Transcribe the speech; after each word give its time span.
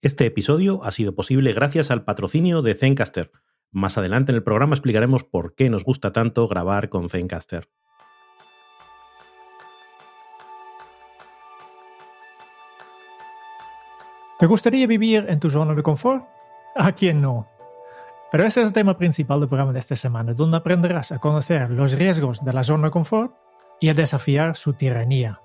Este 0.00 0.26
episodio 0.26 0.84
ha 0.84 0.92
sido 0.92 1.16
posible 1.16 1.52
gracias 1.52 1.90
al 1.90 2.04
patrocinio 2.04 2.62
de 2.62 2.74
Zencaster. 2.74 3.32
Más 3.72 3.98
adelante 3.98 4.30
en 4.30 4.36
el 4.36 4.44
programa 4.44 4.76
explicaremos 4.76 5.24
por 5.24 5.56
qué 5.56 5.70
nos 5.70 5.82
gusta 5.82 6.12
tanto 6.12 6.46
grabar 6.46 6.88
con 6.88 7.08
Zencaster. 7.08 7.68
¿Te 14.38 14.46
gustaría 14.46 14.86
vivir 14.86 15.26
en 15.28 15.40
tu 15.40 15.50
zona 15.50 15.74
de 15.74 15.82
confort? 15.82 16.24
¿A 16.76 16.92
quién 16.92 17.20
no? 17.20 17.48
Pero 18.30 18.44
ese 18.44 18.60
es 18.60 18.68
el 18.68 18.72
tema 18.72 18.96
principal 18.96 19.40
del 19.40 19.48
programa 19.48 19.72
de 19.72 19.80
esta 19.80 19.96
semana, 19.96 20.32
donde 20.32 20.58
aprenderás 20.58 21.10
a 21.10 21.18
conocer 21.18 21.70
los 21.70 21.94
riesgos 21.94 22.44
de 22.44 22.52
la 22.52 22.62
zona 22.62 22.86
de 22.86 22.92
confort 22.92 23.34
y 23.80 23.88
a 23.88 23.94
desafiar 23.94 24.56
su 24.56 24.74
tiranía. 24.74 25.40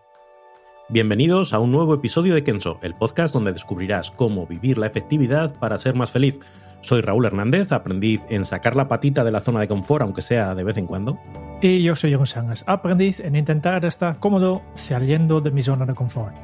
Bienvenidos 0.89 1.53
a 1.53 1.59
un 1.59 1.71
nuevo 1.71 1.93
episodio 1.93 2.35
de 2.35 2.43
Kenso, 2.43 2.77
el 2.81 2.93
podcast 2.93 3.33
donde 3.33 3.53
descubrirás 3.53 4.11
cómo 4.11 4.45
vivir 4.45 4.77
la 4.77 4.87
efectividad 4.87 5.57
para 5.57 5.77
ser 5.77 5.95
más 5.95 6.11
feliz. 6.11 6.39
Soy 6.81 6.99
Raúl 6.99 7.25
Hernández, 7.25 7.71
aprendiz 7.71 8.25
en 8.29 8.43
sacar 8.43 8.75
la 8.75 8.89
patita 8.89 9.23
de 9.23 9.31
la 9.31 9.39
zona 9.39 9.61
de 9.61 9.69
confort, 9.69 10.03
aunque 10.03 10.21
sea 10.21 10.53
de 10.55 10.65
vez 10.65 10.75
en 10.75 10.85
cuando. 10.85 11.17
Y 11.61 11.81
yo 11.81 11.95
soy 11.95 12.13
Jon 12.13 12.27
Sangas, 12.27 12.65
aprendiz 12.67 13.21
en 13.21 13.37
intentar 13.37 13.85
estar 13.85 14.19
cómodo 14.19 14.61
saliendo 14.75 15.39
de 15.39 15.51
mi 15.51 15.61
zona 15.61 15.85
de 15.85 15.95
confort. 15.95 16.35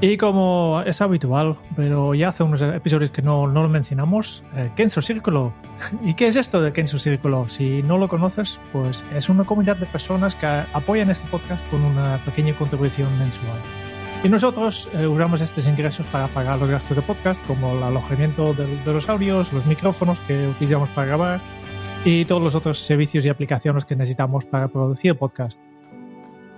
Y 0.00 0.16
como 0.16 0.82
es 0.84 1.00
habitual, 1.00 1.56
pero 1.76 2.12
ya 2.14 2.28
hace 2.28 2.42
unos 2.42 2.60
episodios 2.60 3.12
que 3.12 3.22
no, 3.22 3.46
no 3.46 3.62
lo 3.62 3.68
mencionamos, 3.68 4.42
eh, 4.56 4.70
Kenso 4.74 5.00
Círculo. 5.00 5.52
¿Y 6.02 6.14
qué 6.14 6.26
es 6.26 6.34
esto 6.34 6.60
de 6.60 6.72
Kenso 6.72 6.98
Círculo? 6.98 7.48
Si 7.48 7.84
no 7.84 7.98
lo 7.98 8.08
conoces, 8.08 8.58
pues 8.72 9.06
es 9.14 9.28
una 9.28 9.44
comunidad 9.44 9.76
de 9.76 9.86
personas 9.86 10.34
que 10.34 10.46
apoyan 10.46 11.08
este 11.08 11.28
podcast 11.28 11.68
con 11.70 11.82
una 11.82 12.20
pequeña 12.24 12.56
contribución 12.58 13.16
mensual. 13.18 13.58
Y 14.24 14.28
nosotros 14.28 14.88
eh, 14.92 15.06
usamos 15.06 15.40
estos 15.40 15.66
ingresos 15.68 16.04
para 16.06 16.26
pagar 16.28 16.58
los 16.58 16.68
gastos 16.68 16.96
de 16.96 17.02
podcast, 17.02 17.44
como 17.46 17.72
el 17.72 17.82
alojamiento 17.84 18.54
de, 18.54 18.78
de 18.78 18.92
los 18.92 19.08
audios, 19.08 19.52
los 19.52 19.66
micrófonos 19.66 20.20
que 20.22 20.48
utilizamos 20.48 20.88
para 20.90 21.06
grabar 21.06 21.40
y 22.04 22.24
todos 22.24 22.42
los 22.42 22.54
otros 22.54 22.78
servicios 22.78 23.24
y 23.24 23.28
aplicaciones 23.28 23.84
que 23.84 23.94
necesitamos 23.94 24.44
para 24.44 24.66
producir 24.68 25.16
podcast. 25.16 25.62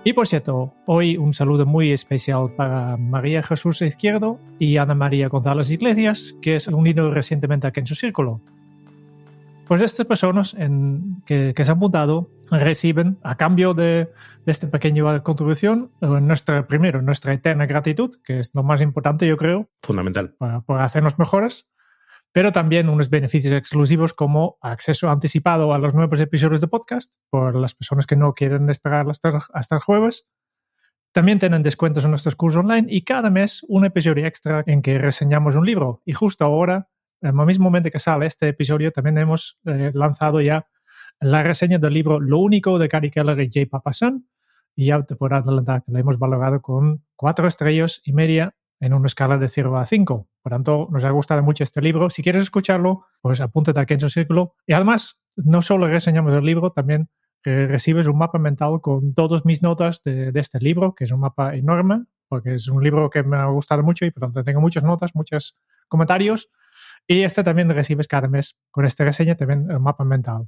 Y 0.07 0.13
por 0.13 0.27
cierto, 0.27 0.71
hoy 0.85 1.17
un 1.17 1.33
saludo 1.33 1.65
muy 1.65 1.91
especial 1.91 2.51
para 2.55 2.95
María 2.95 3.41
Jesús 3.41 3.81
Izquierdo 3.81 4.39
y 4.59 4.77
Ana 4.77 4.93
María 4.93 5.29
González 5.29 5.71
Iglesias, 5.71 6.35
que 6.43 6.59
se 6.59 6.69
han 6.69 6.75
unido 6.75 7.09
recientemente 7.09 7.65
aquí 7.65 7.79
en 7.79 7.87
su 7.87 7.95
círculo. 7.95 8.39
Pues 9.67 9.81
estas 9.81 10.05
personas 10.05 10.53
en, 10.53 11.23
que, 11.25 11.55
que, 11.55 11.65
se 11.65 11.71
han 11.71 11.77
apuntado 11.77 12.29
reciben, 12.51 13.17
a 13.23 13.35
cambio 13.35 13.73
de, 13.73 14.11
de 14.45 14.51
esta 14.51 14.69
pequeña 14.69 15.23
contribución, 15.23 15.89
eh, 16.01 16.05
nuestra, 16.05 16.67
primero, 16.67 17.01
nuestra 17.01 17.33
eterna 17.33 17.65
gratitud, 17.65 18.11
que 18.23 18.41
es 18.41 18.53
lo 18.53 18.61
más 18.61 18.81
importante, 18.81 19.25
yo 19.25 19.37
creo. 19.37 19.69
Fundamental. 19.81 20.35
Para, 20.37 20.61
para 20.61 20.83
hacernos 20.83 21.17
mejores 21.17 21.67
pero 22.35 22.51
también 22.51 22.89
unos 22.89 23.09
beneficios 23.09 23.53
exclusivos 23.53 24.13
como 24.13 24.57
acceso 24.59 25.09
anticipado 25.09 25.73
a 25.73 25.77
los 25.77 25.93
nuevos 25.93 26.19
episodios 26.19 26.59
de 26.59 26.67
podcast 26.67 27.13
por 27.29 27.55
las 27.55 27.75
personas 27.75 28.05
que 28.05 28.17
no 28.17 28.33
quieren 28.33 28.69
esperar 28.69 29.07
hasta, 29.07 29.75
el 29.75 29.81
jueves. 29.81 30.27
También 31.13 31.39
tienen 31.39 31.63
descuentos 31.63 32.03
en 32.03 32.09
nuestros 32.09 32.35
cursos 32.35 32.59
online 32.59 32.87
y 32.89 33.03
cada 33.03 33.29
mes 33.29 33.65
un 33.69 33.85
episodio 33.85 34.25
extra 34.25 34.65
en 34.67 34.81
que 34.81 34.97
reseñamos 34.97 35.55
un 35.55 35.65
libro. 35.65 36.01
Y 36.03 36.11
justo 36.11 36.43
ahora, 36.43 36.89
en 37.21 37.39
el 37.39 37.45
mismo 37.45 37.63
momento 37.63 37.89
que 37.89 37.99
sale 37.99 38.25
este 38.25 38.49
episodio, 38.49 38.91
también 38.91 39.17
hemos 39.17 39.57
eh, 39.63 39.91
lanzado 39.93 40.41
ya 40.41 40.67
la 41.21 41.41
reseña 41.41 41.77
del 41.77 41.93
libro 41.93 42.19
Lo 42.19 42.39
único 42.39 42.77
de 42.77 42.89
Gary 42.89 43.11
Keller 43.11 43.39
y 43.39 43.49
Jay 43.49 43.65
Papasan. 43.65 44.27
Y 44.75 44.87
ya 44.87 45.01
te 45.03 45.15
puedo 45.15 45.35
adelantar 45.35 45.85
que 45.85 45.93
lo 45.93 45.99
hemos 45.99 46.19
valorado 46.19 46.61
con 46.61 47.01
cuatro 47.15 47.47
estrellas 47.47 48.01
y 48.03 48.11
media 48.11 48.53
en 48.79 48.93
una 48.93 49.07
escala 49.07 49.37
de 49.37 49.47
0 49.47 49.77
a 49.77 49.85
5. 49.85 50.27
Por 50.41 50.49
tanto, 50.49 50.87
nos 50.91 51.03
ha 51.03 51.09
gustado 51.09 51.41
mucho 51.43 51.63
este 51.63 51.81
libro. 51.81 52.09
Si 52.09 52.21
quieres 52.21 52.43
escucharlo, 52.43 53.05
pues 53.21 53.41
apúntate 53.41 53.79
aquí 53.79 53.93
en 53.93 54.09
círculo. 54.09 54.55
Y 54.67 54.73
además, 54.73 55.21
no 55.35 55.61
solo 55.61 55.87
reseñamos 55.87 56.33
el 56.33 56.45
libro, 56.45 56.71
también 56.71 57.09
eh, 57.45 57.67
recibes 57.67 58.07
un 58.07 58.17
mapa 58.17 58.39
mental 58.39 58.81
con 58.81 59.13
todas 59.13 59.45
mis 59.45 59.61
notas 59.61 60.03
de, 60.03 60.31
de, 60.31 60.39
este 60.39 60.59
libro, 60.59 60.95
que 60.95 61.03
es 61.03 61.11
un 61.11 61.19
mapa 61.19 61.55
enorme, 61.55 62.05
porque 62.27 62.55
es 62.55 62.67
un 62.67 62.83
libro 62.83 63.09
que 63.09 63.23
me 63.23 63.37
ha 63.37 63.45
gustado 63.45 63.83
mucho 63.83 64.05
y 64.05 64.11
por 64.11 64.21
tanto 64.21 64.43
tengo 64.43 64.61
muchas 64.61 64.83
notas, 64.83 65.15
muchos 65.15 65.57
comentarios. 65.87 66.49
Y 67.07 67.21
este 67.21 67.43
también 67.43 67.69
recibes 67.69 68.07
cada 68.07 68.27
mes 68.27 68.57
con 68.71 68.85
esta 68.85 69.03
reseña 69.03 69.35
también 69.35 69.69
el 69.69 69.79
mapa 69.79 70.03
mental. 70.03 70.47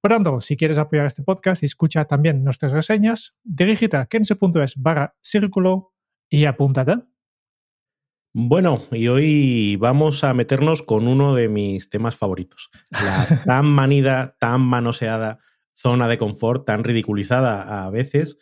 Por 0.00 0.12
tanto, 0.12 0.40
si 0.40 0.56
quieres 0.56 0.78
apoyar 0.78 1.06
este 1.06 1.22
podcast 1.22 1.62
y 1.62 1.66
escucha 1.66 2.04
también 2.04 2.44
nuestras 2.44 2.72
reseñas, 2.72 3.36
dirígete 3.42 3.96
a 3.96 4.06
kense.es 4.06 4.76
barra 4.76 5.14
círculo 5.20 5.92
y 6.30 6.44
apúntate. 6.44 6.98
Bueno, 8.40 8.84
y 8.92 9.08
hoy 9.08 9.74
vamos 9.80 10.22
a 10.22 10.32
meternos 10.32 10.82
con 10.82 11.08
uno 11.08 11.34
de 11.34 11.48
mis 11.48 11.90
temas 11.90 12.14
favoritos. 12.14 12.70
La 12.88 13.26
tan 13.44 13.66
manida, 13.66 14.36
tan 14.38 14.60
manoseada 14.60 15.40
zona 15.74 16.06
de 16.06 16.18
confort, 16.18 16.64
tan 16.64 16.84
ridiculizada 16.84 17.84
a 17.84 17.90
veces, 17.90 18.38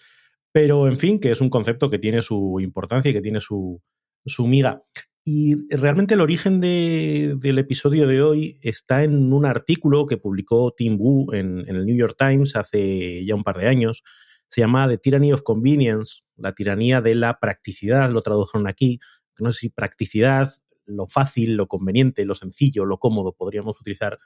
pero 0.52 0.86
en 0.86 0.98
fin, 0.98 1.18
que 1.18 1.30
es 1.30 1.40
un 1.40 1.48
concepto 1.48 1.88
que 1.88 1.98
tiene 1.98 2.20
su 2.20 2.60
importancia 2.60 3.10
y 3.10 3.14
que 3.14 3.22
tiene 3.22 3.40
su, 3.40 3.80
su 4.26 4.46
miga. 4.46 4.82
Y 5.24 5.54
realmente 5.74 6.12
el 6.12 6.20
origen 6.20 6.60
de, 6.60 7.34
del 7.38 7.58
episodio 7.58 8.06
de 8.06 8.20
hoy 8.20 8.58
está 8.60 9.02
en 9.02 9.32
un 9.32 9.46
artículo 9.46 10.04
que 10.04 10.18
publicó 10.18 10.74
Tim 10.76 10.98
Wu 11.00 11.32
en, 11.32 11.60
en, 11.60 11.74
el 11.74 11.86
New 11.86 11.96
York 11.96 12.16
Times 12.18 12.54
hace 12.54 13.24
ya 13.24 13.34
un 13.34 13.44
par 13.44 13.56
de 13.56 13.68
años. 13.68 14.02
Se 14.48 14.60
llama 14.60 14.88
The 14.88 14.98
Tyranny 14.98 15.32
of 15.32 15.40
Convenience, 15.42 16.20
la 16.36 16.52
tiranía 16.52 17.00
de 17.00 17.14
la 17.14 17.38
practicidad, 17.40 18.10
lo 18.10 18.20
tradujeron 18.20 18.68
aquí 18.68 19.00
no 19.44 19.52
sé 19.52 19.60
si 19.60 19.68
practicidad, 19.68 20.50
lo 20.86 21.06
fácil, 21.08 21.56
lo 21.56 21.66
conveniente, 21.66 22.24
lo 22.24 22.34
sencillo, 22.34 22.84
lo 22.84 22.98
cómodo, 22.98 23.32
podríamos 23.32 23.80
utilizar 23.80 24.18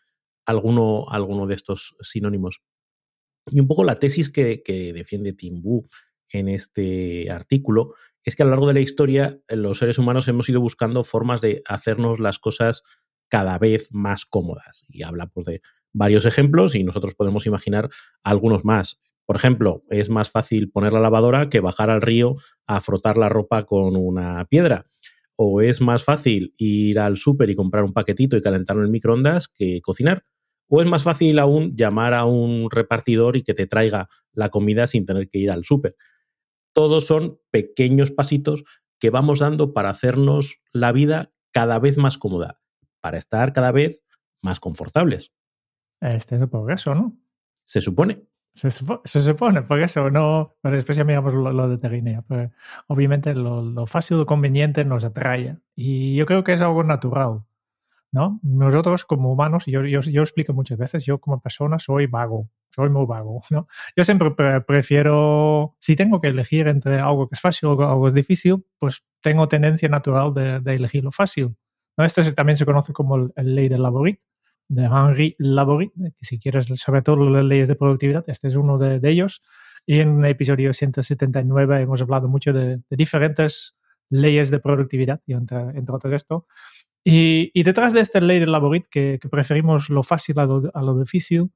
alguno, 0.45 1.11
alguno 1.11 1.47
de 1.47 1.55
estos 1.55 1.97
sinónimos. 2.01 2.61
Y 3.47 3.61
un 3.61 3.67
poco 3.67 3.85
la 3.85 3.99
tesis 3.99 4.31
que, 4.31 4.63
defiende 4.95 5.33
Tim 5.33 5.61
Wu 5.63 5.89
en 6.29 6.49
este 6.49 7.31
artículo 7.31 7.95
es 8.23 8.37
que 8.37 8.43
a 8.43 8.47
lo 8.47 8.51
largo 8.51 8.69
de 8.69 8.75
la 8.75 8.81
historia 8.81 9.41
los 9.49 9.79
seres 9.79 9.99
humanos 9.99 10.29
hemos 10.29 10.49
ido 10.49 10.61
buscando 10.61 11.05
formas 11.05 11.41
de 11.41 11.63
hacernos 11.67 12.21
las 12.21 12.39
cosas 12.39 12.83
cada 13.29 13.59
vez 13.59 13.89
más 13.93 14.27
cómodas. 14.27 14.85
Y 14.89 15.03
habla 15.03 15.29
pues, 15.29 15.47
de 15.47 15.63
varios 15.93 16.27
ejemplos 16.27 16.75
y 16.75 16.85
nosotros 16.85 17.15
podemos 17.15 17.47
imaginar 17.47 17.89
algunos 18.23 18.65
más. 18.65 19.01
Por 19.31 19.37
ejemplo, 19.37 19.85
es 19.91 20.11
más 20.11 20.29
fácil 20.29 20.73
poner 20.73 20.93
la 20.93 20.99
lavadora 20.99 21.49
que 21.49 21.61
bajar 21.61 21.89
al 21.89 22.03
río 22.03 22.35
a 22.67 22.81
frotar 22.81 23.17
la 23.17 23.29
ropa 23.29 23.65
con 23.65 23.95
una 23.95 24.45
piedra 24.47 24.87
o 25.37 25.61
es 25.61 25.81
más 25.81 26.03
fácil 26.03 26.53
ir 26.57 26.99
al 26.99 27.17
súper 27.17 27.49
y 27.49 27.55
comprar 27.55 27.85
un 27.85 27.93
paquetito 27.93 28.37
y 28.37 28.43
calentarlo 28.43 28.83
en 28.83 28.87
el 28.87 28.91
microondas 28.91 29.47
que 29.47 29.81
cocinar. 29.83 30.25
O 30.67 30.83
es 30.83 30.89
más 30.89 31.05
fácil 31.05 31.39
aún 31.39 31.77
llamar 31.77 32.13
a 32.13 32.25
un 32.25 32.73
repartidor 32.73 33.37
y 33.37 33.45
que 33.45 33.55
te 33.55 33.69
traiga 33.69 34.09
la 34.33 34.49
comida 34.49 34.89
sin 34.89 35.07
tener 35.07 35.29
que 35.29 35.39
ir 35.39 35.53
al 35.53 35.65
súper. 35.65 35.95
Todos 36.73 37.07
son 37.07 37.39
pequeños 37.53 38.11
pasitos 38.11 38.65
que 38.99 39.11
vamos 39.11 39.39
dando 39.39 39.73
para 39.73 39.91
hacernos 39.91 40.61
la 40.73 40.91
vida 40.91 41.33
cada 41.53 41.79
vez 41.79 41.99
más 41.99 42.19
cómoda, 42.19 42.59
para 43.01 43.17
estar 43.17 43.53
cada 43.53 43.71
vez 43.71 44.03
más 44.43 44.59
confortables. 44.59 45.33
Este 46.01 46.35
es 46.35 46.43
el 46.43 46.49
progreso, 46.49 46.97
¿no? 46.97 47.17
Se 47.65 47.81
supone. 47.81 48.30
Se, 48.55 48.71
se, 48.71 49.23
supone, 49.23 49.63
porque 49.63 49.85
eso 49.85 50.11
no. 50.11 50.55
Pero 50.61 50.77
después 50.77 50.97
ya 50.99 51.05
miramos 51.05 51.33
lo, 51.33 51.53
lo 51.53 51.69
de 51.69 51.79
Terinea. 51.79 52.23
Pero 52.29 52.51
obviamente 52.89 53.35
lo, 53.35 53.63
lo, 53.63 53.87
fácil, 53.87 54.19
lo 54.19 54.27
conveniente 54.27 54.85
nos 54.85 55.05
atrae. 55.05 55.57
Y 55.75 56.17
yo 56.17 56.27
creo 56.27 56.45
que 56.45 56.53
es 56.53 56.61
algo 56.61 56.85
natural. 56.85 57.43
¿no? 58.13 58.41
Nosotros 58.43 59.05
como 59.05 59.33
humanos, 59.33 59.67
yo, 59.67 59.85
yo, 59.85 60.01
yo 60.01 60.23
explico 60.23 60.53
muchas 60.53 60.79
veces, 60.79 61.05
yo 61.05 61.21
como 61.21 61.41
persona 61.41 61.79
soy 61.79 62.07
vago, 62.07 62.51
soy 62.71 62.91
muy 62.91 63.07
vago. 63.07 63.41
¿no? 63.51 63.69
Yo 63.97 64.05
siempre 64.05 64.31
pre 64.33 64.61
prefiero, 64.63 65.77
si 65.79 65.97
tengo 65.97 66.21
que 66.21 66.29
elegir 66.29 66.69
entre 66.69 66.99
algo 66.99 67.29
que 67.29 67.35
es 67.35 67.41
fácil 67.41 67.69
o 67.69 67.73
algo 67.73 68.03
que 68.03 68.09
es 68.09 68.15
difícil, 68.15 68.65
pues 68.79 69.05
tengo 69.21 69.49
tendencia 69.49 69.89
natural 69.89 70.35
de, 70.35 70.61
de 70.61 70.75
elegir 70.75 71.05
lo 71.05 71.13
fácil. 71.13 71.57
¿no? 71.97 72.05
Esto 72.05 72.23
también 72.35 72.57
se 72.57 72.67
conoce 72.67 72.93
como 72.93 73.17
el 73.17 73.55
ley 73.55 73.69
del 73.69 73.83
laborit 73.83 74.21
de 74.71 74.85
Henry 74.85 75.35
Laborit, 75.39 75.93
que 75.95 76.25
si 76.25 76.39
quieres 76.39 76.67
sobre 76.67 77.03
todo 77.03 77.29
las 77.29 77.45
leyes 77.45 77.67
de 77.67 77.75
productividad, 77.75 78.25
este 78.29 78.47
es 78.49 78.55
uno 78.55 78.79
de, 78.79 79.01
de 79.01 79.11
ellos. 79.11 79.43
Y 79.85 79.99
en 79.99 80.25
el 80.25 80.31
episodio 80.31 80.73
179 80.73 81.81
hemos 81.81 82.01
hablado 82.01 82.29
mucho 82.29 82.53
de, 82.53 82.77
de 82.77 82.97
diferentes 82.97 83.77
leyes 84.11 84.51
de 84.51 84.61
productividad, 84.61 85.21
y 85.27 85.33
entre, 85.33 85.59
entre 85.59 85.95
otras 85.95 86.15
esto. 86.15 86.47
Y, 87.03 87.51
y, 87.53 87.65
detrás 87.65 87.93
de 87.93 88.01
esta 88.01 88.21
ley 88.21 88.39
de 88.39 88.47
Laborit, 88.47 88.87
que, 88.89 89.19
que 89.21 89.29
preferimos 89.29 89.91
lo 89.91 90.05
fácil 90.05 90.39
a 90.39 90.45
lo, 90.45 90.71
a 90.73 90.83
lo 90.83 91.01
difícil, 91.01 91.51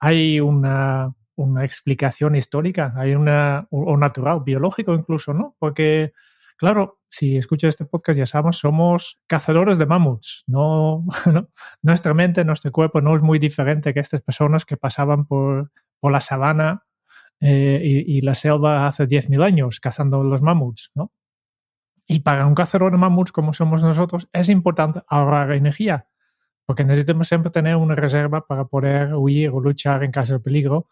hay 0.00 0.40
una, 0.40 1.14
una, 1.36 1.64
explicación 1.64 2.34
histórica, 2.34 2.94
hay 2.96 3.14
una, 3.14 3.68
o 3.70 3.96
natural, 3.96 4.40
biológico 4.44 4.92
incluso, 4.92 5.34
¿no? 5.34 5.54
Porque 5.60 6.12
Claro, 6.56 7.00
si 7.10 7.36
escuchas 7.36 7.68
este 7.70 7.84
podcast 7.84 8.18
ya 8.18 8.26
sabemos, 8.26 8.58
somos 8.58 9.20
cazadores 9.26 9.78
de 9.78 9.86
mamuts. 9.86 10.44
No, 10.46 11.04
no, 11.26 11.48
nuestra 11.82 12.14
mente, 12.14 12.44
nuestro 12.44 12.72
cuerpo 12.72 13.00
no 13.00 13.14
es 13.14 13.22
muy 13.22 13.38
diferente 13.38 13.92
que 13.92 14.00
estas 14.00 14.22
personas 14.22 14.64
que 14.64 14.76
pasaban 14.76 15.26
por, 15.26 15.70
por 16.00 16.12
la 16.12 16.20
sabana 16.20 16.84
eh, 17.40 17.80
y, 17.82 18.18
y, 18.18 18.20
la 18.22 18.34
selva 18.34 18.86
hace 18.86 19.06
10.000 19.06 19.44
años 19.44 19.80
cazando 19.80 20.22
los 20.22 20.40
mamuts, 20.40 20.90
¿no? 20.94 21.12
Y 22.08 22.20
para 22.20 22.46
un 22.46 22.54
cazador 22.54 22.92
de 22.92 22.98
mamuts 22.98 23.32
como 23.32 23.52
somos 23.52 23.82
nosotros, 23.82 24.28
es 24.32 24.48
importante 24.48 25.02
ahorrar 25.08 25.52
energía, 25.52 26.08
porque 26.64 26.84
necesitamos 26.84 27.28
siempre 27.28 27.50
tener 27.50 27.76
una 27.76 27.94
reserva 27.94 28.46
para 28.46 28.64
poder 28.66 29.14
huir 29.14 29.50
o 29.50 29.60
luchar 29.60 30.04
en 30.04 30.12
caso 30.12 30.34
de 30.34 30.40
peligro 30.40 30.88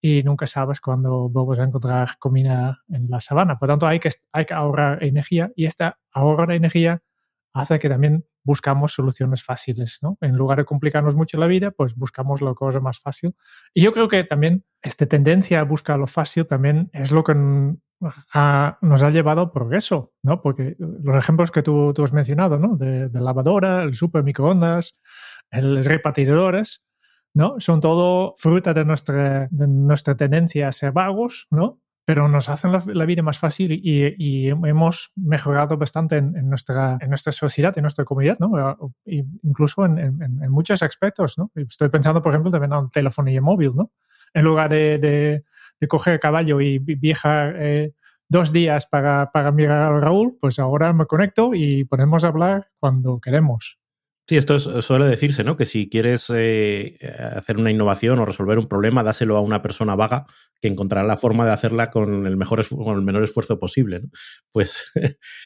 y 0.00 0.22
nunca 0.22 0.46
sabes 0.46 0.80
cuándo 0.80 1.28
vamos 1.28 1.58
a 1.58 1.64
encontrar 1.64 2.18
comida 2.18 2.82
en 2.88 3.08
la 3.10 3.20
sabana. 3.20 3.58
Por 3.58 3.68
tanto, 3.68 3.86
hay 3.86 3.98
que, 3.98 4.10
hay 4.32 4.44
que 4.44 4.54
ahorrar 4.54 5.02
energía 5.02 5.50
y 5.56 5.66
este 5.66 5.90
ahorro 6.12 6.46
de 6.46 6.56
energía 6.56 7.02
hace 7.52 7.78
que 7.78 7.88
también 7.88 8.24
buscamos 8.44 8.94
soluciones 8.94 9.42
fáciles, 9.42 9.98
¿no? 10.00 10.16
En 10.20 10.36
lugar 10.36 10.58
de 10.58 10.64
complicarnos 10.64 11.14
mucho 11.14 11.38
la 11.38 11.46
vida, 11.46 11.70
pues 11.70 11.94
buscamos 11.94 12.40
la 12.40 12.54
cosa 12.54 12.80
más 12.80 12.98
fácil. 13.00 13.34
Y 13.74 13.82
yo 13.82 13.92
creo 13.92 14.08
que 14.08 14.24
también 14.24 14.64
esta 14.80 15.06
tendencia 15.06 15.60
a 15.60 15.64
buscar 15.64 15.98
lo 15.98 16.06
fácil 16.06 16.46
también 16.46 16.88
es 16.92 17.12
lo 17.12 17.24
que 17.24 17.34
nos 17.34 19.02
ha 19.02 19.10
llevado 19.10 19.40
al 19.42 19.50
progreso, 19.50 20.14
¿no? 20.22 20.40
Porque 20.40 20.76
los 20.78 21.16
ejemplos 21.16 21.50
que 21.50 21.62
tú, 21.62 21.92
tú 21.94 22.04
has 22.04 22.12
mencionado, 22.12 22.58
¿no? 22.58 22.76
De, 22.76 23.10
lavadora, 23.12 23.82
el 23.82 23.94
super 23.94 24.22
microondas, 24.22 24.98
los 25.50 25.84
repartidores, 25.84 26.84
¿no? 27.34 27.56
Son 27.58 27.80
todo 27.80 28.34
fruta 28.36 28.74
de 28.74 28.84
nuestra, 28.84 29.48
de 29.50 29.66
nuestra 29.68 30.16
tendencia 30.16 30.68
a 30.68 30.72
ser 30.72 30.92
vagos, 30.92 31.46
¿no? 31.50 31.80
pero 32.08 32.26
nos 32.26 32.48
hacen 32.48 32.72
la, 32.72 33.04
vida 33.04 33.22
más 33.22 33.38
fácil 33.38 33.70
y, 33.70 34.48
hemos 34.48 35.12
mejorado 35.14 35.76
bastante 35.76 36.16
en, 36.16 36.48
nuestra, 36.48 36.96
en 37.02 37.10
nuestra 37.10 37.32
sociedad, 37.32 37.76
en 37.76 37.82
nuestra 37.82 38.06
comunidad, 38.06 38.38
¿no? 38.38 38.50
incluso 39.04 39.84
en, 39.84 40.38
muchos 40.48 40.82
aspectos. 40.82 41.36
¿no? 41.36 41.52
Estoy 41.54 41.90
pensando, 41.90 42.22
por 42.22 42.32
ejemplo, 42.32 42.50
también 42.50 42.72
en 42.72 42.88
telefonía 42.88 43.42
móvil. 43.42 43.72
¿no? 43.74 43.92
En 44.32 44.42
lugar 44.42 44.70
de, 44.70 45.44
de, 45.78 45.86
coger 45.86 46.18
caballo 46.18 46.62
y 46.62 46.78
viajar 46.78 47.56
eh, 47.58 47.92
dos 48.26 48.54
días 48.54 48.86
para, 48.86 49.30
para 49.30 49.52
mirar 49.52 49.82
a 49.82 50.00
Raúl, 50.00 50.38
pues 50.40 50.58
ahora 50.58 50.94
me 50.94 51.04
conecto 51.04 51.50
y 51.52 51.84
podemos 51.84 52.24
hablar 52.24 52.70
cuando 52.80 53.20
queremos. 53.20 53.78
Sí, 54.28 54.36
esto 54.36 54.58
suele 54.58 55.06
decirse, 55.06 55.42
¿no? 55.42 55.56
Que 55.56 55.64
si 55.64 55.88
quieres 55.88 56.30
eh, 56.34 56.98
hacer 57.34 57.56
una 57.56 57.70
innovación 57.70 58.18
o 58.18 58.26
resolver 58.26 58.58
un 58.58 58.68
problema, 58.68 59.02
dáselo 59.02 59.38
a 59.38 59.40
una 59.40 59.62
persona 59.62 59.96
vaga 59.96 60.26
que 60.60 60.68
encontrará 60.68 61.06
la 61.06 61.16
forma 61.16 61.46
de 61.46 61.52
hacerla 61.52 61.90
con 61.90 62.26
el, 62.26 62.36
mejor 62.36 62.62
con 62.68 62.94
el 62.94 63.02
menor 63.02 63.24
esfuerzo 63.24 63.58
posible. 63.58 64.00
¿no? 64.00 64.08
Pues 64.52 64.92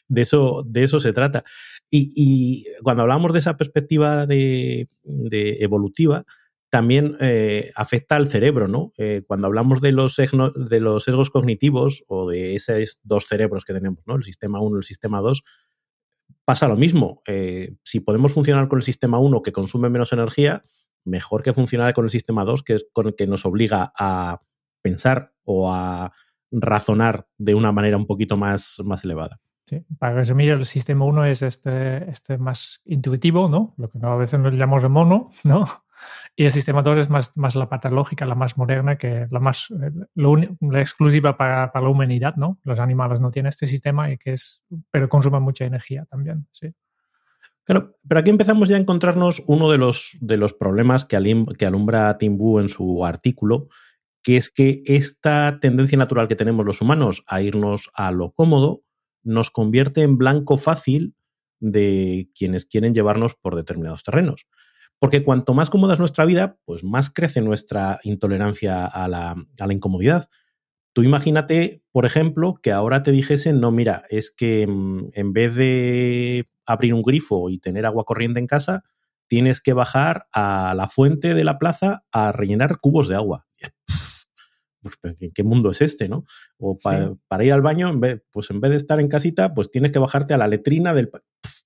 de 0.09 0.21
eso, 0.21 0.63
de 0.67 0.83
eso 0.83 0.99
se 0.99 1.13
trata. 1.13 1.45
Y, 1.89 2.65
cuando 2.81 3.03
hablamos 3.03 3.31
de 3.31 3.39
esa 3.39 3.55
perspectiva 3.55 4.25
de, 4.25 4.89
evolutiva, 5.31 6.25
también 6.69 7.15
eh, 7.21 7.71
afecta 7.75 8.17
al 8.17 8.27
cerebro, 8.27 8.67
¿no? 8.67 8.91
Eh, 8.97 9.21
cuando 9.25 9.47
hablamos 9.47 9.79
de 9.79 9.93
los, 9.93 10.17
de 10.17 10.79
los 10.81 11.03
sesgos 11.03 11.29
cognitivos 11.29 12.03
o 12.07 12.29
de 12.29 12.55
esos 12.55 12.99
dos 13.03 13.27
cerebros 13.29 13.63
que 13.63 13.73
tenemos, 13.73 14.03
¿no? 14.07 14.15
El 14.17 14.23
sistema 14.23 14.59
1 14.59 14.75
y 14.75 14.79
el 14.79 14.83
sistema 14.83 15.21
2, 15.21 15.43
pasa 16.45 16.67
lo 16.67 16.75
mismo. 16.75 17.21
Eh, 17.27 17.75
si 17.83 17.99
podemos 17.99 18.33
funcionar 18.33 18.67
con 18.67 18.79
el 18.79 18.83
sistema 18.83 19.19
1 19.19 19.41
que 19.41 19.51
consume 19.51 19.89
menos 19.89 20.13
energía, 20.13 20.63
mejor 21.05 21.43
que 21.43 21.53
funcionar 21.53 21.93
con 21.93 22.05
el 22.05 22.09
sistema 22.09 22.45
2, 22.45 22.63
que 22.63 22.75
es 22.75 22.85
con 22.93 23.07
el 23.07 23.15
que 23.15 23.27
nos 23.27 23.45
obliga 23.45 23.91
a 23.97 24.41
pensar 24.81 25.33
o 25.43 25.71
a 25.71 26.11
razonar 26.51 27.27
de 27.37 27.55
una 27.55 27.71
manera 27.71 27.97
un 27.97 28.05
poquito 28.05 28.37
más, 28.37 28.77
más 28.83 29.03
elevada. 29.03 29.39
Sí, 29.65 29.81
para 29.97 30.15
resumir, 30.15 30.49
el 30.49 30.65
sistema 30.65 31.05
1 31.05 31.25
es 31.25 31.41
este, 31.41 32.09
este 32.09 32.37
más 32.37 32.81
intuitivo, 32.85 33.47
¿no? 33.47 33.73
Lo 33.77 33.89
que 33.89 33.97
a 34.01 34.15
veces 34.15 34.39
nos 34.39 34.53
llamamos 34.53 34.83
de 34.83 34.89
mono, 34.89 35.29
¿no? 35.43 35.63
Y 36.35 36.45
el 36.45 36.51
sistema 36.51 36.81
2 36.81 36.99
es 36.99 37.09
más, 37.09 37.31
más 37.37 37.55
la 37.55 37.69
pata 37.69 37.89
lógica, 37.89 38.25
la 38.25 38.35
más 38.35 38.57
moderna, 38.57 38.97
que 38.97 39.27
la 39.29 39.39
más 39.39 39.67
eh, 39.71 39.91
la 40.15 40.79
exclusiva 40.79 41.37
para, 41.37 41.71
para, 41.71 41.85
la 41.85 41.91
humanidad, 41.91 42.35
¿no? 42.35 42.59
Los 42.63 42.79
animales 42.79 43.19
no 43.19 43.29
tienen 43.29 43.49
este 43.49 43.67
sistema 43.67 44.11
y 44.11 44.17
que 44.17 44.33
es, 44.33 44.63
pero 44.89 45.09
consumen 45.09 45.43
mucha 45.43 45.65
energía 45.65 46.05
también, 46.05 46.47
sí. 46.51 46.73
Claro, 47.65 47.95
pero 48.07 48.19
aquí 48.19 48.29
empezamos 48.29 48.67
ya 48.67 48.75
a 48.75 48.79
encontrarnos 48.79 49.41
uno 49.47 49.71
de 49.71 49.77
los, 49.77 50.17
de 50.19 50.35
los 50.35 50.53
problemas 50.53 51.05
que, 51.05 51.17
que 51.57 51.65
alumbra 51.65 52.17
Timbu 52.17 52.59
en 52.59 52.67
su 52.67 53.05
artículo, 53.05 53.69
que 54.21 54.35
es 54.37 54.49
que 54.49 54.81
esta 54.85 55.59
tendencia 55.61 55.97
natural 55.97 56.27
que 56.27 56.35
tenemos 56.35 56.65
los 56.65 56.81
humanos 56.81 57.23
a 57.27 57.41
irnos 57.41 57.89
a 57.93 58.11
lo 58.11 58.31
cómodo 58.31 58.83
nos 59.23 59.49
convierte 59.49 60.01
en 60.01 60.17
blanco 60.17 60.57
fácil 60.57 61.15
de 61.59 62.29
quienes 62.35 62.65
quieren 62.65 62.93
llevarnos 62.93 63.35
por 63.35 63.55
determinados 63.55 64.03
terrenos. 64.03 64.45
Porque 64.99 65.23
cuanto 65.23 65.53
más 65.53 65.69
cómoda 65.69 65.93
es 65.93 65.99
nuestra 65.99 66.25
vida, 66.25 66.57
pues 66.65 66.83
más 66.83 67.09
crece 67.09 67.41
nuestra 67.41 67.99
intolerancia 68.03 68.85
a 68.85 69.07
la, 69.07 69.35
incomodidad. 69.69 70.29
Tú 70.93 71.03
imagínate, 71.03 71.81
por 71.91 72.05
ejemplo, 72.05 72.55
que 72.61 72.71
ahora 72.71 73.03
te 73.03 73.11
dijesen, 73.11 73.59
no, 73.59 73.71
mira, 73.71 74.05
es 74.09 74.31
que 74.31 74.65
mm, 74.67 75.09
en 75.13 75.33
vez 75.33 75.55
de 75.55 76.47
abrir 76.65 76.93
un 76.93 77.01
grifo 77.01 77.49
y 77.49 77.59
tener 77.59 77.85
agua 77.85 78.05
corriente 78.05 78.39
en 78.39 78.47
casa, 78.47 78.83
tienes 79.27 79.61
que 79.61 79.73
bajar 79.73 80.27
a 80.31 80.73
la 80.75 80.87
fuente 80.87 81.33
de 81.33 81.43
la 81.43 81.57
plaza 81.57 82.05
a 82.11 82.31
rellenar 82.31 82.77
cubos 82.77 83.07
de 83.07 83.15
agua. 83.15 83.47
Pues, 85.01 85.15
¿Qué 85.33 85.43
mundo 85.43 85.71
es 85.71 85.81
este, 85.81 86.09
no? 86.09 86.25
O 86.57 86.77
para 86.77 87.43
ir 87.43 87.53
al 87.53 87.61
baño, 87.61 87.89
en 87.89 87.99
vez, 87.99 88.21
pues 88.31 88.49
en 88.49 88.59
vez 88.59 88.71
de 88.71 88.77
estar 88.77 88.99
en 88.99 89.07
casita, 89.07 89.53
pues 89.53 89.71
tienes 89.71 89.91
que 89.91 89.99
bajarte 89.99 90.33
a 90.33 90.37
la 90.37 90.47
letrina 90.47 90.93
del... 90.93 91.09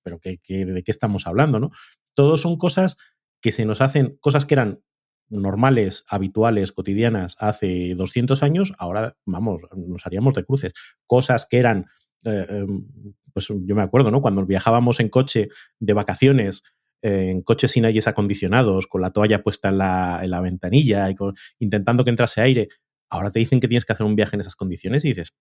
Pero 0.03 0.19
¿de 0.23 0.39
qué 0.83 0.91
estamos 0.91 1.27
hablando, 1.27 1.59
no? 1.59 1.71
Todos 2.13 2.41
son 2.41 2.57
cosas 2.57 2.97
que 3.41 3.51
se 3.51 3.65
nos 3.65 3.81
hacen 3.81 4.17
cosas 4.19 4.45
que 4.45 4.55
eran 4.55 4.81
normales, 5.29 6.03
habituales, 6.07 6.71
cotidianas 6.71 7.35
hace 7.39 7.93
200 7.95 8.43
años, 8.43 8.73
ahora, 8.77 9.17
vamos, 9.25 9.61
nos 9.75 10.05
haríamos 10.05 10.33
de 10.33 10.45
cruces. 10.45 10.73
Cosas 11.05 11.45
que 11.45 11.57
eran, 11.57 11.85
eh, 12.23 12.45
em, 12.49 12.85
pues 13.33 13.47
yo 13.47 13.75
me 13.75 13.81
acuerdo, 13.81 14.11
¿no? 14.11 14.21
Cuando 14.21 14.45
viajábamos 14.45 14.99
en 14.99 15.09
coche 15.09 15.49
de 15.79 15.93
vacaciones, 15.93 16.63
eh, 17.01 17.29
en 17.29 17.41
coches 17.41 17.71
sin 17.71 17.85
aires 17.85 18.07
acondicionados, 18.07 18.87
con 18.87 19.01
la 19.01 19.11
toalla 19.11 19.43
puesta 19.43 19.69
en 19.69 19.77
la, 19.77 20.21
en 20.23 20.31
la 20.31 20.41
ventanilla 20.41 21.09
y 21.09 21.15
intentando 21.59 22.03
que 22.03 22.09
entrase 22.09 22.41
aire, 22.41 22.69
ahora 23.09 23.31
te 23.31 23.39
dicen 23.39 23.59
que 23.59 23.67
tienes 23.67 23.85
que 23.85 23.93
hacer 23.93 24.05
un 24.05 24.15
viaje 24.15 24.35
en 24.35 24.41
esas 24.41 24.55
condiciones 24.55 25.05
y 25.05 25.09
dices, 25.09 25.35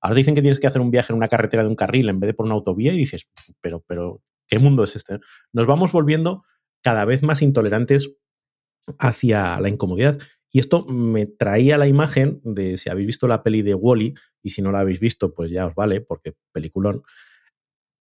ahora 0.00 0.14
te 0.14 0.18
dicen 0.18 0.34
que 0.34 0.42
tienes 0.42 0.60
que 0.60 0.66
hacer 0.66 0.80
un 0.80 0.90
viaje 0.90 1.12
en 1.12 1.16
una 1.16 1.28
carretera 1.28 1.62
de 1.62 1.68
un 1.68 1.76
carril 1.76 2.08
en 2.08 2.20
vez 2.20 2.28
de 2.28 2.34
por 2.34 2.46
una 2.46 2.54
autovía 2.54 2.92
y 2.92 2.98
dices, 2.98 3.28
pero, 3.60 3.84
pero, 3.86 4.22
¿qué 4.46 4.58
mundo 4.58 4.84
es 4.84 4.96
este? 4.96 5.18
Nos 5.52 5.66
vamos 5.66 5.92
volviendo 5.92 6.42
cada 6.82 7.04
vez 7.04 7.22
más 7.22 7.42
intolerantes 7.42 8.16
hacia 8.98 9.60
la 9.60 9.68
incomodidad. 9.68 10.18
Y 10.52 10.58
esto 10.58 10.84
me 10.84 11.26
traía 11.26 11.78
la 11.78 11.86
imagen 11.86 12.40
de 12.42 12.76
si 12.76 12.90
habéis 12.90 13.06
visto 13.06 13.28
la 13.28 13.42
peli 13.42 13.62
de 13.62 13.74
Wally, 13.74 14.14
y 14.42 14.50
si 14.50 14.62
no 14.62 14.72
la 14.72 14.80
habéis 14.80 15.00
visto, 15.00 15.32
pues 15.34 15.50
ya 15.50 15.66
os 15.66 15.74
vale, 15.74 16.00
porque 16.00 16.34
peliculón. 16.52 17.02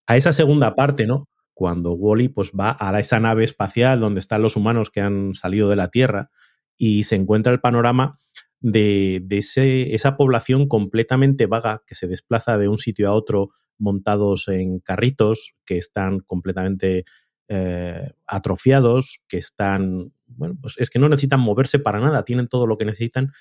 A 0.07 0.17
esa 0.17 0.33
segunda 0.33 0.73
parte, 0.73 1.05
¿no? 1.05 1.29
Cuando 1.53 1.91
Wally 1.91 2.29
pues, 2.29 2.51
va 2.51 2.75
a 2.79 2.97
esa 2.99 3.19
nave 3.19 3.43
espacial 3.43 3.99
donde 3.99 4.19
están 4.19 4.41
los 4.41 4.55
humanos 4.55 4.89
que 4.89 5.01
han 5.01 5.35
salido 5.35 5.69
de 5.69 5.75
la 5.75 5.89
Tierra 5.89 6.31
y 6.77 7.03
se 7.03 7.15
encuentra 7.15 7.53
el 7.53 7.59
panorama 7.59 8.17
de, 8.61 9.25
ese, 9.29 9.93
esa 9.93 10.17
población 10.17 10.67
completamente 10.67 11.45
vaga 11.45 11.83
que 11.85 11.95
se 11.95 12.07
desplaza 12.07 12.57
de 12.57 12.67
un 12.67 12.77
sitio 12.77 13.09
a 13.09 13.13
otro 13.13 13.49
montados 13.77 14.47
en 14.47 14.79
carritos 14.79 15.55
que 15.65 15.77
están 15.77 16.19
completamente 16.19 17.05
eh, 17.49 18.13
atrofiados, 18.27 19.21
que 19.27 19.37
están, 19.37 20.13
bueno, 20.27 20.55
pues 20.61 20.75
es 20.77 20.89
que 20.89 20.99
no 20.99 21.09
necesitan 21.09 21.39
moverse 21.39 21.79
para 21.79 21.99
nada, 21.99 22.23
tienen 22.23 22.47
todo 22.47 22.67
lo 22.67 22.77
que 22.77 22.85
necesitan, 22.85 23.31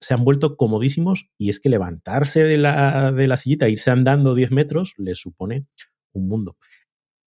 se 0.00 0.14
han 0.14 0.24
vuelto 0.24 0.56
comodísimos 0.56 1.28
y 1.38 1.50
es 1.50 1.60
que 1.60 1.68
levantarse 1.68 2.42
de 2.42 2.58
la, 2.58 3.12
de 3.12 3.28
la 3.28 3.36
sillita, 3.36 3.68
irse 3.68 3.90
andando 3.90 4.34
10 4.34 4.50
metros, 4.50 4.94
les 4.96 5.18
supone 5.18 5.66
un 6.12 6.28
mundo. 6.28 6.56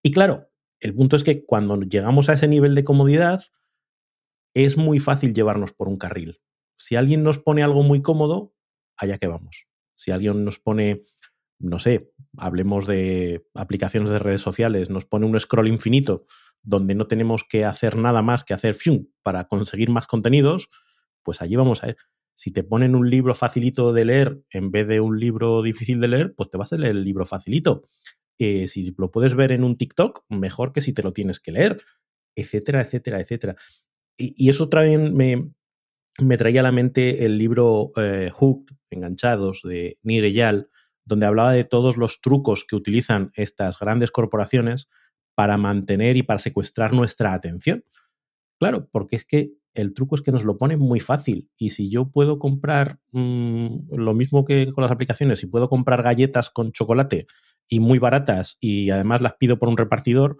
Y 0.03 0.11
claro, 0.11 0.49
el 0.79 0.93
punto 0.93 1.15
es 1.15 1.23
que 1.23 1.45
cuando 1.45 1.79
llegamos 1.81 2.29
a 2.29 2.33
ese 2.33 2.47
nivel 2.47 2.75
de 2.75 2.83
comodidad, 2.83 3.41
es 4.55 4.77
muy 4.77 4.99
fácil 4.99 5.33
llevarnos 5.33 5.73
por 5.73 5.87
un 5.87 5.97
carril. 5.97 6.41
Si 6.77 6.95
alguien 6.95 7.23
nos 7.23 7.39
pone 7.39 7.63
algo 7.63 7.83
muy 7.83 8.01
cómodo, 8.01 8.55
allá 8.95 9.17
que 9.17 9.27
vamos. 9.27 9.67
Si 9.95 10.11
alguien 10.11 10.43
nos 10.43 10.59
pone 10.59 11.03
no 11.59 11.79
sé, 11.79 12.11
hablemos 12.37 12.85
de 12.85 13.45
aplicaciones 13.53 14.11
de 14.11 14.19
redes 14.19 14.41
sociales, 14.41 14.89
nos 14.89 15.05
pone 15.05 15.25
un 15.25 15.39
scroll 15.39 15.67
infinito 15.67 16.25
donde 16.63 16.95
no 16.95 17.07
tenemos 17.07 17.43
que 17.43 17.65
hacer 17.65 17.95
nada 17.95 18.21
más 18.21 18.43
que 18.43 18.53
hacer 18.53 18.73
fium 18.73 19.07
para 19.23 19.47
conseguir 19.47 19.89
más 19.89 20.07
contenidos, 20.07 20.69
pues 21.23 21.41
allí 21.41 21.55
vamos 21.55 21.83
a 21.83 21.89
ir. 21.89 21.97
Si 22.35 22.51
te 22.51 22.63
ponen 22.63 22.95
un 22.95 23.09
libro 23.09 23.33
facilito 23.33 23.93
de 23.93 24.05
leer 24.05 24.41
en 24.51 24.71
vez 24.71 24.87
de 24.87 24.99
un 24.99 25.19
libro 25.19 25.61
difícil 25.63 25.99
de 25.99 26.07
leer, 26.07 26.35
pues 26.35 26.49
te 26.49 26.57
vas 26.57 26.71
a 26.73 26.77
leer 26.77 26.95
el 26.95 27.03
libro 27.03 27.25
facilito. 27.25 27.87
Eh, 28.37 28.67
si 28.67 28.93
lo 28.97 29.11
puedes 29.11 29.33
ver 29.33 29.51
en 29.51 29.63
un 29.63 29.77
TikTok, 29.77 30.25
mejor 30.29 30.71
que 30.71 30.81
si 30.81 30.93
te 30.93 31.01
lo 31.01 31.13
tienes 31.13 31.39
que 31.39 31.51
leer, 31.51 31.81
etcétera, 32.35 32.81
etcétera, 32.81 33.19
etcétera. 33.19 33.55
Y, 34.17 34.49
eso 34.49 34.69
también 34.69 35.15
me, 35.15 35.51
me, 36.19 36.37
traía 36.37 36.61
a 36.61 36.63
la 36.63 36.71
mente 36.71 37.25
el 37.25 37.37
libro 37.37 37.91
eh, 37.95 38.31
Hooked, 38.33 38.75
Enganchados, 38.89 39.61
de 39.63 39.99
Nir 40.03 40.25
Eyal, 40.25 40.69
donde 41.07 41.25
hablaba 41.25 41.53
de 41.53 41.63
todos 41.63 41.97
los 41.97 42.21
trucos 42.21 42.65
que 42.67 42.75
utilizan 42.75 43.31
estas 43.33 43.79
grandes 43.79 44.11
corporaciones 44.11 44.89
para 45.35 45.57
mantener 45.57 46.17
y 46.17 46.23
para 46.23 46.39
secuestrar 46.39 46.93
nuestra 46.93 47.33
atención. 47.33 47.83
Claro, 48.59 48.89
porque 48.91 49.15
es 49.15 49.23
que 49.23 49.53
el 49.73 49.93
truco 49.93 50.15
es 50.15 50.21
que 50.21 50.31
nos 50.31 50.43
lo 50.43 50.57
pone 50.57 50.75
muy 50.75 50.99
fácil. 50.99 51.49
Y 51.57 51.69
si 51.69 51.89
yo 51.89 52.09
puedo 52.09 52.39
comprar 52.39 52.99
mm, 53.11 53.95
lo 53.95 54.13
mismo 54.13 54.43
que 54.43 54.71
con 54.73 54.81
las 54.81 54.91
aplicaciones, 54.91 55.39
si 55.39 55.47
puedo 55.47 55.69
comprar 55.69 56.03
galletas 56.03 56.49
con 56.49 56.71
chocolate 56.71 57.27
y 57.67 57.79
muy 57.79 57.99
baratas 57.99 58.57
y 58.59 58.89
además 58.89 59.21
las 59.21 59.35
pido 59.35 59.59
por 59.59 59.69
un 59.69 59.77
repartidor, 59.77 60.39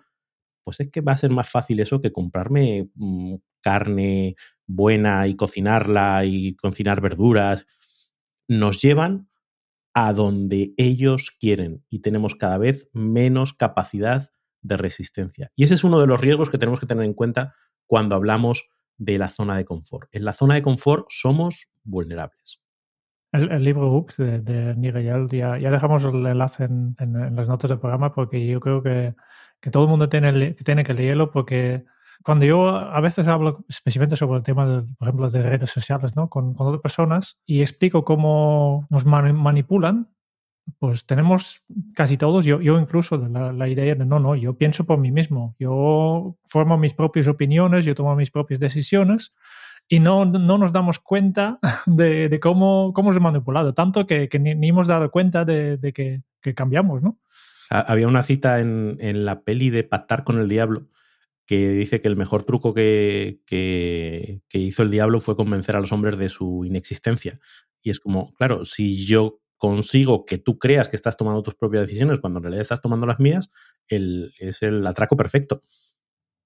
pues 0.63 0.79
es 0.81 0.89
que 0.89 1.01
va 1.01 1.13
a 1.13 1.17
ser 1.17 1.31
más 1.31 1.50
fácil 1.50 1.79
eso 1.79 2.01
que 2.01 2.12
comprarme 2.12 2.89
mm, 2.95 3.36
carne 3.62 4.36
buena 4.65 5.27
y 5.27 5.36
cocinarla 5.36 6.25
y 6.25 6.55
cocinar 6.55 7.00
verduras. 7.00 7.67
Nos 8.50 8.81
llevan 8.81 9.26
a 9.99 10.13
donde 10.13 10.75
ellos 10.77 11.35
quieren 11.39 11.83
y 11.89 12.01
tenemos 12.03 12.35
cada 12.35 12.59
vez 12.59 12.87
menos 12.93 13.53
capacidad 13.53 14.29
de 14.61 14.77
resistencia. 14.77 15.51
Y 15.55 15.63
ese 15.63 15.73
es 15.73 15.83
uno 15.83 15.99
de 15.99 16.05
los 16.05 16.21
riesgos 16.21 16.51
que 16.51 16.59
tenemos 16.59 16.79
que 16.79 16.85
tener 16.85 17.03
en 17.03 17.15
cuenta 17.15 17.55
cuando 17.87 18.13
hablamos 18.13 18.69
de 18.99 19.17
la 19.17 19.27
zona 19.27 19.57
de 19.57 19.65
confort. 19.65 20.07
En 20.11 20.23
la 20.23 20.33
zona 20.33 20.53
de 20.53 20.61
confort 20.61 21.07
somos 21.09 21.71
vulnerables. 21.83 22.61
El, 23.31 23.63
libro 23.63 23.91
Ups 23.91 24.17
de, 24.17 24.39
de 24.39 25.03
ya, 25.03 25.57
ya, 25.57 25.71
dejamos 25.71 26.03
el 26.03 26.27
enlace 26.27 26.65
en, 26.65 26.95
las 27.35 27.47
notas 27.47 27.71
del 27.71 27.79
programa 27.79 28.13
porque 28.13 28.45
yo 28.45 28.59
creo 28.59 28.83
que, 28.83 29.15
que 29.59 29.71
todo 29.71 29.85
el 29.85 29.89
mundo 29.89 30.09
tiene, 30.09 30.53
tiene 30.53 30.83
que 30.83 30.93
leerlo 30.93 31.31
porque 31.31 31.85
cuando 32.24 32.45
yo 32.45 32.69
a 32.69 33.00
veces 33.01 33.27
hablo 33.27 33.65
especialmente 33.67 34.15
sobre 34.15 34.38
el 34.38 34.43
tema, 34.43 34.65
de, 34.65 34.93
por 34.97 35.07
ejemplo, 35.07 35.29
de 35.29 35.41
redes 35.41 35.69
sociales, 35.69 36.15
¿no? 36.15 36.29
Con, 36.29 36.53
con 36.53 36.67
otras 36.67 36.81
personas 36.81 37.39
y 37.45 37.62
explico 37.62 38.03
cómo 38.03 38.86
nos 38.89 39.05
manipulan, 39.05 40.09
pues 40.79 41.05
tenemos 41.05 41.63
casi 41.95 42.17
todos, 42.17 42.45
yo, 42.45 42.62
yo 42.62 42.79
incluso 42.79 43.17
la, 43.17 43.53
la, 43.53 43.67
idea 43.67 43.95
de 43.95 44.05
no, 44.05 44.19
no, 44.19 44.36
yo 44.36 44.57
pienso 44.57 44.86
por 44.86 45.00
mí 45.00 45.12
mismo, 45.12 45.55
yo 45.59 46.38
formo 46.45 46.77
mis 46.77 46.93
propias 46.93 47.27
opiniones, 47.27 47.86
yo 47.86 47.95
tomo 47.95 48.15
mis 48.15 48.31
propias 48.31 48.59
decisiones 48.59 49.33
y 49.88 50.00
no, 50.00 50.25
no 50.25 50.57
nos 50.57 50.74
damos 50.74 51.00
cuenta 51.00 51.59
de, 51.86 52.29
de 52.29 52.39
cómo, 52.39 52.91
cómo 52.93 53.12
es 53.12 53.19
manipulado, 53.19 53.74
tanto 53.74 54.05
que, 54.05 54.27
que 54.27 54.39
ni, 54.39 54.55
ni, 54.55 54.69
hemos 54.69 54.88
dado 54.88 55.09
cuenta 55.09 55.45
de, 55.45 55.77
de 55.77 55.93
que, 55.93 56.24
que, 56.41 56.53
cambiamos, 56.53 57.01
¿no? 57.01 57.17
Había 57.69 58.07
una 58.07 58.24
cita 58.24 58.59
en, 58.59 58.97
en, 59.01 59.25
la 59.25 59.41
peli 59.41 59.69
de 59.69 59.83
Pactar 59.83 60.24
con 60.24 60.39
el 60.39 60.47
Diablo 60.47 60.88
que 61.47 61.69
dice 61.69 62.01
que 62.01 62.09
el 62.09 62.17
mejor 62.17 62.43
truco 62.43 62.73
que, 62.73 63.39
que, 63.45 64.41
hizo 64.51 64.83
el 64.83 64.91
diablo 64.91 65.21
fue 65.21 65.37
convencer 65.37 65.77
a 65.77 65.79
los 65.79 65.93
hombres 65.93 66.19
de 66.19 66.29
su 66.29 66.65
inexistencia. 66.65 67.39
Y 67.81 67.89
es 67.89 67.99
como, 68.01 68.33
claro, 68.33 68.65
si 68.65 68.97
yo 69.05 69.39
consigo 69.57 70.25
que 70.25 70.37
tú 70.37 70.59
creas 70.59 70.89
que 70.89 70.97
estás 70.97 71.15
tomando 71.15 71.41
tus 71.41 71.55
propias 71.55 71.87
decisiones 71.87 72.19
cuando 72.19 72.39
en 72.39 72.43
realidad 72.43 72.61
estás 72.61 72.81
tomando 72.81 73.07
las 73.07 73.19
mías, 73.19 73.49
el, 73.87 74.33
es 74.39 74.61
el 74.61 74.85
atraco 74.85 75.15
perfecto. 75.15 75.63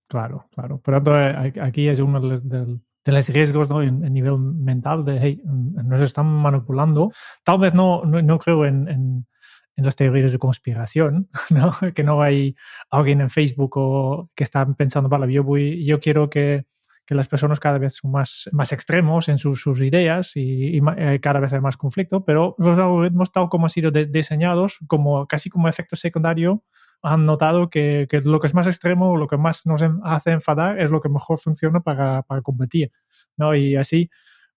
Claro, 0.08 0.48
claro. 0.51 0.79
Tanto, 0.84 1.20
eh, 1.20 1.53
aquí 1.62 1.88
es 1.88 2.00
uno 2.00 2.22
de, 2.22 2.77
de 3.03 3.12
los 3.12 3.29
riesgos 3.29 3.70
¿no? 3.70 3.81
en, 3.81 4.01
nivel 4.13 4.38
mental 4.38 5.03
de, 5.03 5.17
hey, 5.20 5.41
nos 5.43 6.01
están 6.01 6.27
manipulando. 6.27 7.12
Tal 7.43 7.60
vez 7.60 7.74
no, 7.74 8.03
no, 8.05 8.38
creo 8.38 8.65
en, 8.65 8.88
en, 8.88 9.27
en, 9.75 9.86
las 9.86 9.96
teorías 9.96 10.32
de 10.32 10.38
conspiración, 10.38 11.30
¿no? 11.50 11.74
que 11.94 12.04
no 12.04 12.22
hay 12.22 12.56
alguien 12.90 13.22
en 13.22 13.30
Facebook 13.30 13.74
o 13.75 14.30
que 14.36 14.44
está 14.44 14.66
pensando, 14.74 15.10
vale, 15.10 15.32
yo, 15.32 15.44
voy, 15.44 15.86
yo 15.86 16.00
quiero 16.00 16.30
que, 16.30 16.66
que 17.06 17.16
las 17.16 17.28
personas 17.28 17.60
cada 17.60 17.78
vez 17.78 17.96
son 17.96 18.12
más, 18.12 18.50
más 18.51 18.72
extremos 18.72 19.28
en 19.30 19.38
sus, 19.38 19.62
sus 19.62 19.82
ideas 19.82 20.36
y, 20.36 20.78
y, 20.78 20.82
eh, 20.98 21.20
cada 21.22 21.40
vez 21.40 21.54
hay 21.54 21.62
más 21.62 21.78
conflicto, 21.78 22.24
pero 22.24 22.56
los 22.58 22.78
algoritmos 22.78 23.32
tal 23.32 23.50
como 23.50 23.66
han 23.66 23.70
sido 23.70 23.92
de, 23.92 24.06
diseñados, 24.06 24.80
como 24.88 25.28
casi 25.28 25.50
como 25.50 25.68
efecto 25.68 25.96
secundario, 25.96 26.63
han 27.04 27.25
notado 27.25 27.70
que, 27.70 28.08
que, 28.10 28.22
lo 28.22 28.40
que 28.40 28.48
es 28.48 28.54
más 28.54 28.68
extremo, 28.68 29.18
lo 29.18 29.28
que 29.28 29.38
más 29.38 29.66
nos 29.66 29.82
hace 30.04 30.32
enfadar, 30.32 30.80
es 30.80 30.92
lo 30.92 31.01
que 31.01 31.10
mejor 31.10 31.40
funciona 31.40 31.80
para, 31.80 32.22
para 32.24 32.42
competir. 32.42 32.92
¿no? 33.38 33.56
Y 33.56 33.75
así, 33.75 34.10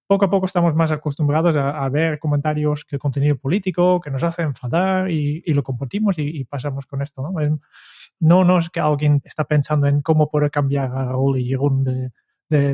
poco 0.06 0.26
a 0.26 0.30
poco 0.30 0.46
estamos 0.46 0.74
más 0.74 0.92
acostumbrados 0.92 1.56
a, 1.56 1.88
ver 1.88 2.18
comentarios 2.18 2.84
que 2.84 2.98
contenido 2.98 3.36
político, 3.36 4.00
que 4.00 4.10
nos 4.10 4.22
hace 4.22 4.42
enfadar 4.42 5.10
y, 5.10 5.42
lo 5.52 5.62
compartimos 5.62 6.18
y, 6.18 6.44
pasamos 6.44 6.86
con 6.86 7.02
esto. 7.02 7.22
¿no? 7.22 8.58
es 8.58 8.70
que 8.70 8.80
alguien 8.80 9.20
está 9.24 9.44
pensando 9.44 9.86
en 9.86 10.02
cómo 10.02 10.30
poder 10.30 10.50
cambiar 10.50 10.90
a 10.94 11.06
Raúl 11.06 11.38
y 11.38 11.54
de, 11.84 12.10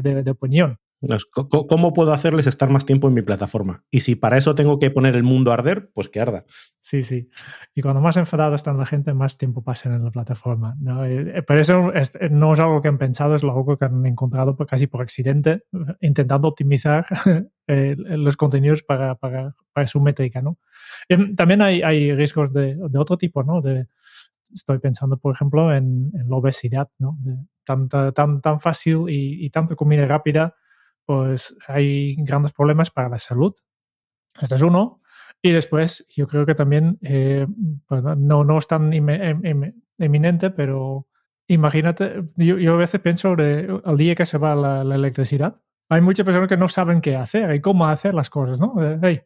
de 0.03 0.31
opinión. 0.31 0.79
¿Cómo 1.33 1.95
puedo 1.95 2.13
hacerles 2.13 2.47
estar 2.47 2.69
más 2.69 2.85
tiempo 2.85 3.09
en 3.09 3.15
mi 3.15 3.23
plataforma? 3.23 3.85
Y 3.91 4.01
si 4.01 4.17
para 4.17 4.37
eso 4.37 4.55
tengo 4.55 4.79
que 4.79 4.91
poner 4.91 5.17
el 5.17 5.23
mundo 5.23 5.51
a 5.51 5.55
arder, 5.55 5.91
pues 5.95 6.11
que 6.11 6.21
arda. 6.21 6.45
Sí, 6.81 7.03
sí. 7.03 7.31
Y 7.75 7.81
cuando 7.81 8.03
más 8.03 8.19
enfadada 8.19 8.55
está 8.55 8.75
la 8.75 8.85
gente, 8.85 9.15
más 9.15 9.39
tiempo 9.39 9.65
pasan 9.65 9.95
en 9.95 10.05
la 10.05 10.11
plataforma. 10.11 10.77
¿no? 10.79 11.07
Eh, 11.07 11.39
eh, 11.39 11.43
pero 11.43 11.61
eso 11.61 11.93
es, 11.95 12.19
no 12.31 12.53
es 12.53 12.61
algo 12.61 12.83
que 12.83 12.89
han 12.89 12.99
pensado, 12.99 13.35
es 13.35 13.43
algo 13.43 13.79
que 13.79 13.85
han 13.87 14.05
encontrado 14.05 14.55
casi 14.67 14.89
por 14.89 15.01
accidente, 15.01 15.63
intentando 16.01 16.49
optimizar 16.49 17.07
los 17.67 18.37
contenidos 18.37 18.83
para, 18.83 19.15
para, 19.15 19.57
para, 19.73 19.87
su 19.87 20.03
métrica. 20.03 20.43
¿no? 20.43 20.59
También 21.35 21.63
hay, 21.63 21.81
hay 21.81 22.15
riesgos 22.15 22.53
de, 22.53 22.75
de, 22.77 22.99
otro 22.99 23.17
tipo, 23.17 23.43
¿no? 23.43 23.63
De, 23.63 23.87
estoy 24.53 24.79
pensando, 24.81 25.17
por 25.17 25.35
ejemplo, 25.35 25.75
en, 25.75 26.11
en 26.13 26.29
la 26.29 26.37
obesidad, 26.37 26.91
¿no? 26.99 27.17
De 27.21 27.37
tanta, 27.65 28.13
tan, 28.13 28.43
tan 28.43 28.61
fácil 28.61 29.05
y, 29.09 29.47
y 29.47 29.51
tanta 29.51 29.77
comida 29.77 30.05
rápida 30.07 30.57
pues 31.11 31.57
hay 31.67 32.15
grandes 32.19 32.53
problemas 32.53 32.93
para 32.93 33.09
la 33.09 33.19
salud. 33.19 33.53
Este 34.41 34.55
es 34.55 34.63
uno. 34.63 35.01
Y 35.43 35.51
después, 35.51 36.07
yo 36.09 36.29
creo 36.29 36.47
que 36.47 36.55
también, 36.55 37.01
eh, 37.03 37.49
pues 37.89 38.01
no, 38.05 38.45
no 38.45 38.59
es 38.59 38.69
tan 38.69 38.93
em, 38.93 39.09
em, 39.09 39.73
eminente, 39.99 40.51
pero 40.51 41.09
imagínate, 41.49 42.23
yo, 42.37 42.59
yo, 42.59 42.75
a 42.75 42.77
veces 42.77 43.01
pienso 43.01 43.31
sobre 43.31 43.63
el 43.63 43.97
día 43.97 44.15
que 44.15 44.25
se 44.25 44.39
va 44.39 44.55
la, 44.55 44.85
la, 44.85 44.95
electricidad. 44.95 45.61
Hay 45.89 46.01
muchas 46.01 46.25
personas 46.25 46.49
que 46.49 46.57
no 46.57 46.69
saben 46.69 47.01
qué 47.01 47.17
hacer 47.17 47.57
y 47.57 47.61
cómo 47.61 47.87
hacer 47.89 48.15
las 48.15 48.31
cosas, 48.31 48.61
¿no? 48.61 48.77
Hey, 49.03 49.23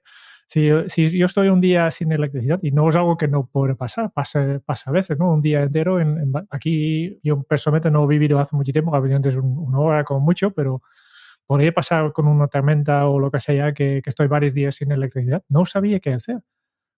si, 0.47 0.71
si, 0.87 1.19
yo 1.19 1.26
estoy 1.26 1.49
un 1.49 1.61
día 1.61 1.91
sin 1.91 2.12
electricidad, 2.12 2.61
y 2.62 2.71
no 2.71 2.88
es 2.88 2.97
algo 2.97 3.19
que 3.19 3.29
no 3.29 3.45
puede 3.45 3.75
pasar, 3.75 4.11
pasa, 4.11 4.59
pasa 4.64 4.88
a 4.88 4.93
veces, 4.95 5.19
¿no? 5.19 5.35
Un 5.35 5.43
día 5.43 5.62
entero, 5.62 6.00
en, 6.00 6.17
en, 6.17 6.33
aquí 6.49 7.21
yo 7.23 7.43
personalmente 7.43 7.91
no 7.91 8.05
he 8.05 8.07
vivido 8.07 8.38
hace 8.38 8.57
mucho 8.57 8.73
tiempo, 8.73 8.91
obviamente 8.97 9.29
es 9.29 9.37
un, 9.37 9.59
una 9.59 9.81
hora 9.81 10.05
como 10.05 10.21
mucho, 10.21 10.50
pero 10.50 10.81
podría 11.46 11.72
pasar 11.72 12.12
con 12.12 12.26
una 12.26 12.48
tormenta 12.48 13.06
o 13.06 13.18
lo 13.18 13.30
que 13.30 13.40
sea 13.40 13.72
que, 13.72 14.00
que 14.02 14.10
estoy 14.10 14.26
varios 14.26 14.54
días 14.54 14.76
sin 14.76 14.92
electricidad. 14.92 15.42
No 15.48 15.64
sabía 15.64 16.00
qué 16.00 16.12
hacer. 16.12 16.40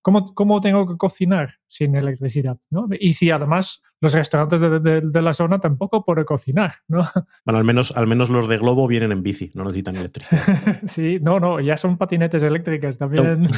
¿Cómo, 0.02 0.24
¿Cómo, 0.34 0.60
tengo 0.60 0.86
que 0.86 0.96
cocinar 0.96 1.54
sin 1.66 1.96
electricidad? 1.96 2.58
¿no? 2.70 2.86
Y 3.00 3.14
si 3.14 3.32
además 3.32 3.82
los 4.00 4.12
restaurantes 4.12 4.60
de, 4.60 4.78
de, 4.78 5.00
de, 5.00 5.22
la 5.22 5.34
zona 5.34 5.58
tampoco 5.58 6.04
pueden 6.04 6.24
cocinar. 6.24 6.74
¿no? 6.86 7.00
Bueno, 7.44 7.58
al 7.58 7.64
menos, 7.64 7.90
al 7.90 8.06
menos 8.06 8.30
los 8.30 8.48
de 8.48 8.58
Globo 8.58 8.86
vienen 8.86 9.10
en 9.10 9.24
bici, 9.24 9.50
no 9.54 9.64
necesitan 9.64 9.96
electricidad. 9.96 10.80
sí, 10.86 11.18
no, 11.20 11.40
no, 11.40 11.58
ya 11.58 11.76
son 11.76 11.96
patinetes 11.96 12.42
eléctricas 12.44 12.98
también. 12.98 13.48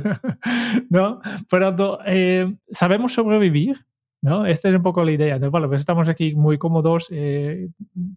¿No? 0.88 1.20
Pero 1.50 1.98
eh, 2.06 2.56
¿sabemos 2.70 3.12
sobrevivir? 3.12 3.84
¿no? 4.22 4.46
Esta 4.46 4.68
es 4.68 4.74
un 4.74 4.82
poco 4.82 5.04
la 5.04 5.12
idea. 5.12 5.38
De, 5.38 5.48
bueno, 5.48 5.68
pues 5.68 5.80
estamos 5.80 6.08
aquí 6.08 6.34
muy 6.34 6.58
cómodos, 6.58 7.08
eh, 7.10 7.68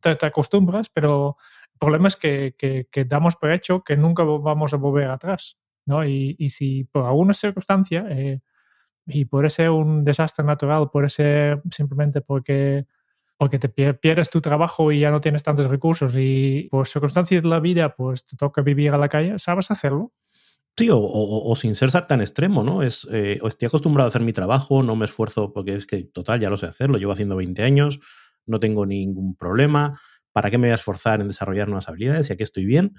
te, 0.02 0.16
te, 0.16 0.26
acostumbras, 0.26 0.90
pero 0.90 1.38
problema 1.80 2.08
es 2.08 2.16
que, 2.16 2.56
que, 2.58 2.88
que, 2.92 3.06
damos 3.06 3.36
por 3.36 3.52
hecho 3.52 3.84
que 3.84 3.98
nunca 3.98 4.24
vamos 4.24 4.74
a 4.74 4.78
volver 4.78 5.10
atrás, 5.10 5.58
¿no? 5.86 6.06
Y, 6.06 6.36
y 6.40 6.50
si 6.50 6.84
por 6.86 7.06
alguna 7.06 7.34
circunstancia, 7.34 8.06
eh, 8.10 8.42
y 9.06 9.26
puede 9.26 9.50
ser 9.50 9.70
un 9.70 10.04
desastre 10.04 10.46
natural, 10.46 10.90
puede 10.90 11.10
ser 11.10 11.62
simplemente 11.72 12.22
porque, 12.22 12.86
porque 13.38 13.60
te 13.60 13.70
pierdes 13.70 14.30
tu 14.30 14.42
trabajo 14.42 14.92
y 14.92 15.02
ya 15.02 15.12
no 15.12 15.22
tienes 15.22 15.44
tantos 15.44 15.70
recursos 15.70 16.16
y 16.18 16.68
por 16.72 16.88
circunstancias 16.88 17.44
de 17.44 17.50
la 17.50 17.60
vida, 17.60 17.96
pues 17.96 18.26
te 18.26 18.38
toca 18.38 18.62
vivir 18.62 18.92
a 18.92 18.98
la 18.98 19.10
calle, 19.10 19.38
¿sabes 19.40 19.72
hacerlo? 19.72 20.14
Sí, 20.76 20.90
o, 20.90 20.98
o, 20.98 21.52
o, 21.52 21.56
sin 21.56 21.76
ser 21.76 21.92
tan 22.08 22.22
extremo, 22.22 22.64
¿no? 22.64 22.82
Es, 22.82 23.08
eh, 23.12 23.40
estoy 23.46 23.68
acostumbrado 23.68 24.08
a 24.08 24.10
hacer 24.10 24.24
mi 24.24 24.34
trabajo, 24.34 24.82
no 24.82 24.96
me 24.96 25.06
esfuerzo 25.06 25.54
porque 25.54 25.76
es 25.76 25.86
que, 25.86 26.04
total, 26.04 26.40
ya 26.40 26.50
lo 26.50 26.58
sé 26.58 26.66
hacer, 26.66 26.90
lo 26.90 26.98
llevo 26.98 27.12
haciendo 27.12 27.36
20 27.36 27.62
años, 27.62 28.00
no 28.48 28.60
tengo 28.60 28.88
ningún 28.88 29.36
problema, 29.36 30.00
¿para 30.34 30.52
qué 30.52 30.58
me 30.58 30.68
voy 30.68 30.72
a 30.74 30.76
esforzar 30.76 31.22
en 31.22 31.30
desarrollar 31.30 31.68
nuevas 31.68 31.88
habilidades? 31.88 32.30
Y 32.30 32.34
aquí 32.34 32.44
estoy 32.44 32.66
bien. 32.66 32.94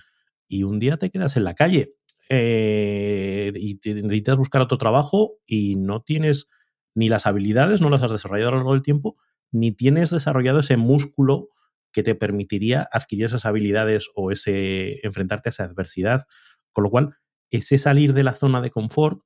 Y 0.49 0.63
un 0.63 0.79
día 0.79 0.97
te 0.97 1.11
quedas 1.11 1.37
en 1.37 1.45
la 1.45 1.55
calle 1.55 1.95
eh, 2.31 3.53
y 3.55 3.79
necesitas 3.85 4.37
buscar 4.39 4.63
otro 4.63 4.79
trabajo 4.79 5.39
y 5.47 5.77
no 5.77 6.03
tienes 6.03 6.49
ni 6.95 7.09
las 7.09 7.27
habilidades, 7.27 7.81
no 7.81 7.91
las 7.91 8.03
has 8.03 8.13
desarrollado 8.13 8.49
a 8.49 8.53
lo 8.53 8.59
largo 8.59 8.73
del 8.73 8.83
tiempo, 8.83 9.17
ni 9.51 9.73
tienes 9.73 10.11
desarrollado 10.11 10.61
ese 10.61 10.77
músculo 10.77 11.49
que 11.93 12.03
te 12.03 12.15
permitiría 12.15 12.89
adquirir 12.91 13.27
esas 13.27 13.45
habilidades 13.45 14.11
o 14.15 14.31
ese 14.31 15.01
enfrentarte 15.07 15.49
a 15.49 15.51
esa 15.51 15.65
adversidad. 15.65 16.25
Con 16.73 16.85
lo 16.85 16.91
cual, 16.91 17.17
ese 17.51 17.79
salir 17.79 18.15
de 18.15 18.25
la 18.25 18.33
zona 18.33 18.61
de 18.61 18.71
confort 18.71 19.21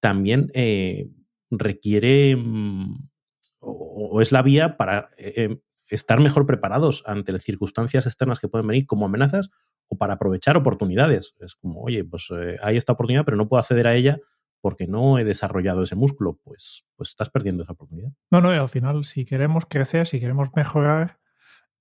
también 0.00 0.50
eh, 0.54 1.08
requiere 1.50 2.36
mm, 2.36 3.08
o, 3.60 4.20
es 4.20 4.32
la 4.32 4.42
vía 4.42 4.76
para 4.76 5.10
eh, 5.16 5.58
estar 5.88 6.20
mejor 6.20 6.46
preparados 6.46 7.02
ante 7.06 7.32
las 7.32 7.42
circunstancias 7.42 8.06
externas 8.06 8.40
que 8.40 8.48
pueden 8.48 8.66
venir 8.66 8.86
como 8.86 9.06
amenazas 9.06 9.50
o 9.88 9.96
para 9.96 10.14
aprovechar 10.14 10.56
oportunidades. 10.56 11.34
Es 11.40 11.54
como, 11.54 11.82
oye, 11.82 12.04
pues 12.04 12.28
eh, 12.30 12.56
hay 12.62 12.76
esta 12.76 12.92
oportunidad, 12.92 13.24
pero 13.24 13.36
no 13.36 13.48
puedo 13.48 13.60
acceder 13.60 13.86
a 13.86 13.94
ella 13.94 14.18
porque 14.60 14.86
no 14.86 15.18
he 15.18 15.24
desarrollado 15.24 15.82
ese 15.82 15.94
músculo, 15.94 16.38
pues, 16.42 16.86
pues 16.96 17.10
estás 17.10 17.28
perdiendo 17.28 17.64
esa 17.64 17.72
oportunidad. 17.72 18.12
No, 18.30 18.40
no, 18.40 18.54
y 18.54 18.56
al 18.56 18.70
final, 18.70 19.04
si 19.04 19.26
queremos 19.26 19.66
crecer, 19.66 20.06
si 20.06 20.20
queremos 20.20 20.48
mejorar, 20.56 21.18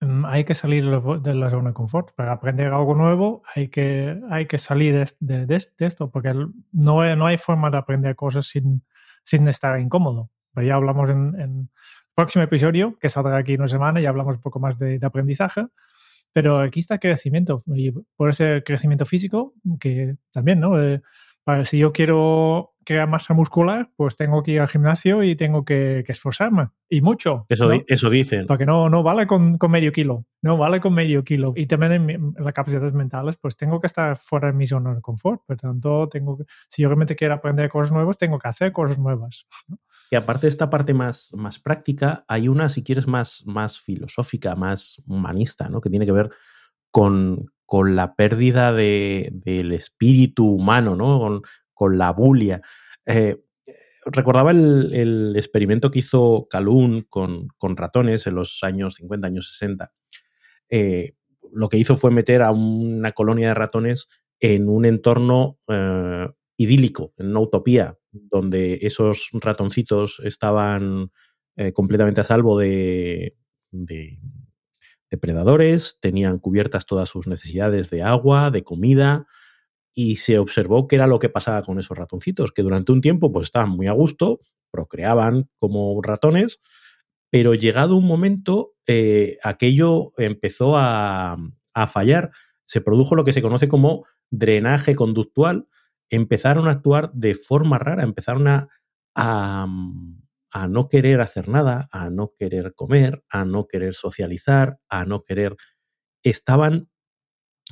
um, 0.01 0.25
hay 0.25 0.43
que 0.43 0.53
salir 0.53 0.83
de 0.83 1.33
la 1.33 1.49
zona 1.49 1.69
de 1.69 1.73
confort. 1.73 2.13
Para 2.13 2.33
aprender 2.33 2.73
algo 2.73 2.93
nuevo 2.93 3.41
hay 3.55 3.69
que, 3.69 4.19
hay 4.29 4.47
que 4.47 4.57
salir 4.57 4.93
de, 4.95 5.09
de, 5.21 5.45
de, 5.45 5.55
esto, 5.79 6.11
porque 6.11 6.33
no 6.33 7.15
no 7.15 7.25
hay 7.25 7.37
forma 7.37 7.69
de 7.69 7.77
aprender 7.77 8.17
cosas 8.17 8.47
sin, 8.47 8.83
sin 9.23 9.47
estar 9.47 9.79
incómodo. 9.79 10.29
Pero 10.53 10.67
ya 10.67 10.75
hablamos 10.75 11.09
en, 11.09 11.69
próximo 12.15 12.43
episodio, 12.43 12.97
que 12.99 13.09
saldrá 13.09 13.37
aquí 13.37 13.53
en 13.53 13.61
una 13.61 13.69
semana, 13.69 14.01
y 14.01 14.05
hablamos 14.05 14.35
un 14.35 14.41
poco 14.41 14.59
más 14.59 14.77
de, 14.77 14.99
aprendizaje. 15.01 15.67
Pero 16.31 16.59
aquí 16.59 16.79
está 16.79 16.95
el 16.95 16.99
crecimiento, 16.99 17.63
y 17.67 17.91
por 18.15 18.29
ese 18.29 18.63
crecimiento 18.65 19.05
físico, 19.05 19.53
que 19.79 20.15
también, 20.31 20.59
¿no? 20.59 20.81
Eh, 20.81 21.01
para, 21.43 21.65
si 21.65 21.77
yo 21.77 21.91
quiero 21.91 22.73
crear 22.83 23.07
masa 23.07 23.33
muscular, 23.33 23.89
pues 23.95 24.15
tengo 24.15 24.43
que 24.43 24.51
ir 24.51 24.61
al 24.61 24.67
gimnasio 24.67 25.23
y 25.23 25.35
tengo 25.35 25.65
que, 25.65 26.03
esforzarme. 26.07 26.69
Y 26.89 27.01
mucho. 27.01 27.45
Eso, 27.49 27.69
eso 27.87 28.09
dicen. 28.09 28.45
Porque 28.45 28.65
no, 28.65 28.89
no 28.89 29.03
vale 29.03 29.27
con, 29.27 29.57
medio 29.69 29.91
kilo. 29.91 30.25
No 30.41 30.57
vale 30.57 30.79
con 30.79 30.93
medio 30.93 31.23
kilo. 31.23 31.53
Y 31.55 31.65
también 31.65 32.09
en, 32.09 32.33
las 32.37 32.53
capacidades 32.53 32.93
mentales, 32.93 33.37
pues 33.37 33.57
tengo 33.57 33.79
que 33.79 33.87
estar 33.87 34.17
fuera 34.17 34.47
de 34.47 34.53
mi 34.53 34.67
zona 34.67 34.93
de 34.93 35.01
confort. 35.01 35.41
Por 35.45 35.57
tanto, 35.57 36.07
tengo 36.09 36.37
si 36.69 36.81
yo 36.81 36.87
realmente 36.87 37.15
quiero 37.15 37.33
aprender 37.33 37.69
cosas 37.69 37.91
nuevas, 37.91 38.17
tengo 38.17 38.39
que 38.39 38.47
hacer 38.47 38.71
cosas 38.71 38.99
nuevas. 38.99 39.47
Y 40.11 40.15
aparte 40.15 40.47
de 40.47 40.49
esta 40.49 40.69
parte 40.69 40.93
más, 40.93 41.33
más 41.35 41.59
práctica, 41.59 42.23
hay 42.27 42.47
una, 42.47 42.69
si 42.69 42.83
quieres, 42.83 43.07
más, 43.07 43.43
más 43.45 43.79
filosófica, 43.79 44.55
más 44.55 45.01
humanista, 45.07 45.69
¿no? 45.69 45.81
Que 45.81 45.89
tiene 45.89 46.05
que 46.05 46.11
ver 46.11 46.29
con, 46.91 47.51
con 47.65 47.95
la 47.95 48.15
pérdida 48.15 48.73
de, 48.73 49.31
del 49.33 49.71
espíritu 49.71 50.45
humano, 50.45 50.95
¿no? 50.95 51.19
Con, 51.19 51.41
con 51.73 51.97
la 51.97 52.11
bulia. 52.11 52.61
Eh, 53.05 53.43
recordaba 54.05 54.51
el, 54.51 55.33
experimento 55.35 55.91
que 55.91 55.99
hizo 55.99 56.47
Calhoun 56.49 57.05
con, 57.09 57.49
ratones 57.59 58.27
en 58.27 58.35
los 58.35 58.63
años 58.63 58.95
50, 58.95 59.27
años 59.27 59.51
60. 59.53 59.91
Eh, 60.69 61.15
lo 61.51 61.69
que 61.69 61.77
hizo 61.77 61.95
fue 61.95 62.11
meter 62.11 62.41
a 62.41 62.51
una 62.51 63.11
colonia 63.11 63.49
de 63.49 63.53
ratones 63.53 64.07
en 64.39 64.69
un 64.69 64.85
entorno 64.85 65.59
eh, 65.67 66.29
idílico, 66.57 67.13
en 67.17 67.27
una 67.27 67.39
utopía, 67.39 67.97
donde 68.13 68.79
esos 68.81 69.29
ratoncitos 69.33 70.21
estaban 70.23 71.11
completamente 71.73 72.21
a 72.21 72.23
salvo 72.23 72.57
de, 72.57 73.35
depredadores, 75.11 75.97
tenían 75.99 76.39
cubiertas 76.39 76.87
todas 76.87 77.09
sus 77.09 77.27
necesidades 77.27 77.89
de 77.91 78.01
agua, 78.01 78.49
de 78.49 78.63
comida, 78.63 79.27
y 79.93 80.15
se 80.15 80.39
observó 80.39 80.87
qué 80.87 80.95
era 80.95 81.07
lo 81.07 81.19
que 81.19 81.29
pasaba 81.29 81.61
con 81.61 81.77
esos 81.79 81.97
ratoncitos, 81.97 82.51
que 82.51 82.63
durante 82.63 82.91
un 82.91 83.01
tiempo 83.01 83.31
pues 83.31 83.45
estaban 83.45 83.69
muy 83.69 83.87
a 83.87 83.91
gusto, 83.91 84.39
procreaban 84.71 85.49
como 85.59 86.01
ratones, 86.01 86.59
pero 87.29 87.53
llegado 87.53 87.95
un 87.95 88.07
momento 88.07 88.73
eh, 88.87 89.37
aquello 89.43 90.13
empezó 90.17 90.73
a, 90.75 91.37
fallar, 91.87 92.31
se 92.65 92.81
produjo 92.81 93.15
lo 93.15 93.23
que 93.23 93.33
se 93.33 93.41
conoce 93.41 93.67
como 93.67 94.05
drenaje 94.29 94.95
conductual, 94.95 95.67
empezaron 96.15 96.67
a 96.67 96.71
actuar 96.71 97.11
de 97.13 97.35
forma 97.35 97.79
rara, 97.79 98.03
empezaron 98.03 98.47
a, 98.47 98.69
a 99.15 100.67
no 100.67 100.87
querer 100.87 101.21
hacer 101.21 101.49
nada, 101.49 101.89
a 101.91 102.09
no 102.11 102.33
querer 102.37 102.75
comer, 102.75 103.23
a 103.29 103.43
no 103.43 103.67
querer 103.67 103.93
socializar, 103.93 104.79
a 104.87 105.05
no 105.05 105.23
querer... 105.23 105.57
Estaban 106.21 106.89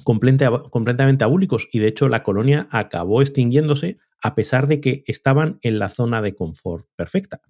completamente 0.03 1.23
abúlicos 1.23 1.69
y 1.71 1.79
de 1.79 1.87
hecho 1.87 2.09
la 2.09 2.23
colonia 2.23 2.67
acabó 2.71 3.21
extinguiéndose 3.21 3.99
a 4.21 4.35
pesar 4.35 4.67
de 4.67 4.81
que 4.81 5.03
estaban 5.05 5.59
en 5.61 5.79
la 5.79 5.89
zona 5.89 6.21
de 6.21 6.33
confort 6.33 6.87
perfecta. 6.95 7.41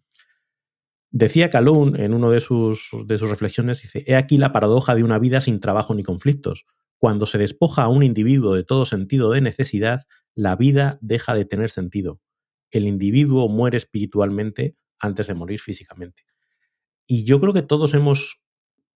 Decía 1.11 1.49
Calhoun 1.49 1.99
en 1.99 2.13
una 2.13 2.29
de 2.29 2.39
sus, 2.39 2.89
de 3.05 3.17
sus 3.17 3.29
reflexiones, 3.29 3.81
dice, 3.81 4.03
he 4.07 4.15
aquí 4.15 4.37
la 4.37 4.51
paradoja 4.51 4.95
de 4.95 5.03
una 5.03 5.19
vida 5.19 5.41
sin 5.41 5.59
trabajo 5.59 5.95
ni 5.95 6.03
conflictos. 6.03 6.65
Cuando 7.01 7.25
se 7.25 7.39
despoja 7.39 7.81
a 7.81 7.87
un 7.87 8.03
individuo 8.03 8.53
de 8.53 8.63
todo 8.63 8.85
sentido 8.85 9.31
de 9.31 9.41
necesidad, 9.41 10.03
la 10.35 10.55
vida 10.55 10.99
deja 11.01 11.33
de 11.33 11.45
tener 11.45 11.71
sentido. 11.71 12.21
El 12.69 12.85
individuo 12.85 13.49
muere 13.49 13.77
espiritualmente 13.77 14.75
antes 14.99 15.25
de 15.25 15.33
morir 15.33 15.59
físicamente. 15.59 16.25
Y 17.07 17.23
yo 17.23 17.41
creo 17.41 17.53
que 17.53 17.63
todos 17.63 17.95
hemos 17.95 18.39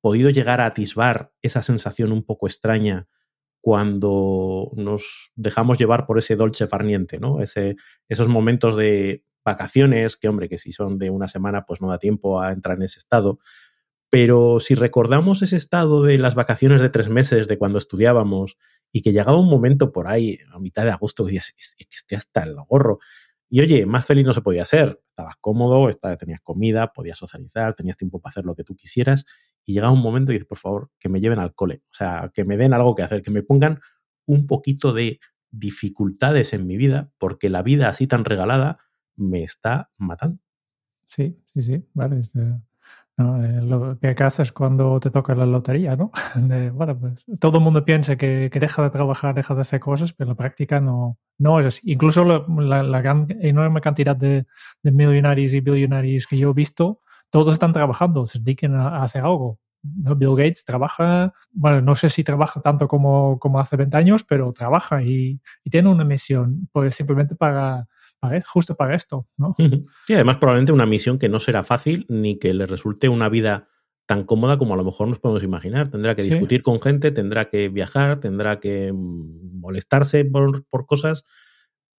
podido 0.01 0.29
llegar 0.29 0.61
a 0.61 0.67
atisbar 0.67 1.33
esa 1.41 1.63
sensación 1.63 2.11
un 2.11 2.21
poco 2.21 2.45
extraña 2.45 3.07
cuando 3.59 4.69
nos 4.75 5.31
dejamos 5.35 5.79
llevar 5.79 6.05
por 6.05 6.19
ese 6.19 6.35
dolce 6.35 6.67
farniente, 6.67 7.17
¿no? 7.17 7.39
Esos 7.41 8.27
momentos 8.27 8.77
de 8.77 9.23
vacaciones, 9.43 10.15
que 10.15 10.29
hombre, 10.29 10.47
que 10.47 10.59
si 10.59 10.71
son 10.71 10.99
de 10.99 11.09
una 11.09 11.27
semana, 11.27 11.65
pues 11.65 11.81
no 11.81 11.89
da 11.89 11.97
tiempo 11.97 12.39
a 12.39 12.51
entrar 12.51 12.77
en 12.77 12.83
ese 12.83 12.99
estado. 12.99 13.39
Pero 14.15 14.61
si 14.61 14.75
recordamos 14.75 15.41
ese 15.41 15.57
estado 15.57 16.01
de 16.01 16.17
las 16.17 16.35
vacaciones 16.35 16.81
de 16.81 16.87
tres 16.87 17.09
meses, 17.09 17.49
de 17.49 17.57
cuando 17.57 17.77
estudiábamos, 17.77 18.57
y 18.93 19.01
que 19.01 19.11
llegaba 19.11 19.37
un 19.37 19.49
momento 19.49 19.91
por 19.91 20.07
ahí, 20.07 20.39
a 20.53 20.57
mitad 20.57 20.85
de 20.85 20.91
agosto, 20.91 21.25
que 21.25 21.33
decías, 21.33 21.75
estoy 21.77 22.15
hasta 22.15 22.43
el 22.43 22.55
gorro, 22.65 22.99
y 23.49 23.59
oye, 23.59 23.85
más 23.85 24.05
feliz 24.05 24.25
no 24.25 24.33
se 24.33 24.41
podía 24.41 24.63
ser. 24.63 25.01
Estabas 25.05 25.35
cómodo, 25.41 25.91
tenías 26.17 26.39
comida, 26.39 26.93
podías 26.93 27.17
socializar, 27.17 27.73
tenías 27.73 27.97
tiempo 27.97 28.21
para 28.21 28.29
hacer 28.29 28.45
lo 28.45 28.55
que 28.55 28.63
tú 28.63 28.73
quisieras. 28.73 29.25
Y 29.65 29.73
llegaba 29.73 29.91
un 29.91 30.01
momento 30.01 30.31
y 30.31 30.35
dices, 30.35 30.47
por 30.47 30.59
favor, 30.59 30.91
que 30.97 31.09
me 31.09 31.19
lleven 31.19 31.39
al 31.39 31.53
cole. 31.53 31.83
O 31.91 31.93
sea, 31.93 32.31
que 32.33 32.45
me 32.45 32.55
den 32.55 32.73
algo 32.73 32.95
que 32.95 33.03
hacer, 33.03 33.21
que 33.21 33.31
me 33.31 33.43
pongan 33.43 33.81
un 34.25 34.47
poquito 34.47 34.93
de 34.93 35.19
dificultades 35.51 36.53
en 36.53 36.65
mi 36.65 36.77
vida, 36.77 37.11
porque 37.17 37.49
la 37.49 37.63
vida 37.63 37.89
así 37.89 38.07
tan 38.07 38.23
regalada 38.23 38.79
me 39.17 39.43
está 39.43 39.91
matando. 39.97 40.39
Sí, 41.09 41.37
sí, 41.43 41.63
sí. 41.63 41.85
Vale. 41.93 42.21
Este, 42.21 42.39
eh, 43.17 43.61
lo 43.61 43.97
que 43.97 44.15
haces 44.23 44.51
cuando 44.51 44.99
te 44.99 45.09
toca 45.09 45.33
la 45.35 45.45
lotería, 45.45 45.95
¿no? 45.95 46.11
pues 46.99 47.25
todo 47.39 47.59
el 47.59 47.63
mundo 47.63 47.85
piensa 47.85 48.17
que, 48.17 48.49
que, 48.51 48.59
deja 48.59 48.83
de 48.83 48.89
trabajar, 48.89 49.33
deja 49.33 49.55
de 49.55 49.61
hacer 49.61 49.79
cosas, 49.79 50.11
pero 50.11 50.25
en 50.25 50.29
la 50.33 50.35
práctica 50.35 50.81
no, 50.81 51.17
no 51.37 51.61
es 51.61 51.65
así. 51.67 51.91
Incluso 51.91 52.25
la, 52.25 52.83
la, 52.83 53.01
gran, 53.01 53.27
enorme 53.39 53.79
cantidad 53.79 54.17
de, 54.17 54.45
de, 54.83 54.91
millonarios 54.91 55.53
y 55.53 55.61
billonarios 55.61 56.27
que 56.27 56.37
yo 56.37 56.49
he 56.51 56.53
visto, 56.53 57.01
todos 57.29 57.53
están 57.53 57.71
trabajando, 57.71 58.25
se 58.25 58.39
dedican 58.39 58.75
a, 58.75 59.01
hacer 59.01 59.23
algo. 59.23 59.59
Bill 59.81 60.35
Gates 60.35 60.65
trabaja, 60.65 61.31
bueno, 61.51 61.79
no 61.79 61.95
sé 61.95 62.09
si 62.09 62.23
trabaja 62.23 62.59
tanto 62.59 62.87
como, 62.87 63.39
como 63.39 63.59
hace 63.59 63.77
20 63.77 63.95
años, 63.95 64.23
pero 64.23 64.51
trabaja 64.51 65.03
y 65.03 65.39
tiene 65.69 65.89
una 65.89 66.03
misión, 66.03 66.67
pues 66.73 66.95
simplemente 66.95 67.35
para 67.35 67.87
justo 68.45 68.75
para 68.75 68.95
esto, 68.95 69.27
¿no? 69.37 69.55
Sí, 70.07 70.13
además 70.13 70.37
probablemente 70.37 70.71
una 70.71 70.85
misión 70.85 71.19
que 71.19 71.29
no 71.29 71.39
será 71.39 71.63
fácil 71.63 72.05
ni 72.09 72.39
que 72.39 72.53
le 72.53 72.65
resulte 72.65 73.09
una 73.09 73.29
vida 73.29 73.67
tan 74.05 74.23
cómoda 74.23 74.57
como 74.57 74.73
a 74.73 74.77
lo 74.77 74.83
mejor 74.83 75.07
nos 75.07 75.19
podemos 75.19 75.43
imaginar. 75.43 75.89
Tendrá 75.89 76.15
que 76.15 76.23
discutir 76.23 76.61
con 76.61 76.79
gente, 76.79 77.11
tendrá 77.11 77.45
que 77.45 77.69
viajar, 77.69 78.19
tendrá 78.19 78.59
que 78.59 78.91
mm, 78.93 79.59
molestarse 79.59 80.25
por, 80.25 80.85
cosas 80.85 81.23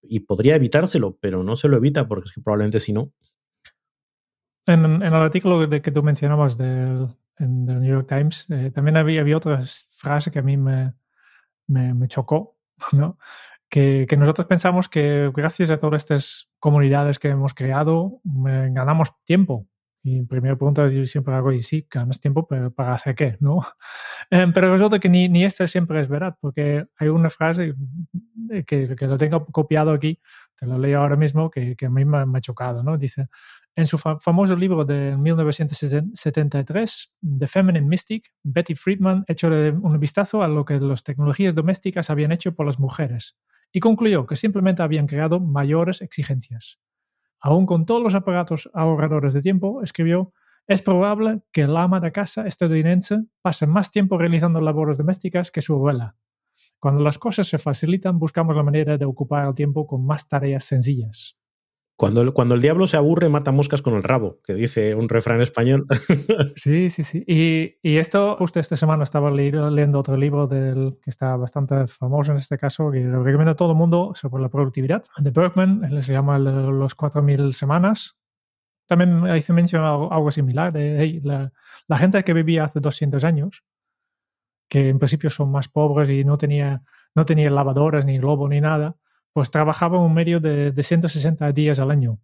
y 0.03 0.21
podría 0.21 0.57
evitárselo, 0.57 1.17
pero 1.21 1.43
no 1.43 1.57
se 1.57 1.69
lo 1.69 1.77
evita 1.77 2.07
porque 2.07 2.29
es 2.29 2.33
que 2.33 2.41
probablemente 2.41 2.81
si 2.81 2.93
no. 2.93 3.13
En, 4.67 4.85
el 5.03 5.15
artículo 5.15 5.67
de 5.67 5.83
que 5.83 5.91
tú 5.91 6.03
mencionabas 6.03 6.57
del, 6.57 7.09
en 7.39 7.69
el 7.69 7.81
New 7.81 7.91
York 7.91 8.09
Times, 8.09 8.47
eh, 8.51 8.71
también 8.73 8.97
había, 8.97 9.21
había, 9.21 9.37
otra 9.37 9.63
frase 9.91 10.31
que 10.31 10.41
a 10.41 10.43
mí 10.43 10.57
me, 10.57 10.95
me, 11.67 11.95
me 11.95 12.09
chocó, 12.09 12.57
¿no? 12.93 13.19
Que, 13.69 14.07
nosotros 14.17 14.47
pensamos 14.47 14.89
que 14.89 15.31
gracias 15.35 15.71
a 15.71 15.79
todas 15.79 16.03
estas 16.03 16.49
comunidades 16.59 17.19
que 17.19 17.29
hemos 17.29 17.55
creado 17.55 18.21
ganamos 18.25 19.13
tiempo. 19.25 19.67
Y 20.03 20.23
primera 20.23 20.55
pregunta 20.55 20.89
yo 20.89 21.05
siempre 21.05 21.35
hago, 21.35 21.51
y 21.51 21.63
sí, 21.63 21.85
ganas 21.91 22.21
tiempo, 22.21 22.47
pero 22.47 22.73
¿para 22.73 22.95
hacer 22.95 23.17
qué? 23.17 23.37
¿no? 23.41 23.59
Em, 24.31 24.53
pero 24.53 24.73
resulta 24.73 25.01
que 25.01 25.09
ni, 25.09 25.29
ni 25.29 25.45
esta 25.45 25.67
siempre 25.67 26.01
es 26.01 26.07
verdad, 26.09 26.37
porque 26.41 26.87
hay 26.97 27.09
una 27.09 27.29
frase 27.29 27.75
que, 28.67 28.95
que 28.95 29.07
lo 29.07 29.17
tengo 29.17 29.45
copiado 29.47 29.91
aquí, 29.91 30.21
te 30.55 30.65
lo 30.65 30.79
leo 30.79 31.01
ahora 31.01 31.17
mismo, 31.17 31.51
que, 31.51 31.75
que 31.75 31.87
a 31.87 31.91
mí 31.91 32.05
me, 32.05 32.19
ha 32.19 32.41
chocado. 32.41 32.85
¿no? 32.85 32.97
Dice, 32.97 33.27
en 33.75 33.87
su 33.89 33.99
famoso 33.99 34.55
libro 34.55 34.85
de 34.85 35.17
1973, 35.17 37.15
The 37.39 37.47
Feminine 37.49 37.87
Mystic, 37.87 38.33
Betty 38.45 38.77
Friedman 38.77 39.25
echó 39.27 39.49
un 39.49 39.99
vistazo 39.99 40.43
a 40.43 40.49
lo 40.49 40.65
que 40.65 40.79
las 40.79 41.03
tecnologías 41.03 41.55
domésticas 41.55 42.11
habían 42.11 42.31
hecho 42.31 42.55
por 42.55 42.67
las 42.67 42.79
mujeres 42.79 43.37
y 43.73 43.81
concluyó 43.81 44.27
que 44.27 44.37
simplemente 44.37 44.83
habían 44.83 45.07
creado 45.07 45.41
mayores 45.41 46.01
exigencias. 46.01 46.79
Aún 47.41 47.67
con 47.67 47.87
todos 47.87 48.03
los 48.03 48.15
aparatos 48.15 48.71
ahorradores 48.75 49.35
de 49.35 49.43
tiempo, 49.43 49.83
escribió, 49.83 50.33
es 50.67 50.83
probable 50.83 51.43
que 51.53 51.63
el 51.63 51.77
ama 51.77 52.01
de 52.01 52.11
casa 52.11 52.47
estadounidense 52.47 53.25
pase 53.43 53.67
más 53.67 53.93
tiempo 53.93 54.19
realizando 54.19 54.61
labores 54.61 54.99
domésticas 54.99 55.51
que 55.51 55.63
su 55.63 55.75
abuela. 55.75 56.17
Cuando 56.81 57.03
las 57.03 57.19
cosas 57.19 57.47
se 57.47 57.59
facilitan, 57.59 58.19
buscamos 58.19 58.57
la 58.57 58.63
manera 58.63 58.99
de 58.99 59.05
ocupar 59.05 59.47
el 59.47 59.55
tiempo 59.55 59.87
con 59.87 60.05
más 60.05 60.29
tareas 60.29 60.65
sencillas. 60.65 61.37
Cuando 61.97 62.21
el, 62.21 62.35
cuando 62.35 62.55
el 62.55 62.61
diablo 62.61 62.87
se 62.87 62.99
aburre, 62.99 63.31
mata 63.31 63.53
moscas 63.53 63.81
con 63.81 63.95
el 63.95 64.03
rabo, 64.03 64.39
que 64.45 64.53
dice 64.53 64.95
un 64.95 65.09
refrán 65.09 65.41
español. 65.41 65.85
Sí, 66.57 66.91
sí, 66.91 67.03
sí. 67.03 67.25
Y, 67.27 67.77
y 67.83 67.97
esto, 67.97 68.37
justo 68.39 68.61
esta 68.61 68.77
semana 68.77 69.05
estaba 69.05 69.31
leyendo 69.31 69.99
otro 69.99 70.17
libro 70.17 70.47
del, 70.47 70.99
que 71.03 71.11
está 71.11 71.37
bastante 71.37 71.87
famoso 71.87 72.33
en 72.33 72.39
este 72.39 72.59
caso, 72.59 72.91
que 72.91 73.01
recomiendo 73.01 73.53
a 73.53 73.57
todo 73.57 73.71
el 73.71 73.79
mundo 73.79 74.13
sobre 74.15 74.43
la 74.43 74.51
productividad, 74.51 75.05
de 75.19 75.31
Berkman, 75.31 75.85
él 75.85 76.03
se 76.03 76.13
llama 76.13 76.39
Los 76.39 76.97
4.000 76.97 77.53
semanas. 77.53 78.19
También 78.87 79.25
ahí 79.27 79.41
se 79.41 79.53
menciona 79.53 79.89
algo, 79.89 80.31
similar, 80.31 80.73
de 80.73 81.21
la, 81.25 81.53
la, 81.89 81.99
gente 81.99 82.23
que 82.25 82.35
vivía 82.35 82.65
hace 82.65 82.81
200 82.81 83.25
años, 83.25 83.65
que 84.69 84.91
en 84.91 84.99
principio 84.99 85.31
son 85.31 85.51
más 85.51 85.69
pobres 85.69 86.11
y 86.11 86.25
no 86.25 86.37
tenía, 86.37 86.83
no 87.15 87.25
tenía 87.25 87.51
lavadoras, 87.51 88.05
ni 88.05 88.19
globo, 88.19 88.49
ni 88.49 88.61
nada, 88.61 88.97
pues 89.37 89.51
trabajaba 89.51 89.99
un 89.99 90.15
medio 90.15 90.41
de, 90.41 90.73
de 90.73 90.83
160 90.83 91.53
días 91.53 91.79
al 91.79 91.91
año. 91.91 92.19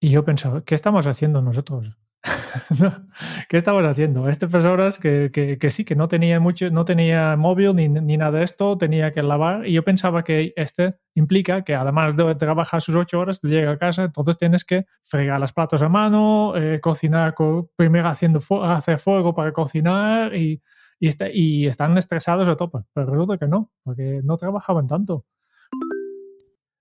Y 0.00 0.08
yo 0.08 0.24
pensaba, 0.24 0.64
¿qué 0.64 0.74
estamos 0.74 1.06
haciendo 1.06 1.42
nosotros? 1.42 1.98
¿Qué 3.50 3.58
estamos 3.58 3.84
haciendo? 3.84 4.26
Estas 4.30 4.50
personas 4.50 4.98
que, 4.98 5.30
que, 5.30 5.58
que, 5.58 5.68
sí, 5.68 5.84
que 5.84 5.94
no 5.94 6.08
tenía 6.08 6.40
mucho, 6.40 6.70
no 6.70 6.86
tenía 6.86 7.36
móvil 7.36 7.76
ni, 7.76 7.90
ni, 7.90 8.16
nada 8.16 8.38
de 8.38 8.44
esto, 8.44 8.78
tenía 8.78 9.12
que 9.12 9.22
lavar. 9.22 9.66
Y 9.66 9.74
yo 9.74 9.84
pensaba 9.84 10.24
que 10.24 10.54
este 10.56 10.96
implica 11.14 11.60
que 11.60 11.74
además 11.74 12.16
de 12.16 12.34
trabajar 12.36 12.80
sus 12.80 12.96
ocho 12.96 13.20
horas, 13.20 13.42
llega 13.42 13.72
a 13.72 13.78
casa, 13.78 14.04
entonces 14.04 14.38
tienes 14.38 14.64
que 14.64 14.86
fregar 15.02 15.38
los 15.40 15.52
platos 15.52 15.82
a 15.82 15.90
mano, 15.90 16.56
eh, 16.56 16.80
cocinar, 16.80 17.34
primero 17.76 18.08
haciendo 18.08 18.40
hacer 18.64 18.98
fuego 18.98 19.34
para 19.34 19.52
cocinar 19.52 20.34
y, 20.34 20.62
y, 20.98 21.08
está, 21.08 21.28
y 21.30 21.66
están 21.66 21.98
estresados 21.98 22.48
a 22.48 22.56
tope. 22.56 22.78
Pero 22.94 23.10
resulta 23.10 23.36
que 23.36 23.46
no, 23.46 23.70
porque 23.84 24.22
no 24.24 24.38
trabajaban 24.38 24.86
tanto. 24.86 25.26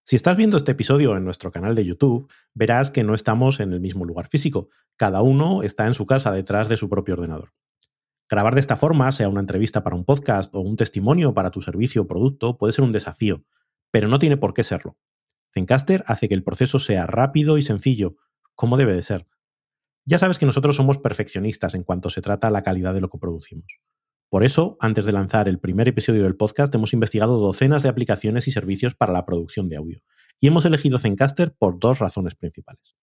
Si 0.08 0.16
estás 0.16 0.38
viendo 0.38 0.58
este 0.58 0.74
episodio 0.74 1.18
en 1.18 1.26
nuestro 1.26 1.52
canal 1.52 1.74
de 1.74 1.84
YouTube, 1.84 2.32
verás 2.54 2.92
que 2.92 3.04
no 3.04 3.16
estamos 3.16 3.60
en 3.60 3.74
el 3.74 3.80
mismo 3.80 4.06
lugar 4.06 4.28
físico. 4.28 4.70
Cada 4.98 5.24
uno 5.24 5.64
está 5.64 5.88
en 5.88 5.96
su 5.96 6.06
casa 6.06 6.32
detrás 6.32 6.70
de 6.70 6.78
su 6.78 6.90
propio 6.90 7.16
ordenador. 7.16 7.54
Grabar 8.30 8.54
de 8.54 8.60
esta 8.60 8.78
forma, 8.78 9.12
sea 9.12 9.30
una 9.30 9.40
entrevista 9.40 9.84
para 9.84 9.96
un 9.96 10.06
podcast 10.06 10.54
o 10.54 10.60
un 10.60 10.76
testimonio 10.76 11.34
para 11.34 11.50
tu 11.50 11.60
servicio 11.60 12.04
o 12.04 12.08
producto, 12.08 12.60
puede 12.60 12.72
ser 12.72 12.84
un 12.84 12.92
desafío, 12.92 13.46
pero 13.90 14.08
no 14.08 14.20
tiene 14.20 14.38
por 14.38 14.54
qué 14.54 14.64
serlo. 14.64 14.96
Zencaster 15.56 16.04
hace 16.06 16.30
que 16.30 16.36
el 16.36 16.44
proceso 16.44 16.78
sea 16.78 17.08
rápido 17.08 17.58
y 17.58 17.64
sencillo, 17.64 18.16
como 18.54 18.78
debe 18.78 18.94
de 18.94 19.02
ser. 19.02 19.26
Ya 20.06 20.20
sabes 20.20 20.38
que 20.38 20.46
nosotros 20.46 20.76
somos 20.76 21.00
perfeccionistas 21.00 21.74
en 21.74 21.84
cuanto 21.84 22.12
se 22.12 22.22
trata 22.22 22.46
a 22.46 22.52
la 22.52 22.62
calidad 22.62 22.94
de 22.94 23.02
lo 23.02 23.10
que 23.10 23.18
producimos. 23.18 23.80
Por 24.30 24.44
eso, 24.44 24.76
antes 24.80 25.06
de 25.06 25.12
lanzar 25.12 25.48
el 25.48 25.60
primer 25.60 25.88
episodio 25.88 26.24
del 26.24 26.36
podcast, 26.36 26.74
hemos 26.74 26.94
investigado 26.94 27.38
docenas 27.38 27.84
de 27.84 27.90
aplicaciones 27.90 28.48
y 28.48 28.52
servicios 28.52 28.96
para 28.96 29.14
la 29.14 29.26
producción 29.26 29.70
de 29.70 29.78
audio. 29.78 30.02
Y 30.40 30.48
hemos 30.48 30.66
elegido 30.66 31.00
Zencaster 31.00 31.56
por 31.58 31.80
dos 31.80 32.00
razones 32.00 32.36
principales. 32.36 32.96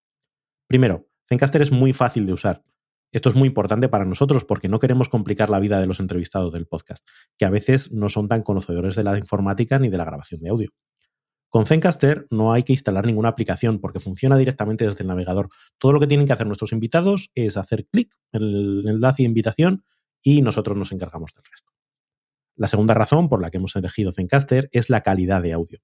Primero, 0.66 1.06
Zencaster 1.28 1.62
es 1.62 1.72
muy 1.72 1.92
fácil 1.92 2.26
de 2.26 2.32
usar. 2.32 2.64
Esto 3.12 3.28
es 3.28 3.34
muy 3.34 3.48
importante 3.48 3.88
para 3.88 4.04
nosotros 4.04 4.44
porque 4.44 4.68
no 4.68 4.78
queremos 4.78 5.08
complicar 5.08 5.50
la 5.50 5.60
vida 5.60 5.80
de 5.80 5.86
los 5.86 6.00
entrevistados 6.00 6.52
del 6.52 6.66
podcast, 6.66 7.06
que 7.38 7.44
a 7.44 7.50
veces 7.50 7.92
no 7.92 8.08
son 8.08 8.26
tan 8.26 8.42
conocedores 8.42 8.96
de 8.96 9.04
la 9.04 9.18
informática 9.18 9.78
ni 9.78 9.90
de 9.90 9.98
la 9.98 10.04
grabación 10.04 10.40
de 10.40 10.50
audio. 10.50 10.70
Con 11.48 11.66
Zencaster 11.66 12.26
no 12.30 12.54
hay 12.54 12.62
que 12.62 12.72
instalar 12.72 13.04
ninguna 13.04 13.28
aplicación 13.28 13.78
porque 13.78 14.00
funciona 14.00 14.38
directamente 14.38 14.86
desde 14.86 15.02
el 15.02 15.08
navegador. 15.08 15.50
Todo 15.78 15.92
lo 15.92 16.00
que 16.00 16.06
tienen 16.06 16.26
que 16.26 16.32
hacer 16.32 16.46
nuestros 16.46 16.72
invitados 16.72 17.30
es 17.34 17.58
hacer 17.58 17.86
clic 17.86 18.14
en 18.32 18.42
el 18.42 18.88
enlace 18.88 19.22
de 19.22 19.28
invitación 19.28 19.84
y 20.22 20.42
nosotros 20.42 20.76
nos 20.76 20.92
encargamos 20.92 21.32
del 21.34 21.44
resto. 21.44 21.72
La 22.56 22.68
segunda 22.68 22.94
razón 22.94 23.28
por 23.28 23.40
la 23.40 23.50
que 23.50 23.58
hemos 23.58 23.74
elegido 23.76 24.12
Zencaster 24.12 24.68
es 24.72 24.90
la 24.90 25.02
calidad 25.02 25.42
de 25.42 25.52
audio. 25.52 25.80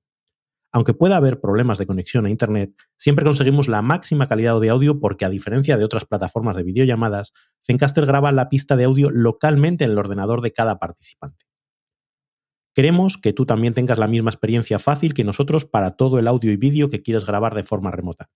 Aunque 0.70 0.92
pueda 0.92 1.16
haber 1.16 1.40
problemas 1.40 1.78
de 1.78 1.86
conexión 1.86 2.26
a 2.26 2.30
Internet, 2.30 2.74
siempre 2.96 3.24
conseguimos 3.24 3.68
la 3.68 3.80
máxima 3.80 4.28
calidad 4.28 4.60
de 4.60 4.68
audio 4.68 5.00
porque, 5.00 5.24
a 5.24 5.30
diferencia 5.30 5.78
de 5.78 5.84
otras 5.84 6.04
plataformas 6.04 6.56
de 6.56 6.62
videollamadas, 6.62 7.32
Zencaster 7.66 8.04
graba 8.04 8.32
la 8.32 8.50
pista 8.50 8.76
de 8.76 8.84
audio 8.84 9.10
localmente 9.10 9.84
en 9.84 9.92
el 9.92 9.98
ordenador 9.98 10.42
de 10.42 10.52
cada 10.52 10.78
participante. 10.78 11.44
Queremos 12.74 13.16
que 13.16 13.32
tú 13.32 13.46
también 13.46 13.72
tengas 13.72 13.98
la 13.98 14.08
misma 14.08 14.30
experiencia 14.30 14.78
fácil 14.78 15.14
que 15.14 15.24
nosotros 15.24 15.64
para 15.64 15.96
todo 15.96 16.18
el 16.18 16.28
audio 16.28 16.52
y 16.52 16.56
vídeo 16.56 16.90
que 16.90 17.02
quieres 17.02 17.24
grabar 17.24 17.54
de 17.54 17.64
forma 17.64 17.90
remota. 17.90 18.30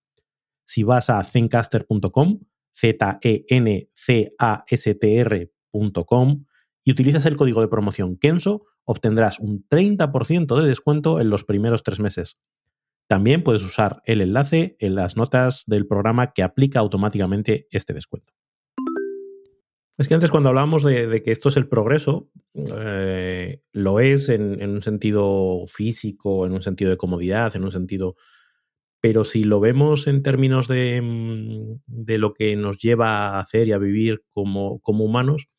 Si 0.65 0.83
vas 0.83 1.09
a 1.11 1.23
zencaster.com, 1.23 2.39
z 2.73 3.19
e 3.21 3.45
n 3.47 3.89
c 3.93 4.33
a 4.39 4.65
s 4.67 4.95
t 4.95 5.52
-R 5.73 6.45
y 6.83 6.91
utilizas 6.91 7.25
el 7.25 7.37
código 7.37 7.61
de 7.61 7.67
promoción 7.67 8.17
Kenso, 8.17 8.65
obtendrás 8.85 9.39
un 9.39 9.65
30% 9.69 10.61
de 10.61 10.67
descuento 10.67 11.19
en 11.19 11.29
los 11.29 11.43
primeros 11.43 11.83
tres 11.83 11.99
meses. 11.99 12.37
También 13.07 13.43
puedes 13.43 13.63
usar 13.63 14.01
el 14.05 14.21
enlace 14.21 14.75
en 14.79 14.95
las 14.95 15.17
notas 15.17 15.63
del 15.67 15.87
programa 15.87 16.33
que 16.33 16.43
aplica 16.43 16.79
automáticamente 16.79 17.67
este 17.71 17.93
descuento. 17.93 18.33
Es 19.97 20.07
que 20.07 20.15
antes 20.15 20.31
cuando 20.31 20.49
hablábamos 20.49 20.83
de, 20.83 21.21
que 21.21 21.31
esto 21.31 21.49
es 21.49 21.57
el 21.57 21.67
progreso, 21.67 22.31
eh, 22.55 23.61
lo 23.71 23.99
es 23.99 24.29
en, 24.29 24.59
en, 24.61 24.71
un 24.71 24.81
sentido 24.81 25.65
físico, 25.67 26.45
en 26.45 26.53
un 26.53 26.61
sentido 26.61 26.89
de 26.89 26.97
comodidad, 26.97 27.55
en 27.55 27.63
un 27.63 27.71
sentido... 27.71 28.15
Pero 28.99 29.25
si 29.25 29.43
lo 29.43 29.59
vemos 29.59 30.07
en 30.07 30.23
términos 30.23 30.67
de, 30.69 31.01
mm, 31.01 31.81
de 31.85 32.17
lo 32.17 32.33
que 32.33 32.55
nos 32.55 32.79
lleva 32.79 33.35
a 33.35 33.39
hacer 33.41 33.67
y 33.67 33.73
a 33.73 33.77
vivir 33.77 34.23
como, 34.31 34.79
como 34.79 35.03
humanos, 35.03 35.49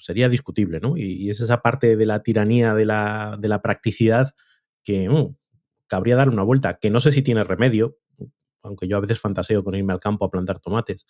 sería 0.00 0.28
discutible, 0.28 0.80
¿no? 0.80 0.96
Y, 0.96 1.30
es 1.30 1.40
esa 1.40 1.62
parte 1.62 1.96
de 1.96 2.06
la 2.06 2.22
tiranía 2.22 2.74
de 2.74 2.84
la, 2.86 3.36
de 3.38 3.48
la 3.48 3.62
practicidad 3.62 4.34
que 4.82 5.08
mm, 5.08 5.36
cabría 5.86 6.16
dar 6.16 6.28
una 6.28 6.42
vuelta, 6.42 6.78
que 6.78 6.90
no 6.90 7.00
sé 7.00 7.12
si 7.12 7.22
tiene 7.22 7.44
remedio, 7.44 7.98
aunque 8.62 8.88
yo 8.88 8.96
a 8.96 9.00
veces 9.00 9.20
fantaseo 9.20 9.64
con 9.64 9.74
irme 9.74 9.92
al 9.92 10.00
campo 10.00 10.24
a 10.24 10.30
plantar 10.30 10.60
tomates, 10.60 11.06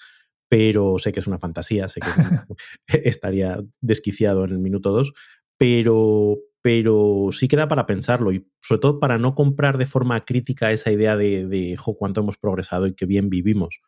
pero 0.48 0.98
sé 0.98 1.12
que 1.12 1.20
es 1.20 1.26
una 1.26 1.38
fantasía, 1.38 1.88
sé 1.88 2.00
que 2.00 2.08
estaría 3.08 3.62
desquiciado 3.80 4.44
en 4.44 4.50
el 4.50 4.58
minuto 4.58 4.90
dos, 4.90 5.12
pero, 5.56 6.38
pero 6.62 7.28
sí 7.32 7.46
queda 7.46 7.68
para 7.68 7.86
pensarlo 7.86 8.32
y 8.32 8.48
sobre 8.60 8.80
todo 8.80 9.00
para 9.00 9.18
no 9.18 9.34
comprar 9.34 9.78
de 9.78 9.86
forma 9.86 10.24
crítica 10.24 10.72
esa 10.72 10.90
idea 10.90 11.16
de, 11.16 11.46
de 11.46 11.76
cuánto 11.98 12.20
hemos 12.22 12.38
progresado 12.38 12.86
y 12.86 12.94
qué 12.94 13.06
bien 13.06 13.30
vivimos. 13.30 13.80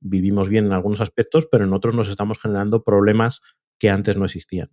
Vivimos 0.00 0.48
bien 0.48 0.66
en 0.66 0.72
algunos 0.72 1.00
aspectos, 1.00 1.48
pero 1.50 1.64
en 1.64 1.72
otros 1.72 1.94
nos 1.94 2.08
estamos 2.08 2.38
generando 2.38 2.84
problemas 2.84 3.40
que 3.78 3.90
antes 3.90 4.16
no 4.16 4.24
existían. 4.24 4.70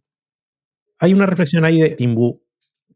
Hay 0.99 1.13
una 1.13 1.25
reflexión 1.25 1.65
ahí 1.65 1.81
de 1.81 1.95
Timbu 1.95 2.43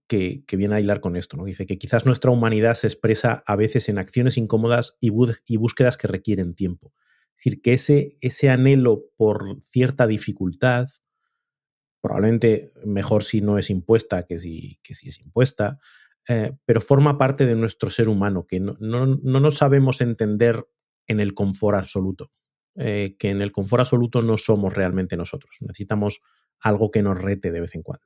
que, 0.08 0.44
que, 0.46 0.56
viene 0.56 0.76
a 0.76 0.80
hilar 0.80 1.02
con 1.02 1.16
esto, 1.16 1.36
¿no? 1.36 1.46
Dice 1.46 1.66
que 1.66 1.78
quizás 1.78 2.06
nuestra 2.06 2.32
humanidad 2.32 2.76
se 2.76 2.88
expresa 2.88 3.44
a 3.46 3.56
veces 3.56 3.90
en 3.90 3.98
acciones 3.98 4.38
incómodas 4.38 4.98
y, 5.02 5.10
búsquedas 5.10 5.98
que 5.98 6.08
requieren 6.08 6.56
tiempo. 6.56 6.94
Es 7.32 7.44
decir, 7.44 7.62
que 7.62 7.74
ese, 7.74 8.18
ese 8.22 8.50
anhelo 8.50 9.06
por 9.18 9.62
cierta 9.62 10.08
dificultad, 10.08 10.88
probablemente 12.02 12.72
mejor 12.86 13.24
si 13.24 13.42
no 13.42 13.58
es 13.58 13.70
impuesta 13.70 14.24
que 14.26 14.40
si, 14.40 14.80
que 14.82 14.96
si 14.96 15.10
es 15.10 15.20
impuesta, 15.20 15.80
eh, 16.30 16.54
pero 16.66 16.82
forma 16.82 17.18
parte 17.18 17.46
de 17.46 17.56
nuestro 17.56 17.90
ser 17.90 18.10
humano, 18.10 18.46
que 18.48 18.60
no, 18.60 18.78
no, 18.80 19.06
no 19.06 19.40
nos 19.40 19.58
sabemos 19.58 20.02
entender 20.02 20.66
en 21.08 21.20
el 21.20 21.34
confort 21.34 21.78
absoluto. 21.78 22.32
Eh, 22.80 23.16
que 23.18 23.32
en 23.32 23.42
el 23.42 23.52
confort 23.52 23.82
absoluto 23.82 24.22
no 24.22 24.38
somos 24.38 24.76
realmente 24.76 25.18
nosotros. 25.18 25.58
Necesitamos 25.62 26.22
algo 26.60 26.92
que 26.92 27.02
nos 27.02 27.20
rete 27.20 27.52
de 27.52 27.62
vez 27.62 27.74
en 27.74 27.82
cuando. 27.82 28.06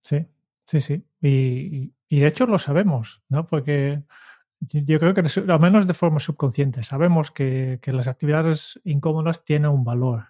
Sí, 0.00 0.26
sí, 0.66 0.80
sí. 0.80 1.04
Y, 1.20 1.92
y 2.08 2.20
de 2.20 2.26
hecho 2.26 2.46
lo 2.46 2.58
sabemos, 2.58 3.22
¿no? 3.28 3.46
Porque 3.46 4.02
yo 4.60 4.98
creo 4.98 5.14
que 5.14 5.22
al 5.48 5.60
menos 5.60 5.86
de 5.86 5.94
forma 5.94 6.20
subconsciente 6.20 6.82
sabemos 6.82 7.30
que, 7.30 7.78
que 7.82 7.92
las 7.92 8.08
actividades 8.08 8.80
incómodas 8.84 9.44
tienen 9.44 9.70
un 9.70 9.84
valor. 9.84 10.28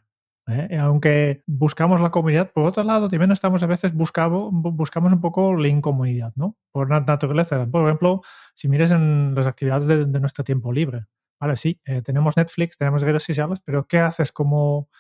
¿eh? 0.49 0.77
Aunque 0.79 1.43
buscamos 1.47 2.01
la 2.01 2.11
comodidad, 2.11 2.53
por 2.53 2.65
otro 2.65 2.83
lado, 2.83 3.09
también 3.09 3.31
estamos 3.31 3.63
a 3.63 3.67
veces 3.67 3.95
buscando, 3.95 4.51
buscamos 4.51 5.13
un 5.13 5.21
poco 5.21 5.55
la 5.57 5.69
incomodidad, 5.69 6.33
¿no? 6.37 6.57
Por 6.73 6.89
naturaleza. 6.91 7.67
Por 7.67 7.85
ejemplo, 7.85 8.23
si 8.55 8.69
mires 8.69 8.91
en 8.91 9.35
las 9.35 9.47
actividades 9.47 9.87
de, 9.87 10.05
de 10.07 10.21
nuestro 10.21 10.43
tiempo 10.43 10.73
libre, 10.73 11.07
Vale, 11.41 11.57
sí, 11.57 11.81
eh, 11.87 12.03
tenemos 12.03 12.37
Netflix, 12.37 12.77
tenemos 12.77 13.01
redes 13.01 13.23
sociales, 13.23 13.61
pero 13.65 13.87
¿qué 13.87 13.99
haces 13.99 14.31
como, 14.31 14.91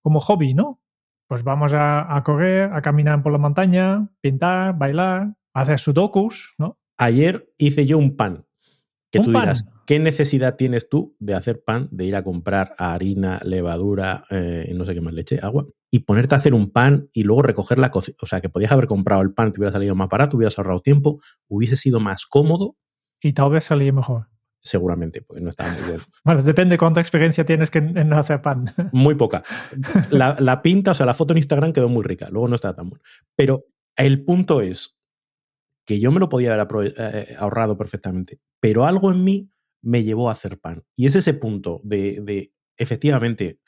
como 0.00 0.20
hobby, 0.20 0.54
no? 0.54 0.80
Pues 1.26 1.42
vamos 1.42 1.72
a, 1.74 2.16
a, 2.16 2.22
correr, 2.22 2.72
a 2.72 2.80
caminar 2.80 3.22
por 3.22 3.32
la 3.32 3.38
montaña, 3.38 4.08
pintar, 4.20 4.78
bailar, 4.78 5.34
hacer 5.52 5.80
sudokus, 5.80 6.54
¿no? 6.58 6.78
Ayer 6.96 7.52
hice 7.58 7.86
yo 7.86 7.98
un 7.98 8.16
pan. 8.16 8.46
Que 9.10 9.18
¿Un 9.18 9.24
tú 9.24 9.32
pan? 9.32 9.42
dirás, 9.42 9.66
¿qué 9.84 9.98
necesidad 9.98 10.54
tienes 10.54 10.88
tú 10.88 11.16
de 11.18 11.34
hacer 11.34 11.64
pan, 11.64 11.88
de 11.90 12.04
ir 12.04 12.14
a 12.14 12.22
comprar 12.22 12.74
harina, 12.78 13.40
levadura, 13.44 14.24
eh, 14.30 14.72
no 14.76 14.84
sé 14.84 14.94
qué 14.94 15.00
más 15.00 15.14
leche, 15.14 15.40
agua, 15.42 15.66
y 15.90 16.00
ponerte 16.00 16.36
a 16.36 16.38
hacer 16.38 16.54
un 16.54 16.70
pan 16.70 17.08
y 17.12 17.24
luego 17.24 17.42
recoger 17.42 17.80
la 17.80 17.90
cocina? 17.90 18.16
O 18.22 18.26
sea, 18.26 18.40
que 18.40 18.48
podías 18.48 18.70
haber 18.70 18.86
comprado 18.86 19.22
el 19.22 19.32
pan, 19.32 19.52
te 19.52 19.58
hubiera 19.58 19.72
salido 19.72 19.96
más 19.96 20.08
barato, 20.08 20.36
hubieras 20.36 20.56
ahorrado 20.56 20.82
tiempo, 20.82 21.20
hubiese 21.48 21.76
sido 21.76 21.98
más 21.98 22.26
cómodo. 22.26 22.76
Y 23.20 23.32
tal 23.32 23.50
vez 23.50 23.64
salía 23.64 23.92
mejor 23.92 24.28
seguramente, 24.60 25.22
porque 25.22 25.40
no 25.42 25.50
estaba 25.50 25.72
muy 25.72 25.82
bueno. 25.82 26.02
Bueno, 26.24 26.42
depende 26.42 26.78
cuánta 26.78 27.00
experiencia 27.00 27.44
tienes 27.44 27.70
que 27.70 27.78
en 27.78 28.12
hacer 28.12 28.42
pan. 28.42 28.66
Muy 28.92 29.14
poca. 29.14 29.42
La, 30.10 30.36
la, 30.38 30.62
pinta, 30.62 30.90
o 30.90 30.94
sea, 30.94 31.06
la 31.06 31.14
foto 31.14 31.32
en 31.32 31.38
Instagram 31.38 31.72
quedó 31.72 31.88
muy 31.88 32.04
rica, 32.04 32.28
luego 32.30 32.48
no 32.48 32.54
estaba 32.54 32.74
tan 32.74 32.90
bueno. 32.90 33.02
Pero 33.36 33.66
el 33.96 34.24
punto 34.24 34.60
es 34.60 34.98
que 35.86 35.98
yo 35.98 36.12
me 36.12 36.20
lo 36.20 36.28
podía 36.28 36.54
haber 36.54 36.94
eh, 36.96 37.36
ahorrado 37.38 37.76
perfectamente, 37.76 38.38
pero 38.60 38.86
algo 38.86 39.10
en 39.10 39.24
mí 39.24 39.50
me 39.82 40.02
llevó 40.02 40.28
a 40.28 40.32
hacer 40.32 40.58
pan. 40.60 40.84
Y 40.94 41.06
es 41.06 41.16
ese 41.16 41.34
punto 41.34 41.80
de, 41.82 42.20
de 42.22 42.52
efectivamente, 42.76 43.60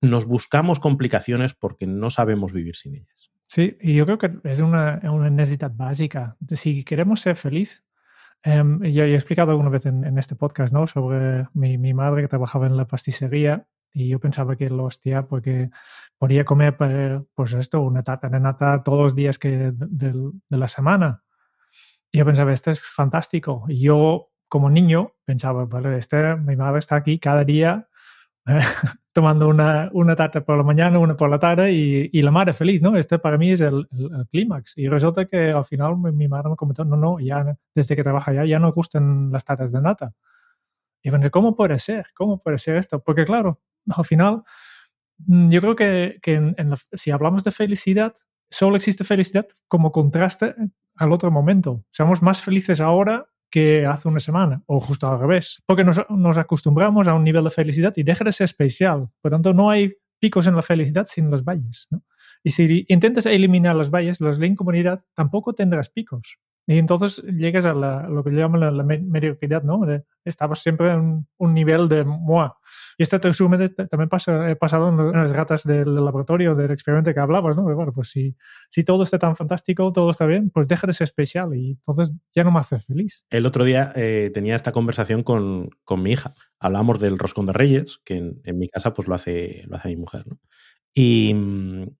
nos 0.00 0.26
buscamos 0.26 0.80
complicaciones 0.80 1.54
porque 1.54 1.86
no 1.86 2.10
sabemos 2.10 2.52
vivir 2.52 2.76
sin 2.76 2.96
ellas. 2.96 3.30
Sí, 3.46 3.76
y 3.80 3.94
yo 3.94 4.06
creo 4.06 4.18
que 4.18 4.30
es 4.44 4.60
una, 4.60 5.00
una 5.02 5.28
necesidad 5.28 5.72
básica. 5.74 6.36
Si 6.50 6.84
queremos 6.84 7.20
ser 7.20 7.36
feliz, 7.36 7.84
Um, 8.44 8.82
yo, 8.82 9.04
he 9.04 9.14
explicado 9.14 9.50
alguna 9.50 9.68
vez 9.68 9.84
en, 9.84 10.04
en 10.04 10.16
este 10.18 10.34
podcast 10.34 10.72
¿no? 10.72 10.86
sobre 10.86 11.46
mi, 11.52 11.76
mi, 11.76 11.92
madre 11.92 12.22
que 12.22 12.28
trabajaba 12.28 12.66
en 12.66 12.76
la 12.76 12.86
pastissería 12.86 13.66
y 13.92 14.08
yo 14.08 14.18
pensaba 14.18 14.56
que 14.56 14.70
lo 14.70 14.84
hostia 14.84 15.26
porque 15.26 15.68
podía 16.16 16.46
comer 16.46 16.76
pues 17.34 17.52
esto, 17.52 17.82
una 17.82 18.02
tarta 18.02 18.30
de 18.30 18.40
nata 18.40 18.82
todos 18.82 19.02
los 19.02 19.14
días 19.14 19.38
que 19.38 19.50
de, 19.50 19.72
de, 19.72 20.12
de, 20.48 20.56
la 20.56 20.68
semana. 20.68 21.22
Y 22.10 22.18
yo 22.18 22.24
pensaba, 22.24 22.52
esto 22.52 22.70
es 22.70 22.80
fantástico. 22.80 23.66
Y 23.68 23.82
yo 23.82 24.30
como 24.48 24.70
niño 24.70 25.12
pensaba, 25.24 25.66
vale, 25.66 25.98
este, 25.98 26.36
mi 26.36 26.56
madre 26.56 26.78
está 26.78 26.96
aquí 26.96 27.18
cada 27.18 27.44
día 27.44 27.89
tomando 29.12 29.48
una, 29.48 29.90
una 29.92 30.16
tarta 30.16 30.44
por 30.44 30.56
la 30.56 30.62
mañana, 30.62 30.98
una 30.98 31.16
por 31.16 31.30
la 31.30 31.38
tarde 31.38 31.72
y, 31.72 32.10
y 32.12 32.22
la 32.22 32.30
madre 32.30 32.52
feliz, 32.52 32.82
¿no? 32.82 32.96
Este 32.96 33.18
para 33.18 33.38
mí 33.38 33.52
es 33.52 33.60
el, 33.60 33.88
el, 33.92 34.26
clímax. 34.30 34.76
Y 34.78 34.88
resulta 34.88 35.26
que 35.26 35.50
al 35.50 35.64
final 35.64 35.96
mi, 35.96 36.28
madre 36.28 36.50
me 36.50 36.56
comentó, 36.56 36.84
no, 36.84 36.96
no, 36.96 37.18
ya 37.20 37.56
desde 37.74 37.96
que 37.96 38.02
trabaja 38.02 38.32
ya, 38.32 38.44
ya 38.44 38.58
no 38.58 38.72
gustan 38.72 39.30
las 39.32 39.44
tartas 39.44 39.72
de 39.72 39.80
nata. 39.80 40.12
Y 41.02 41.10
bueno, 41.10 41.30
¿cómo 41.30 41.56
puede 41.56 41.78
ser? 41.78 42.06
¿Cómo 42.14 42.38
puede 42.38 42.58
ser 42.58 42.76
esto? 42.76 43.02
Porque 43.02 43.24
claro, 43.24 43.60
al 43.96 44.04
final, 44.04 44.42
mm, 45.18 45.50
yo 45.50 45.60
creo 45.60 45.76
que, 45.76 46.18
que 46.22 46.34
en, 46.34 46.54
en 46.58 46.70
la, 46.70 46.76
si 46.92 47.10
hablamos 47.10 47.44
de 47.44 47.50
felicidad, 47.50 48.14
solo 48.50 48.76
existe 48.76 49.04
felicidad 49.04 49.46
como 49.68 49.92
contraste 49.92 50.54
al 50.96 51.12
otro 51.12 51.30
momento. 51.30 51.84
Seamos 51.90 52.22
más 52.22 52.42
felices 52.42 52.80
ahora 52.80 53.26
que 53.50 53.84
hace 53.84 54.08
una 54.08 54.20
semana, 54.20 54.62
o 54.66 54.80
justo 54.80 55.08
al 55.08 55.18
revés, 55.18 55.62
porque 55.66 55.84
nos, 55.84 56.38
acostumbramos 56.38 57.08
a 57.08 57.14
un 57.14 57.24
nivel 57.24 57.44
de 57.44 57.50
felicidad 57.50 57.92
y 57.96 58.02
deja 58.02 58.24
de 58.24 58.32
ser 58.32 58.44
especial. 58.44 59.08
Por 59.20 59.32
tanto, 59.32 59.52
no 59.52 59.70
hay 59.70 59.94
picos 60.20 60.46
en 60.46 60.54
la 60.54 60.62
felicidad 60.62 61.04
sin 61.06 61.30
los 61.30 61.44
valles. 61.44 61.88
¿no? 61.90 62.02
Y 62.44 62.50
si 62.52 62.84
intentas 62.88 63.26
eliminar 63.26 63.76
los 63.76 63.90
valles, 63.90 64.20
los 64.20 64.38
la 64.38 64.46
incomodidad, 64.46 65.04
tampoco 65.14 65.52
tendrás 65.52 65.90
picos. 65.90 66.38
Y 66.70 66.78
entonces 66.78 67.20
llegas 67.24 67.64
a 67.64 67.74
la, 67.74 68.08
lo 68.08 68.22
que 68.22 68.30
llaman 68.30 68.60
la, 68.60 68.70
la 68.70 68.84
mediocridad, 68.84 69.64
¿no? 69.64 69.84
De, 69.84 70.04
estabas 70.24 70.60
siempre 70.60 70.92
en 70.92 71.26
un 71.36 71.52
nivel 71.52 71.88
de 71.88 72.04
moi. 72.04 72.50
Y 72.96 73.02
esto 73.02 73.18
te 73.18 73.26
resume, 73.26 73.70
también 73.70 74.08
pasa, 74.08 74.48
he 74.48 74.54
pasado 74.54 74.88
en, 74.88 75.10
las 75.10 75.34
ratas 75.34 75.64
del 75.64 75.92
laboratorio, 75.96 76.54
del 76.54 76.70
experimento 76.70 77.12
que 77.12 77.18
hablabas, 77.18 77.56
¿no? 77.56 77.64
bueno, 77.64 77.92
pues 77.92 78.10
si, 78.10 78.36
si 78.68 78.84
todo 78.84 79.02
está 79.02 79.18
tan 79.18 79.34
fantástico, 79.34 79.92
todo 79.92 80.10
está 80.10 80.26
bien, 80.26 80.50
pues 80.50 80.68
deja 80.68 80.86
de 80.86 80.92
ser 80.92 81.06
especial 81.06 81.56
y 81.56 81.72
entonces 81.72 82.12
ya 82.32 82.44
no 82.44 82.52
me 82.52 82.60
hace 82.60 82.78
feliz. 82.78 83.24
El 83.30 83.46
otro 83.46 83.64
día 83.64 83.92
eh, 83.96 84.30
tenía 84.32 84.54
esta 84.54 84.70
conversación 84.70 85.24
con, 85.24 85.70
con, 85.82 86.04
mi 86.04 86.12
hija. 86.12 86.34
Hablamos 86.60 87.00
del 87.00 87.18
roscón 87.18 87.46
de 87.46 87.52
reyes, 87.52 87.98
que 88.04 88.14
en, 88.16 88.40
en 88.44 88.58
mi 88.58 88.68
casa 88.68 88.94
pues 88.94 89.08
lo 89.08 89.16
hace, 89.16 89.64
lo 89.66 89.76
hace 89.76 89.88
mi 89.88 89.96
mujer, 89.96 90.24
¿no? 90.28 90.38
Y, 90.92 91.34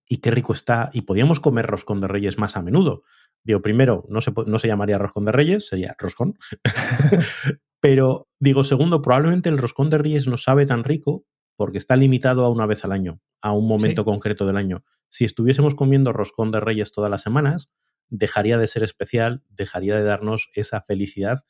y, 0.08 0.16
qué 0.16 0.30
rico 0.32 0.52
está. 0.52 0.90
Y 0.92 1.02
podíamos 1.02 1.38
comer 1.38 1.66
roscón 1.66 2.00
de 2.00 2.08
reyes 2.08 2.38
más 2.38 2.56
a 2.56 2.62
menudo. 2.62 3.04
Digo, 3.42 3.62
primero, 3.62 4.04
no 4.08 4.20
se, 4.20 4.32
no 4.46 4.58
se 4.58 4.68
llamaría 4.68 4.98
roscón 4.98 5.24
de 5.24 5.32
reyes, 5.32 5.68
sería 5.68 5.94
roscón. 5.98 6.34
Pero 7.80 8.28
digo, 8.38 8.64
segundo, 8.64 9.00
probablemente 9.00 9.48
el 9.48 9.58
roscón 9.58 9.90
de 9.90 9.98
reyes 9.98 10.26
no 10.26 10.36
sabe 10.36 10.66
tan 10.66 10.84
rico 10.84 11.24
porque 11.56 11.78
está 11.78 11.96
limitado 11.96 12.44
a 12.44 12.50
una 12.50 12.66
vez 12.66 12.84
al 12.84 12.92
año, 12.92 13.20
a 13.40 13.52
un 13.52 13.66
momento 13.66 14.02
sí. 14.02 14.04
concreto 14.04 14.46
del 14.46 14.56
año. 14.56 14.84
Si 15.08 15.24
estuviésemos 15.24 15.74
comiendo 15.74 16.12
roscón 16.12 16.50
de 16.50 16.60
reyes 16.60 16.92
todas 16.92 17.10
las 17.10 17.22
semanas, 17.22 17.70
dejaría 18.08 18.58
de 18.58 18.66
ser 18.66 18.82
especial, 18.82 19.44
dejaría 19.48 19.96
de 19.96 20.02
darnos 20.02 20.50
esa 20.54 20.82
felicidad 20.82 21.40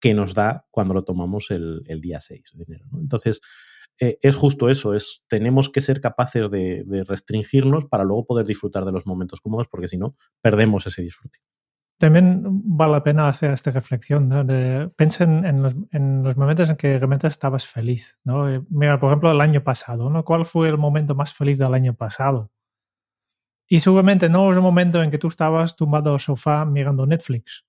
que 0.00 0.14
nos 0.14 0.34
da 0.34 0.66
cuando 0.70 0.94
lo 0.94 1.04
tomamos 1.04 1.50
el, 1.50 1.82
el 1.86 2.00
día 2.00 2.20
6 2.20 2.52
de 2.54 2.64
enero. 2.64 2.86
¿no? 2.90 3.00
Entonces, 3.00 3.40
eh, 4.00 4.18
es 4.22 4.34
justo 4.34 4.68
eso, 4.68 4.94
es 4.94 5.24
tenemos 5.28 5.68
que 5.68 5.80
ser 5.80 6.00
capaces 6.00 6.50
de, 6.50 7.04
restringirnos 7.06 7.84
para 7.84 8.04
luego 8.04 8.26
poder 8.26 8.46
disfrutar 8.46 8.84
de 8.84 8.92
los 8.92 9.06
momentos 9.06 9.40
cómodos, 9.40 9.68
porque 9.68 9.88
si 9.88 9.96
no, 9.96 10.16
perdemos 10.42 10.86
ese 10.86 11.02
disfrute. 11.02 11.38
También 11.98 12.42
vale 12.44 12.92
la 12.92 13.04
pena 13.04 13.28
hacer 13.28 13.52
esta 13.52 13.70
reflexión, 13.70 14.28
¿no? 14.28 14.42
De, 14.42 14.90
piensa 14.96 15.22
en, 15.24 15.44
en, 15.44 15.62
los, 15.62 15.76
en, 15.92 16.24
los, 16.24 16.36
momentos 16.36 16.68
en 16.68 16.76
que 16.76 16.98
realmente 16.98 17.28
estabas 17.28 17.66
feliz, 17.66 18.18
¿no? 18.24 18.52
Eh, 18.52 18.62
mira, 18.68 18.98
por 18.98 19.10
ejemplo, 19.10 19.30
el 19.30 19.40
año 19.40 19.62
pasado, 19.62 20.10
¿no? 20.10 20.24
¿Cuál 20.24 20.44
fue 20.44 20.68
el 20.68 20.76
momento 20.76 21.14
más 21.14 21.32
feliz 21.32 21.58
del 21.58 21.72
año 21.72 21.94
pasado? 21.94 22.50
Y 23.68 23.80
seguramente 23.80 24.28
no 24.28 24.50
es 24.50 24.56
el 24.56 24.62
momento 24.62 25.02
en 25.02 25.10
que 25.10 25.18
tú 25.18 25.28
estabas 25.28 25.76
tumbado 25.76 26.12
al 26.12 26.20
sofá 26.20 26.64
mirando 26.64 27.06
Netflix, 27.06 27.64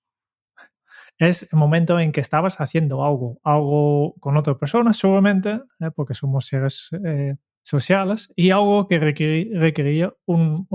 es 1.18 1.48
el 1.50 1.58
momento 1.58 1.98
en 1.98 2.12
que 2.12 2.20
estabas 2.20 2.60
haciendo 2.60 3.04
algo, 3.04 3.40
algo 3.42 4.14
con 4.20 4.36
otra 4.36 4.58
persona, 4.58 4.92
seguramente, 4.92 5.60
¿eh? 5.80 5.90
porque 5.94 6.14
somos 6.14 6.46
seres 6.46 6.90
eh, 7.04 7.36
sociales, 7.62 8.30
y 8.36 8.50
algo 8.50 8.86
que 8.86 8.98
requería, 8.98 10.12
un, 10.26 10.66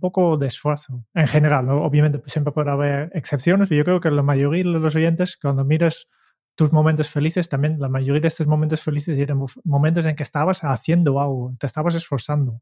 poco 0.00 0.36
de 0.38 0.46
esfuerzo. 0.46 1.04
En 1.14 1.28
general, 1.28 1.68
obviamente 1.70 2.20
siempre 2.26 2.52
puede 2.52 2.70
haber 2.70 3.10
excepciones, 3.14 3.68
pero 3.68 3.78
yo 3.78 3.84
creo 3.84 4.00
que 4.00 4.10
la 4.10 4.22
mayoría 4.22 4.64
de 4.64 4.70
los 4.70 4.96
oyentes, 4.96 5.36
cuando 5.40 5.64
miras 5.64 6.08
tus 6.54 6.72
momentos 6.72 7.08
felices, 7.08 7.48
también 7.48 7.78
la 7.78 7.88
mayoría 7.88 8.20
de 8.20 8.28
estos 8.28 8.46
momentos 8.46 8.80
felices 8.80 9.16
eran 9.18 9.44
momentos 9.64 10.04
en 10.06 10.16
que 10.16 10.22
estabas 10.22 10.64
haciendo 10.64 11.20
algo, 11.20 11.54
te 11.58 11.66
estabas 11.66 11.94
esforzando. 11.94 12.60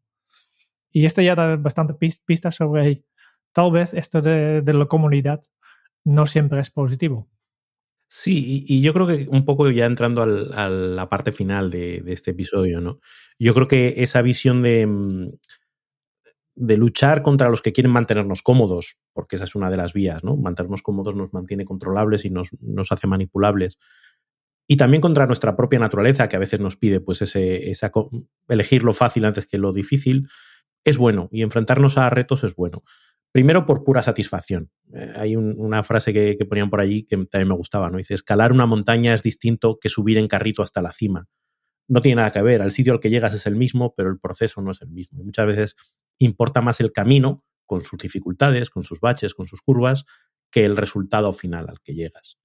Y 0.92 1.04
esto 1.06 1.22
ya 1.22 1.34
da 1.34 1.56
bastante 1.56 1.94
pistas 1.94 2.56
sobre 2.56 3.04
tal 3.52 3.70
vez 3.70 3.94
esto 3.94 4.20
de 4.20 4.62
la 4.66 4.86
comunidad 4.86 5.42
no 6.04 6.26
siempre 6.26 6.60
es 6.60 6.70
positivo. 6.70 7.28
Sí, 8.08 8.64
y, 8.66 8.82
yo 8.82 8.92
creo 8.92 9.06
que 9.06 9.28
un 9.30 9.44
poco 9.44 9.70
ya 9.70 9.86
entrando 9.86 10.22
al, 10.22 10.52
a 10.54 10.68
la 10.68 11.08
parte 11.08 11.30
final 11.30 11.70
de, 11.70 12.02
este 12.08 12.32
episodio, 12.32 12.80
¿no? 12.80 12.98
Yo 13.38 13.54
creo 13.54 13.68
que 13.68 14.02
esa 14.02 14.20
visión 14.20 14.62
de, 14.62 14.84
mm, 14.84 15.30
de 16.56 16.76
luchar 16.76 17.22
contra 17.22 17.48
los 17.48 17.62
que 17.62 17.72
quieren 17.72 17.92
mantenernos 17.92 18.42
cómodos, 18.42 18.98
porque 19.12 19.36
esa 19.36 19.44
es 19.44 19.54
una 19.54 19.70
de 19.70 19.76
las 19.76 19.92
vías, 19.92 20.24
¿no? 20.24 20.36
Mantenernos 20.36 20.82
cómodos 20.82 21.14
nos 21.14 21.32
mantiene 21.32 21.64
controlables 21.64 22.24
y 22.24 22.30
nos, 22.30 22.50
nos 22.60 22.90
hace 22.90 23.06
manipulables. 23.06 23.78
Y 24.66 24.76
también 24.76 25.00
contra 25.00 25.26
nuestra 25.26 25.56
propia 25.56 25.78
naturaleza, 25.78 26.28
que 26.28 26.36
a 26.36 26.40
veces 26.40 26.60
nos 26.60 26.76
pide 26.76 27.00
pues 27.00 27.22
ese, 27.22 27.72
elegir 28.48 28.82
lo 28.84 28.92
fácil 28.92 29.24
antes 29.24 29.46
que 29.46 29.58
lo 29.58 29.72
difícil, 29.72 30.28
es 30.84 30.98
bueno. 30.98 31.28
Y 31.32 31.42
enfrentarnos 31.42 31.96
a 31.96 32.10
retos 32.10 32.44
es 32.44 32.54
bueno. 32.54 32.82
Primero 33.32 33.64
por 33.64 33.84
pura 33.84 34.02
satisfacción. 34.02 34.70
Eh, 34.92 35.12
hay 35.14 35.36
un, 35.36 35.54
una 35.58 35.82
frase 35.84 36.12
que, 36.12 36.36
ponían 36.46 36.70
por 36.70 36.80
allí 36.80 37.04
que 37.04 37.16
también 37.16 37.48
me 37.48 37.54
gustaba, 37.54 37.90
¿no? 37.90 37.98
Dice, 37.98 38.14
escalar 38.14 38.52
una 38.52 38.66
montaña 38.66 39.14
es 39.14 39.22
distinto 39.22 39.78
que 39.80 39.88
subir 39.88 40.18
en 40.18 40.28
carrito 40.28 40.62
hasta 40.62 40.82
la 40.82 40.92
cima. 40.92 41.28
No 41.88 42.02
tiene 42.02 42.16
nada 42.16 42.32
que 42.32 42.42
ver, 42.42 42.62
al 42.62 42.72
sitio 42.72 42.92
al 42.92 43.00
que 43.00 43.10
llegas 43.10 43.34
es 43.34 43.46
el 43.46 43.56
mismo, 43.56 43.94
pero 43.96 44.10
el 44.10 44.18
proceso 44.18 44.60
no 44.62 44.72
es 44.72 44.82
el 44.82 44.90
mismo. 44.90 45.20
Y 45.20 45.24
muchas 45.24 45.46
veces 45.46 45.76
importa 46.18 46.60
más 46.60 46.80
el 46.80 46.92
camino, 46.92 47.44
con 47.66 47.80
sus 47.82 47.98
dificultades, 47.98 48.68
con 48.68 48.82
sus 48.82 49.00
baches, 49.00 49.34
con 49.34 49.46
sus 49.46 49.62
curvas, 49.62 50.04
que 50.50 50.64
el 50.64 50.76
resultado 50.76 51.32
final 51.32 51.68
al 51.68 51.80
que 51.80 51.94
llegas. 51.94 52.38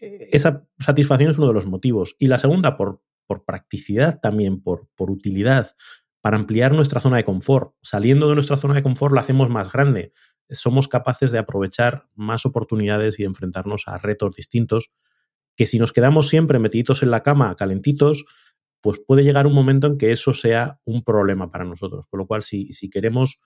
Eh, 0.00 0.30
esa 0.32 0.66
satisfacción 0.78 1.30
es 1.30 1.38
uno 1.38 1.48
de 1.48 1.54
los 1.54 1.66
motivos. 1.66 2.16
Y 2.18 2.28
la 2.28 2.38
segunda, 2.38 2.76
por, 2.76 3.02
por 3.26 3.44
practicidad 3.44 4.20
también, 4.20 4.62
por, 4.62 4.88
por 4.94 5.10
utilidad, 5.10 5.76
para 6.24 6.38
ampliar 6.38 6.72
nuestra 6.72 7.00
zona 7.00 7.18
de 7.18 7.24
confort. 7.26 7.74
Saliendo 7.82 8.30
de 8.30 8.34
nuestra 8.34 8.56
zona 8.56 8.72
de 8.72 8.82
confort 8.82 9.12
la 9.12 9.20
hacemos 9.20 9.50
más 9.50 9.70
grande. 9.70 10.14
Somos 10.48 10.88
capaces 10.88 11.32
de 11.32 11.38
aprovechar 11.38 12.06
más 12.14 12.46
oportunidades 12.46 13.18
y 13.18 13.24
de 13.24 13.26
enfrentarnos 13.26 13.82
a 13.88 13.98
retos 13.98 14.34
distintos 14.34 14.90
que 15.54 15.66
si 15.66 15.78
nos 15.78 15.92
quedamos 15.92 16.28
siempre 16.28 16.58
metiditos 16.58 17.02
en 17.02 17.10
la 17.10 17.22
cama, 17.22 17.54
calentitos, 17.56 18.24
pues 18.80 19.02
puede 19.06 19.22
llegar 19.22 19.46
un 19.46 19.52
momento 19.52 19.86
en 19.86 19.98
que 19.98 20.12
eso 20.12 20.32
sea 20.32 20.80
un 20.86 21.04
problema 21.04 21.50
para 21.50 21.66
nosotros. 21.66 22.06
Con 22.06 22.20
lo 22.20 22.26
cual, 22.26 22.42
si, 22.42 22.72
si 22.72 22.88
queremos 22.88 23.42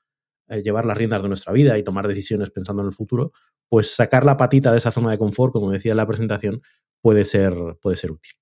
eh, 0.47 0.63
llevar 0.63 0.85
las 0.85 0.97
riendas 0.97 1.21
de 1.25 1.29
nuestra 1.31 1.53
vida 1.53 1.77
y 1.79 1.83
tomar 1.83 2.07
decisiones 2.07 2.51
pensando 2.51 2.83
en 2.83 2.87
el 2.87 2.95
futuro, 2.95 3.33
pues 3.69 3.93
sacar 3.93 4.25
la 4.25 4.37
patita 4.37 4.71
de 4.71 4.79
esa 4.79 4.93
zona 4.93 5.11
de 5.11 5.19
confort, 5.19 5.53
como 5.53 5.73
decía 5.73 5.91
en 5.91 5.97
la 5.97 6.07
presentación, 6.07 6.63
puede 7.03 7.25
ser, 7.25 7.55
puede 7.83 7.97
ser 7.97 8.13
útil. 8.13 8.38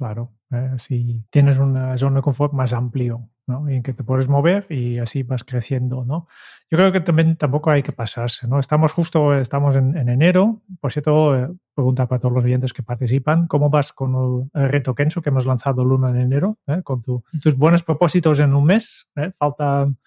Claro, 0.00 0.32
eh, 0.50 0.72
si 0.78 1.26
tienes 1.28 1.58
una 1.58 1.94
zona 1.98 2.16
de 2.16 2.22
confort 2.22 2.54
más 2.54 2.72
amplio, 2.72 3.28
¿no? 3.46 3.68
En 3.68 3.82
que 3.82 3.92
te 3.92 4.02
puedes 4.02 4.28
mover 4.28 4.64
y 4.70 4.98
así 4.98 5.24
vas 5.24 5.44
creciendo, 5.44 6.06
¿no? 6.06 6.26
Yo 6.70 6.78
creo 6.78 6.90
que 6.90 7.02
también 7.02 7.36
tampoco 7.36 7.70
hay 7.70 7.82
que 7.82 7.92
pasarse, 7.92 8.48
¿no? 8.48 8.58
Estamos 8.58 8.92
justo, 8.92 9.34
estamos 9.38 9.76
en, 9.76 9.98
en 9.98 10.08
enero, 10.08 10.62
por 10.80 10.90
cierto, 10.90 11.36
eh, 11.36 11.50
pregunta 11.74 12.08
para 12.08 12.18
todos 12.18 12.34
los 12.34 12.44
oyentes 12.46 12.72
que 12.72 12.82
participan, 12.82 13.46
¿cómo 13.46 13.68
vas 13.68 13.92
con 13.92 14.14
el, 14.54 14.62
el 14.62 14.70
reto 14.70 14.94
Kenso 14.94 15.20
que 15.20 15.28
hemos 15.28 15.44
lanzado 15.44 15.82
el 15.82 15.88
1 15.88 16.14
de 16.14 16.22
enero? 16.22 16.58
¿eh? 16.66 16.80
Con 16.82 17.02
tu, 17.02 17.22
tus 17.42 17.54
buenos 17.54 17.82
propósitos 17.82 18.38
en 18.38 18.54
un 18.54 18.64
mes, 18.64 19.10
¿eh? 19.16 19.32
faltan 19.36 19.98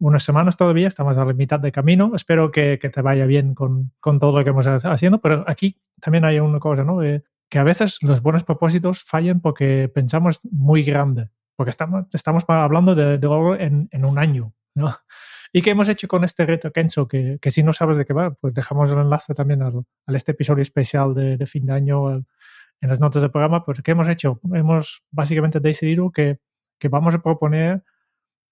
unas 0.00 0.24
semanas 0.24 0.56
todavía, 0.56 0.88
estamos 0.88 1.16
a 1.16 1.24
la 1.24 1.32
mitad 1.32 1.60
de 1.60 1.70
camino, 1.70 2.10
espero 2.16 2.50
que, 2.50 2.80
que 2.80 2.90
te 2.90 3.02
vaya 3.02 3.24
bien 3.24 3.54
con, 3.54 3.92
con, 4.00 4.18
todo 4.18 4.36
lo 4.36 4.42
que 4.42 4.50
hemos 4.50 4.66
haciendo, 4.66 5.20
pero 5.20 5.44
aquí 5.46 5.80
también 6.00 6.24
hay 6.24 6.40
una 6.40 6.58
cosa, 6.58 6.82
¿no? 6.82 6.98
Que 7.48 7.58
a 7.58 7.64
veces 7.64 7.98
los 8.02 8.22
buenos 8.22 8.44
propósitos 8.44 9.02
fallan 9.04 9.40
porque 9.40 9.90
pensamos 9.92 10.40
muy 10.50 10.82
grande, 10.82 11.30
porque 11.56 11.70
estamos, 11.70 12.06
estamos 12.12 12.44
hablando 12.48 12.94
de, 12.94 13.18
de 13.18 13.26
algo 13.26 13.54
en, 13.54 13.88
en, 13.90 14.04
un 14.04 14.18
año, 14.18 14.54
¿no? 14.74 14.94
¿Y 15.52 15.62
qué 15.62 15.70
hemos 15.70 15.88
hecho 15.88 16.08
con 16.08 16.24
este 16.24 16.44
reto, 16.44 16.70
Kenzo? 16.72 17.08
Que, 17.08 17.38
que 17.40 17.50
si 17.50 17.62
no 17.62 17.72
sabes 17.72 17.96
de 17.96 18.04
qué 18.04 18.12
va, 18.12 18.34
pues 18.34 18.52
dejamos 18.52 18.90
el 18.90 18.98
enlace 18.98 19.32
también 19.32 19.62
al, 19.62 19.84
este 20.08 20.32
episodio 20.32 20.60
especial 20.60 21.14
de, 21.14 21.46
fin 21.46 21.64
de 21.64 21.72
año 21.72 22.16
en 22.16 22.26
las 22.82 23.00
notas 23.00 23.22
del 23.22 23.30
programa. 23.30 23.64
Pues, 23.64 23.80
¿qué 23.80 23.92
hemos 23.92 24.08
hecho? 24.08 24.40
Hemos 24.52 25.04
básicamente 25.10 25.58
decidido 25.58 26.10
que, 26.10 26.38
que 26.78 26.88
vamos 26.88 27.14
a 27.14 27.22
proponer 27.22 27.82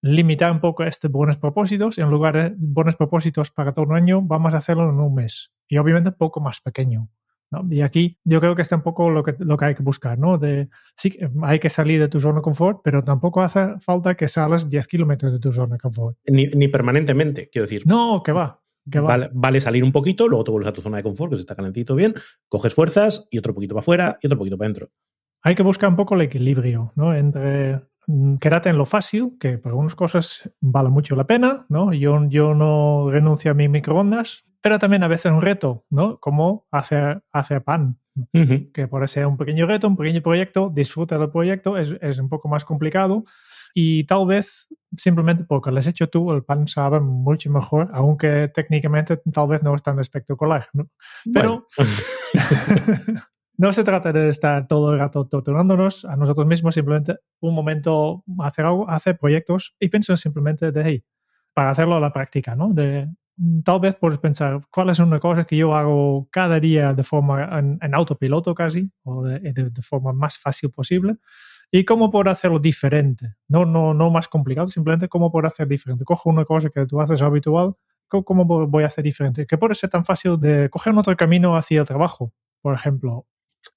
limitar 0.01 0.51
un 0.51 0.59
poco 0.59 0.83
estos 0.83 1.11
buenos 1.11 1.37
propósitos. 1.37 1.99
En 1.99 2.09
lugar 2.09 2.35
de 2.35 2.55
buenos 2.57 2.95
propósitos 2.95 3.51
para 3.51 3.73
todo 3.73 3.85
un 3.85 3.95
año, 3.95 4.21
vamos 4.21 4.55
a 4.55 4.57
hacerlo 4.57 4.89
en 4.89 4.99
un 4.99 5.13
mes. 5.13 5.51
Y 5.67 5.77
obviamente 5.77 6.09
un 6.09 6.15
poco 6.15 6.39
más 6.39 6.61
pequeño. 6.61 7.09
¿No? 7.51 7.65
Y 7.69 7.81
aquí 7.81 8.17
yo 8.23 8.39
creo 8.39 8.55
que 8.55 8.61
está 8.61 8.75
un 8.75 8.81
poco 8.81 9.09
lo 9.09 9.23
que, 9.23 9.35
lo 9.39 9.57
que 9.57 9.65
hay 9.65 9.75
que 9.75 9.83
buscar, 9.83 10.17
¿no? 10.17 10.37
De, 10.37 10.69
sí, 10.95 11.17
hay 11.43 11.59
que 11.59 11.69
salir 11.69 11.99
de 11.99 12.07
tu 12.07 12.19
zona 12.19 12.37
de 12.37 12.41
confort, 12.41 12.81
pero 12.83 13.03
tampoco 13.03 13.41
hace 13.41 13.79
falta 13.79 14.15
que 14.15 14.27
salas 14.27 14.69
10 14.69 14.87
kilómetros 14.87 15.31
de 15.31 15.39
tu 15.39 15.51
zona 15.51 15.75
de 15.75 15.79
confort. 15.79 16.17
Ni, 16.27 16.47
ni, 16.47 16.67
permanentemente, 16.67 17.49
quiero 17.49 17.67
decir. 17.67 17.83
No, 17.85 18.21
que 18.23 18.31
va. 18.31 18.61
vale, 18.85 19.29
vale, 19.33 19.59
salir 19.61 19.83
un 19.83 19.91
poquito, 19.91 20.27
luego 20.27 20.43
te 20.43 20.51
vuelves 20.51 20.69
a 20.69 20.73
tu 20.73 20.81
zona 20.81 20.97
de 20.97 21.03
confort, 21.03 21.31
que 21.31 21.37
se 21.37 21.41
está 21.41 21.55
calentito 21.55 21.95
bien, 21.95 22.13
coges 22.47 22.73
fuerzas 22.73 23.27
y 23.31 23.37
otro 23.37 23.53
poquito 23.53 23.75
para 23.75 23.81
afuera 23.81 24.17
y 24.21 24.27
otro 24.27 24.37
poquito 24.37 24.57
para 24.57 24.67
adentro. 24.67 24.89
Hay 25.43 25.55
que 25.55 25.63
buscar 25.63 25.89
un 25.89 25.95
poco 25.95 26.15
el 26.15 26.21
equilibrio, 26.21 26.91
¿no? 26.95 27.13
Entre 27.13 27.81
quédate 28.39 28.69
en 28.69 28.77
lo 28.77 28.85
fácil, 28.85 29.37
que 29.39 29.57
para 29.57 29.71
algunas 29.71 29.95
cosas 29.95 30.49
vale 30.61 30.89
mucho 30.89 31.15
la 31.15 31.27
pena, 31.27 31.65
¿no? 31.69 31.93
Yo, 31.93 32.19
yo 32.29 32.53
no 32.53 33.09
renuncio 33.11 33.51
a 33.51 33.53
mi 33.53 33.67
microondas, 33.67 34.45
pero 34.61 34.79
también 34.79 35.03
a 35.03 35.07
veces 35.07 35.31
un 35.31 35.41
reto, 35.41 35.85
¿no? 35.89 36.17
Como 36.19 36.67
hacer, 36.71 37.21
hacer 37.31 37.63
pan, 37.63 37.99
que 38.73 38.87
puede 38.87 39.07
ser 39.07 39.27
un 39.27 39.37
pequeño 39.37 39.65
reto, 39.65 39.87
un 39.87 39.97
pequeño 39.97 40.21
proyecto, 40.21 40.71
disfruta 40.73 41.17
del 41.17 41.29
proyecto, 41.29 41.77
es, 41.77 41.93
es, 42.01 42.17
un 42.17 42.29
poco 42.29 42.47
más 42.47 42.65
complicado 42.65 43.23
y 43.73 44.05
tal 44.05 44.25
vez 44.25 44.67
simplemente 44.95 45.43
porque 45.43 45.71
lo 45.71 45.77
has 45.77 45.87
hecho 45.87 46.09
tú, 46.09 46.31
el 46.31 46.43
pan 46.43 46.67
sabe 46.67 46.99
mucho 46.99 47.51
mejor, 47.51 47.89
aunque 47.93 48.49
técnicamente 48.53 49.17
tal 49.31 49.47
vez 49.49 49.61
no 49.61 49.75
es 49.75 49.83
tan 49.83 49.99
espectacular, 49.99 50.67
¿no? 50.73 50.89
Pero 51.31 51.67
no 53.57 53.73
se 53.73 53.83
trata 53.83 54.13
de 54.13 54.29
estar 54.29 54.67
todo 54.67 54.93
el 54.93 54.99
rato 54.99 55.27
torturándonos 55.27 56.05
a 56.05 56.15
nosotros 56.15 56.45
mismos, 56.45 56.75
simplemente 56.75 57.17
un 57.39 57.55
momento 57.55 58.23
hacer 58.39 58.65
algo, 58.65 58.89
hacer 58.89 59.17
proyectos 59.17 59.75
y 59.79 59.89
pienso 59.89 60.15
simplemente 60.15 60.71
de, 60.71 60.83
hey, 60.85 61.03
para 61.53 61.71
hacerlo 61.71 61.95
a 61.95 61.99
la 61.99 62.13
práctica, 62.13 62.55
¿no? 62.55 62.71
De, 62.71 63.09
tal 63.63 63.79
vez 63.79 63.95
puedes 63.95 64.19
pensar, 64.19 64.61
¿cuál 64.71 64.89
es 64.89 64.99
una 64.99 65.19
cosa 65.19 65.45
que 65.45 65.57
yo 65.57 65.75
hago 65.75 66.27
cada 66.31 66.59
día 66.59 66.93
de 66.93 67.03
forma 67.03 67.59
en, 67.59 67.95
autopiloto 67.95 68.53
casi, 68.53 68.91
o 69.03 69.23
de, 69.23 69.71
forma 69.81 70.13
más 70.13 70.37
fácil 70.37 70.71
posible? 70.71 71.17
¿Y 71.71 71.83
cómo 71.83 72.11
puedo 72.11 72.29
hacerlo 72.29 72.59
diferente? 72.59 73.35
No, 73.47 73.65
no, 73.65 73.93
no 73.93 74.09
más 74.09 74.27
complicado, 74.27 74.67
simplemente 74.67 75.09
cómo 75.09 75.31
puedo 75.31 75.47
hacer 75.47 75.67
diferente. 75.67 76.05
Cojo 76.05 76.29
una 76.29 76.45
cosa 76.45 76.69
que 76.69 76.85
tú 76.85 77.01
haces 77.01 77.21
habitual, 77.21 77.75
¿cómo 78.07 78.45
voy 78.45 78.83
a 78.83 78.85
hacer 78.85 79.03
diferente? 79.03 79.45
Que 79.45 79.57
puede 79.57 79.75
ser 79.75 79.89
tan 79.89 80.05
fácil 80.05 80.39
de 80.39 80.69
coger 80.69 80.93
otro 80.95 81.15
camino 81.15 81.57
hacia 81.57 81.81
el 81.81 81.87
trabajo, 81.87 82.33
por 82.61 82.73
ejemplo. 82.73 83.25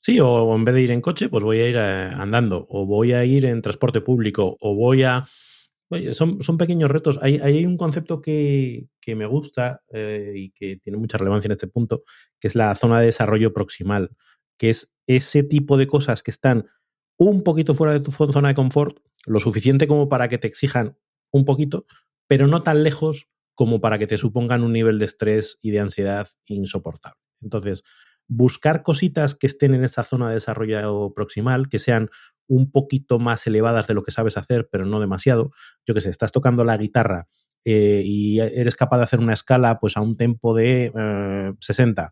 Sí, 0.00 0.20
o 0.20 0.54
en 0.54 0.64
vez 0.64 0.74
de 0.74 0.82
ir 0.82 0.90
en 0.90 1.00
coche, 1.00 1.28
pues 1.28 1.44
voy 1.44 1.60
a 1.60 1.68
ir 1.68 1.76
eh, 1.76 2.10
andando, 2.14 2.66
o 2.70 2.86
voy 2.86 3.12
a 3.12 3.24
ir 3.24 3.44
en 3.44 3.62
transporte 3.62 4.00
público, 4.00 4.56
o 4.60 4.74
voy 4.74 5.02
a 5.02 5.24
son, 6.12 6.42
son, 6.42 6.56
pequeños 6.56 6.90
retos. 6.90 7.18
Hay, 7.20 7.38
hay 7.38 7.66
un 7.66 7.76
concepto 7.76 8.22
que, 8.22 8.86
que 9.00 9.16
me 9.16 9.26
gusta 9.26 9.82
eh, 9.92 10.32
y 10.36 10.50
que 10.52 10.76
tiene 10.76 10.98
mucha 10.98 11.18
relevancia 11.18 11.48
en 11.48 11.52
este 11.52 11.66
punto, 11.66 12.04
que 12.38 12.48
es 12.48 12.54
la 12.54 12.74
zona 12.74 13.00
de 13.00 13.06
desarrollo 13.06 13.52
proximal, 13.52 14.10
que 14.56 14.70
es 14.70 14.92
ese 15.06 15.42
tipo 15.42 15.76
de 15.76 15.88
cosas 15.88 16.22
que 16.22 16.30
están 16.30 16.68
un 17.16 17.42
poquito 17.42 17.74
fuera 17.74 17.92
de 17.92 18.00
tu 18.00 18.12
zona 18.12 18.48
de 18.48 18.54
confort, 18.54 18.98
lo 19.26 19.40
suficiente 19.40 19.88
como 19.88 20.08
para 20.08 20.28
que 20.28 20.38
te 20.38 20.46
exijan 20.46 20.96
un 21.32 21.44
poquito, 21.44 21.86
pero 22.28 22.46
no 22.46 22.62
tan 22.62 22.82
lejos 22.84 23.28
como 23.54 23.80
para 23.80 23.98
que 23.98 24.06
te 24.06 24.16
supongan 24.16 24.62
un 24.62 24.72
nivel 24.72 24.98
de 24.98 25.04
estrés 25.04 25.58
y 25.60 25.70
de 25.70 25.80
ansiedad 25.80 26.26
insoportable. 26.46 27.20
Entonces, 27.42 27.82
buscar 28.30 28.84
cositas 28.84 29.34
que 29.34 29.48
estén 29.48 29.74
en 29.74 29.82
esa 29.82 30.04
zona 30.04 30.28
de 30.28 30.34
desarrollo 30.34 31.12
proximal, 31.14 31.68
que 31.68 31.80
sean 31.80 32.10
un 32.46 32.70
poquito 32.70 33.18
más 33.18 33.44
elevadas 33.46 33.88
de 33.88 33.94
lo 33.94 34.04
que 34.04 34.12
sabes 34.12 34.36
hacer, 34.36 34.68
pero 34.70 34.86
no 34.86 35.00
demasiado. 35.00 35.50
Yo 35.84 35.94
que 35.94 36.00
sé, 36.00 36.10
estás 36.10 36.30
tocando 36.30 36.64
la 36.64 36.76
guitarra 36.76 37.26
eh, 37.64 38.02
y 38.04 38.38
eres 38.38 38.76
capaz 38.76 38.98
de 38.98 39.02
hacer 39.02 39.18
una 39.18 39.32
escala 39.32 39.80
pues 39.80 39.96
a 39.96 40.00
un 40.00 40.16
tempo 40.16 40.54
de 40.54 40.92
60. 41.60 42.02
Eh, 42.02 42.08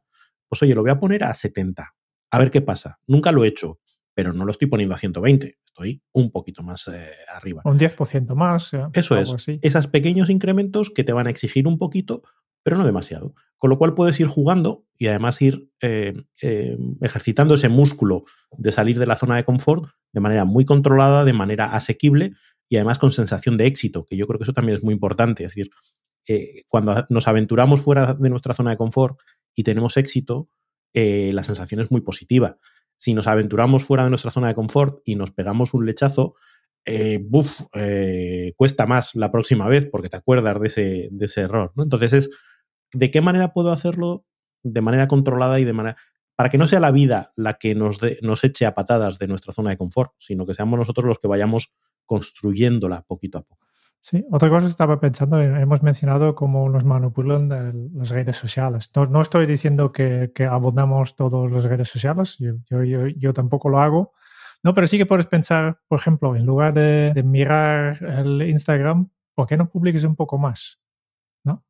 pues 0.49 0.63
oye, 0.63 0.75
lo 0.75 0.83
voy 0.83 0.91
a 0.91 0.99
poner 0.99 1.23
a 1.23 1.33
70. 1.33 1.95
A 2.31 2.39
ver 2.39 2.51
qué 2.51 2.61
pasa. 2.63 2.99
Nunca 3.07 3.31
lo 3.31 3.45
he 3.45 3.49
hecho, 3.49 3.79
pero 4.13 4.33
no 4.33 4.45
lo 4.45 4.51
estoy 4.51 4.67
poniendo 4.67 4.97
a 4.97 4.99
120. 4.99 5.59
Estoy 5.65 6.03
un 6.13 6.33
poquito 6.33 6.65
más 6.65 6.89
eh, 6.89 7.13
arriba. 7.33 7.63
Un 7.65 7.79
10% 7.79 8.35
más. 8.35 8.73
Eso 8.93 9.17
es. 9.17 9.47
Esos 9.63 9.87
pequeños 9.87 10.31
incrementos 10.31 10.91
que 10.91 11.05
te 11.05 11.13
van 11.13 11.29
a 11.29 11.31
exigir 11.31 11.69
un 11.69 11.79
poquito, 11.79 12.23
pero 12.63 12.77
no 12.77 12.85
demasiado. 12.85 13.35
Con 13.57 13.71
lo 13.71 13.79
cual 13.79 13.95
puedes 13.95 14.19
ir 14.21 14.27
jugando 14.27 14.85
y 14.97 15.09
además 15.09 15.41
ir 15.43 15.71
eh, 15.81 16.15
eh, 16.43 16.79
ejercitando 17.01 17.55
ese 17.55 17.69
músculo 17.69 18.25
de 18.57 18.73
salir 18.73 18.99
de 18.99 19.07
la 19.07 19.17
zona 19.17 19.37
de 19.37 19.45
confort 19.45 19.91
de 20.13 20.21
manera 20.21 20.45
muy 20.45 20.65
controlada, 20.65 21.25
de 21.25 21.33
manera 21.33 21.75
asequible 21.75 22.33
y 22.69 22.77
además 22.77 22.99
con 22.99 23.11
sensación 23.11 23.57
de 23.57 23.67
éxito, 23.67 24.05
que 24.05 24.17
yo 24.17 24.27
creo 24.27 24.39
que 24.39 24.45
eso 24.45 24.53
también 24.53 24.79
es 24.79 24.85
muy 24.85 24.95
importante. 24.95 25.45
Es 25.45 25.55
decir, 25.55 25.71
eh, 26.29 26.65
cuando 26.69 27.07
nos 27.09 27.27
aventuramos 27.27 27.81
fuera 27.81 28.15
de 28.15 28.31
nuestra 28.31 28.55
zona 28.55 28.71
de 28.71 28.77
confort 28.77 29.19
y 29.55 29.65
tenemos 29.65 29.97
éxito, 29.97 30.49
la 30.95 31.45
sensación 31.45 31.81
es 31.81 31.93
muy 31.93 32.01
positiva. 32.01 32.59
Si 32.97 33.15
nos 33.15 33.29
aventuramos 33.29 33.85
fuera 33.85 34.03
de 34.03 34.11
nuestra 34.11 34.33
zona 34.33 34.49
de 34.49 34.57
confort 34.57 35.01
y 35.05 35.15
nos 35.15 35.31
pegamos 35.31 35.73
un 35.75 35.87
lechazo, 35.87 36.35
buf, 37.29 37.63
cuesta 38.57 38.87
más 38.87 39.15
la 39.15 39.31
próxima 39.31 39.69
vez 39.69 39.87
porque 39.87 40.09
te 40.09 40.17
acuerdas 40.17 40.61
de 40.61 40.67
ese, 40.67 41.09
de 41.11 41.27
ese 41.27 41.43
error. 41.43 41.73
¿no? 41.77 41.83
Entonces 41.83 42.13
es 42.13 42.31
¿de 42.93 43.11
qué 43.11 43.21
manera 43.21 43.53
puedo 43.53 43.71
hacerlo 43.71 44.25
de 44.63 44.81
manera 44.81 45.09
controlada 45.09 45.61
y 45.61 45.65
de 45.65 45.73
manera 45.73 45.97
para 46.37 46.51
que 46.51 46.59
no 46.59 46.69
sea 46.69 46.79
la 46.79 46.93
vida 46.93 47.33
la 47.35 47.55
que 47.55 47.75
nos, 47.75 47.99
nos 48.23 48.45
eche 48.45 48.65
a 48.65 48.75
patadas 48.75 49.19
de 49.19 49.27
nuestra 49.27 49.53
zona 49.53 49.71
de 49.71 49.77
confort, 49.77 50.13
sino 50.19 50.47
que 50.47 50.55
seamos 50.55 50.79
nosotros 50.79 51.05
los 51.05 51.19
que 51.19 51.27
vayamos 51.27 51.73
construyéndola 52.07 53.03
poquito 53.03 53.39
a 53.39 53.43
poco. 53.43 53.67
Sí, 54.01 54.25
otra 54.31 54.49
cosa 54.49 54.63
que 54.63 54.71
estaba 54.71 55.01
pensando, 55.01 55.41
eh, 55.41 55.61
hemos 55.61 55.83
mencionado 55.83 56.37
cómo 56.37 56.69
nos 56.69 56.85
manipulan 56.85 57.91
las 57.93 58.11
redes 58.11 58.37
sociales. 58.37 58.93
No, 58.95 59.21
estoy 59.21 59.47
diciendo 59.47 59.91
que, 59.91 60.31
que, 60.33 60.45
abundamos 60.45 61.17
todas 61.17 61.51
las 61.51 61.65
redes 61.65 61.89
sociales, 61.89 62.37
yo, 62.39 62.85
yo, 62.85 63.09
yo, 63.09 63.33
tampoco 63.33 63.69
lo 63.69 63.81
hago, 63.81 64.13
no, 64.63 64.75
pero 64.75 64.87
sí 64.87 64.99
que 64.99 65.07
puedes 65.07 65.27
pensar, 65.27 65.81
por 65.89 66.01
ejemplo, 66.01 66.35
en 66.35 66.45
lugar 66.45 66.75
de, 66.75 67.23
mirar 67.25 68.03
el 68.03 68.43
Instagram, 68.43 69.11
¿por 69.35 69.47
qué 69.47 69.57
no 69.57 69.69
publiques 69.69 70.05
un 70.05 70.17
poco 70.17 70.39
más? 70.39 70.81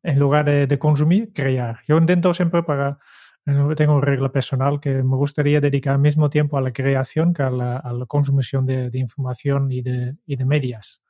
En 0.03 0.19
lugar 0.19 0.45
de, 0.47 0.79
consumir, 0.79 1.33
crear. 1.33 1.81
Yo 1.87 1.99
intento 1.99 2.33
siempre 2.35 2.63
para, 2.63 2.99
eh, 3.47 3.75
tengo 3.77 3.97
una 3.97 4.05
regla 4.05 4.33
personal 4.33 4.81
que 4.81 5.03
me 5.03 5.17
gustaría 5.17 5.61
dedicar 5.61 5.95
el 5.95 6.01
mismo 6.01 6.31
tiempo 6.31 6.57
a 6.57 6.61
la 6.61 6.73
creación 6.73 7.35
que 7.35 7.43
a 7.43 7.51
la, 7.51 8.05
consumición 8.09 8.67
de, 8.67 8.91
información 8.95 9.71
y 9.71 9.83
de, 9.83 10.17
y 10.27 10.37
de 10.37 10.45
medias. 10.45 11.03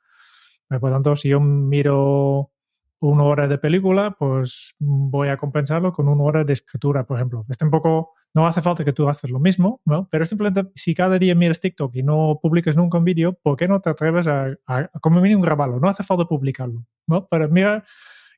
Por 0.67 0.83
lo 0.83 0.91
tanto, 0.91 1.15
si 1.15 1.29
yo 1.29 1.39
miro 1.39 2.51
una 3.01 3.23
hora 3.23 3.47
de 3.47 3.57
película, 3.57 4.15
pues 4.17 4.75
voy 4.79 5.29
a 5.29 5.37
compensarlo 5.37 5.93
con 5.93 6.07
una 6.07 6.23
hora 6.23 6.43
de 6.43 6.53
escritura, 6.53 7.05
por 7.05 7.17
ejemplo. 7.17 7.45
Este 7.49 7.63
un 7.63 7.71
poco, 7.71 8.13
no 8.33 8.45
hace 8.45 8.61
falta 8.61 8.83
que 8.83 8.93
tú 8.93 9.07
haces 9.07 9.29
lo 9.29 9.39
mismo, 9.39 9.81
¿no? 9.85 10.07
pero 10.11 10.25
simplemente 10.25 10.69
si 10.75 10.93
cada 10.93 11.17
día 11.17 11.33
miras 11.35 11.59
TikTok 11.59 11.95
y 11.95 12.03
no 12.03 12.39
publicas 12.41 12.75
nunca 12.75 12.97
un 12.97 13.05
vídeo, 13.05 13.33
¿por 13.41 13.55
qué 13.55 13.67
no 13.67 13.79
te 13.79 13.89
atreves 13.89 14.27
a, 14.27 14.53
a, 14.67 14.87
como 14.99 15.21
mínimo 15.21 15.41
grabarlo? 15.41 15.79
No 15.79 15.87
hace 15.87 16.03
falta 16.03 16.25
publicarlo, 16.25 16.85
¿no? 17.07 17.25
Pero 17.27 17.47
mira 17.49 17.83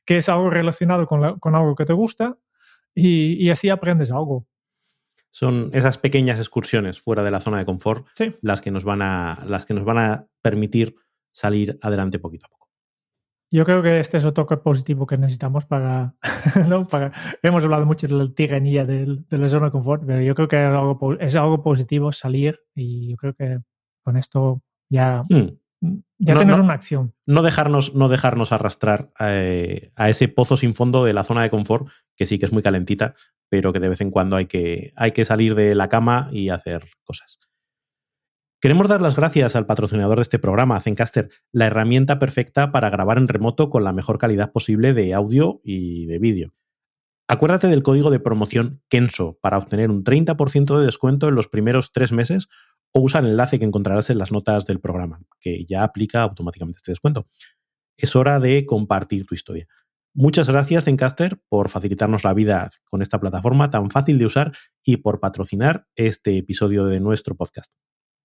que 0.04 0.18
es 0.18 0.28
algo 0.28 0.50
relacionado 0.50 1.06
con, 1.06 1.38
con 1.38 1.54
algo 1.54 1.74
que 1.74 1.84
te 1.84 1.92
gusta 1.92 2.36
y, 2.94 3.44
y, 3.44 3.50
así 3.50 3.68
aprendes 3.68 4.10
algo. 4.10 4.46
Son 5.30 5.70
esas 5.72 5.96
pequeñas 5.96 6.38
excursiones 6.38 7.00
fuera 7.00 7.22
de 7.22 7.30
la 7.30 7.40
zona 7.40 7.58
de 7.58 7.64
confort 7.64 8.06
las, 8.42 8.60
que 8.60 8.70
nos 8.70 8.84
van 8.84 9.00
a, 9.00 9.42
las 9.46 9.64
que 9.64 9.74
nos 9.74 9.84
van 9.84 9.98
a 9.98 10.26
permitir 10.42 10.96
salir 11.30 11.78
adelante 11.80 12.18
poquito 12.18 12.46
a 12.46 12.50
poco. 12.50 12.61
Yo 13.52 13.64
creo 13.64 13.82
que 13.82 14.00
este 14.00 14.16
es 14.16 14.24
el 14.24 14.32
toque 14.32 14.56
positivo 14.56 15.06
que 15.06 15.18
necesitamos 15.18 15.66
para, 15.66 16.14
¿no? 16.68 16.86
para 16.86 17.12
hemos 17.42 17.62
hablado 17.62 17.84
mucho 17.86 18.08
de 18.08 18.14
la 18.14 18.32
tiranía 18.32 18.86
de, 18.86 19.20
de, 19.28 19.38
la 19.38 19.48
zona 19.48 19.66
de 19.66 19.72
confort, 19.72 20.04
pero 20.06 20.22
yo 20.22 20.34
creo 20.34 20.48
que 20.48 20.56
es 20.56 20.74
algo, 20.74 21.12
es 21.20 21.36
algo 21.36 21.62
positivo 21.62 22.10
salir 22.12 22.58
y 22.74 23.10
yo 23.10 23.16
creo 23.16 23.34
que 23.34 23.58
con 24.02 24.16
esto 24.16 24.62
ya 24.88 25.22
hmm. 25.28 25.62
Ya 26.18 26.34
no, 26.36 26.62
una 26.62 26.74
acción. 26.74 27.12
No 27.26 27.42
dejarnos, 27.42 27.94
no 27.96 28.08
dejarnos 28.08 28.52
arrastrar 28.52 29.12
eh, 29.18 29.90
a 29.96 30.08
ese 30.08 30.28
pozo 30.28 30.56
sin 30.56 30.74
fondo 30.74 31.04
de 31.04 31.12
la 31.12 31.24
zona 31.24 31.42
de 31.42 31.50
confort, 31.50 31.88
que 32.16 32.24
sí 32.24 32.38
que 32.38 32.46
es 32.46 32.52
muy 32.52 32.62
calentita, 32.62 33.14
pero 33.48 33.72
que 33.72 33.80
de 33.80 33.88
vez 33.88 34.00
en 34.00 34.12
cuando 34.12 34.36
hay 34.36 34.46
que, 34.46 34.92
hay 34.94 35.10
que 35.10 35.24
salir 35.24 35.56
de 35.56 35.74
la 35.74 35.88
cama 35.88 36.28
y 36.30 36.50
hacer 36.50 36.84
cosas. 37.02 37.40
Queremos 38.62 38.86
dar 38.86 39.02
las 39.02 39.16
gracias 39.16 39.56
al 39.56 39.66
patrocinador 39.66 40.18
de 40.18 40.22
este 40.22 40.38
programa, 40.38 40.78
Zencaster, 40.78 41.30
la 41.50 41.66
herramienta 41.66 42.20
perfecta 42.20 42.70
para 42.70 42.90
grabar 42.90 43.18
en 43.18 43.26
remoto 43.26 43.70
con 43.70 43.82
la 43.82 43.92
mejor 43.92 44.18
calidad 44.18 44.52
posible 44.52 44.94
de 44.94 45.14
audio 45.14 45.60
y 45.64 46.06
de 46.06 46.20
vídeo. 46.20 46.54
Acuérdate 47.26 47.66
del 47.66 47.82
código 47.82 48.12
de 48.12 48.20
promoción 48.20 48.80
KENSO 48.88 49.36
para 49.42 49.58
obtener 49.58 49.90
un 49.90 50.04
30% 50.04 50.78
de 50.78 50.86
descuento 50.86 51.28
en 51.28 51.34
los 51.34 51.48
primeros 51.48 51.90
tres 51.90 52.12
meses 52.12 52.46
o 52.92 53.00
usa 53.00 53.18
el 53.18 53.26
enlace 53.26 53.58
que 53.58 53.64
encontrarás 53.64 54.10
en 54.10 54.18
las 54.18 54.30
notas 54.30 54.64
del 54.64 54.78
programa, 54.78 55.20
que 55.40 55.64
ya 55.64 55.82
aplica 55.82 56.22
automáticamente 56.22 56.76
este 56.76 56.92
descuento. 56.92 57.26
Es 57.96 58.14
hora 58.14 58.38
de 58.38 58.64
compartir 58.64 59.26
tu 59.26 59.34
historia. 59.34 59.66
Muchas 60.14 60.46
gracias, 60.46 60.84
Zencaster, 60.84 61.40
por 61.48 61.68
facilitarnos 61.68 62.22
la 62.22 62.32
vida 62.32 62.70
con 62.84 63.02
esta 63.02 63.18
plataforma 63.18 63.70
tan 63.70 63.90
fácil 63.90 64.18
de 64.18 64.26
usar 64.26 64.52
y 64.84 64.98
por 64.98 65.18
patrocinar 65.18 65.88
este 65.96 66.38
episodio 66.38 66.86
de 66.86 67.00
nuestro 67.00 67.34
podcast. 67.34 67.72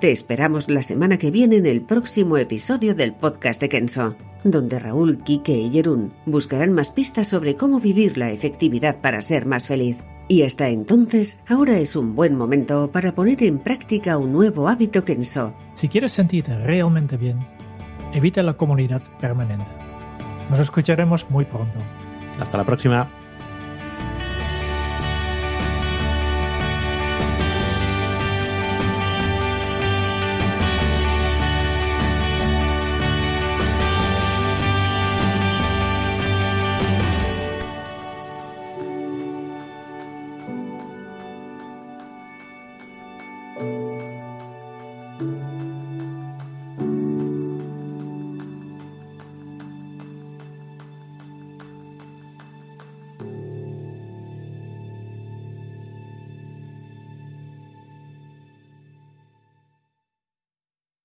Te 0.00 0.10
esperamos 0.10 0.68
la 0.68 0.82
semana 0.82 1.16
que 1.16 1.30
viene 1.30 1.56
en 1.56 1.64
el 1.64 1.80
próximo 1.80 2.36
episodio 2.36 2.94
del 2.94 3.14
podcast 3.14 3.62
de 3.62 3.70
Kenso, 3.70 4.14
donde 4.44 4.78
Raúl, 4.78 5.22
Quique 5.24 5.56
y 5.56 5.70
Jerún 5.70 6.12
buscarán 6.26 6.74
más 6.74 6.90
pistas 6.90 7.28
sobre 7.28 7.56
cómo 7.56 7.80
vivir 7.80 8.18
la 8.18 8.30
efectividad 8.30 9.00
para 9.00 9.22
ser 9.22 9.46
más 9.46 9.68
feliz. 9.68 10.04
Y 10.28 10.42
hasta 10.42 10.68
entonces, 10.68 11.40
ahora 11.48 11.78
es 11.78 11.96
un 11.96 12.14
buen 12.14 12.36
momento 12.36 12.92
para 12.92 13.14
poner 13.14 13.42
en 13.42 13.58
práctica 13.58 14.18
un 14.18 14.34
nuevo 14.34 14.68
hábito 14.68 15.02
Kenso. 15.02 15.54
Si 15.72 15.88
quieres 15.88 16.12
sentirte 16.12 16.58
realmente 16.58 17.16
bien, 17.16 17.38
evita 18.12 18.42
la 18.42 18.52
comunidad 18.52 19.00
permanente. 19.18 19.70
Nos 20.50 20.60
escucharemos 20.60 21.30
muy 21.30 21.46
pronto. 21.46 21.78
Hasta 22.38 22.58
la 22.58 22.64
próxima. 22.64 23.10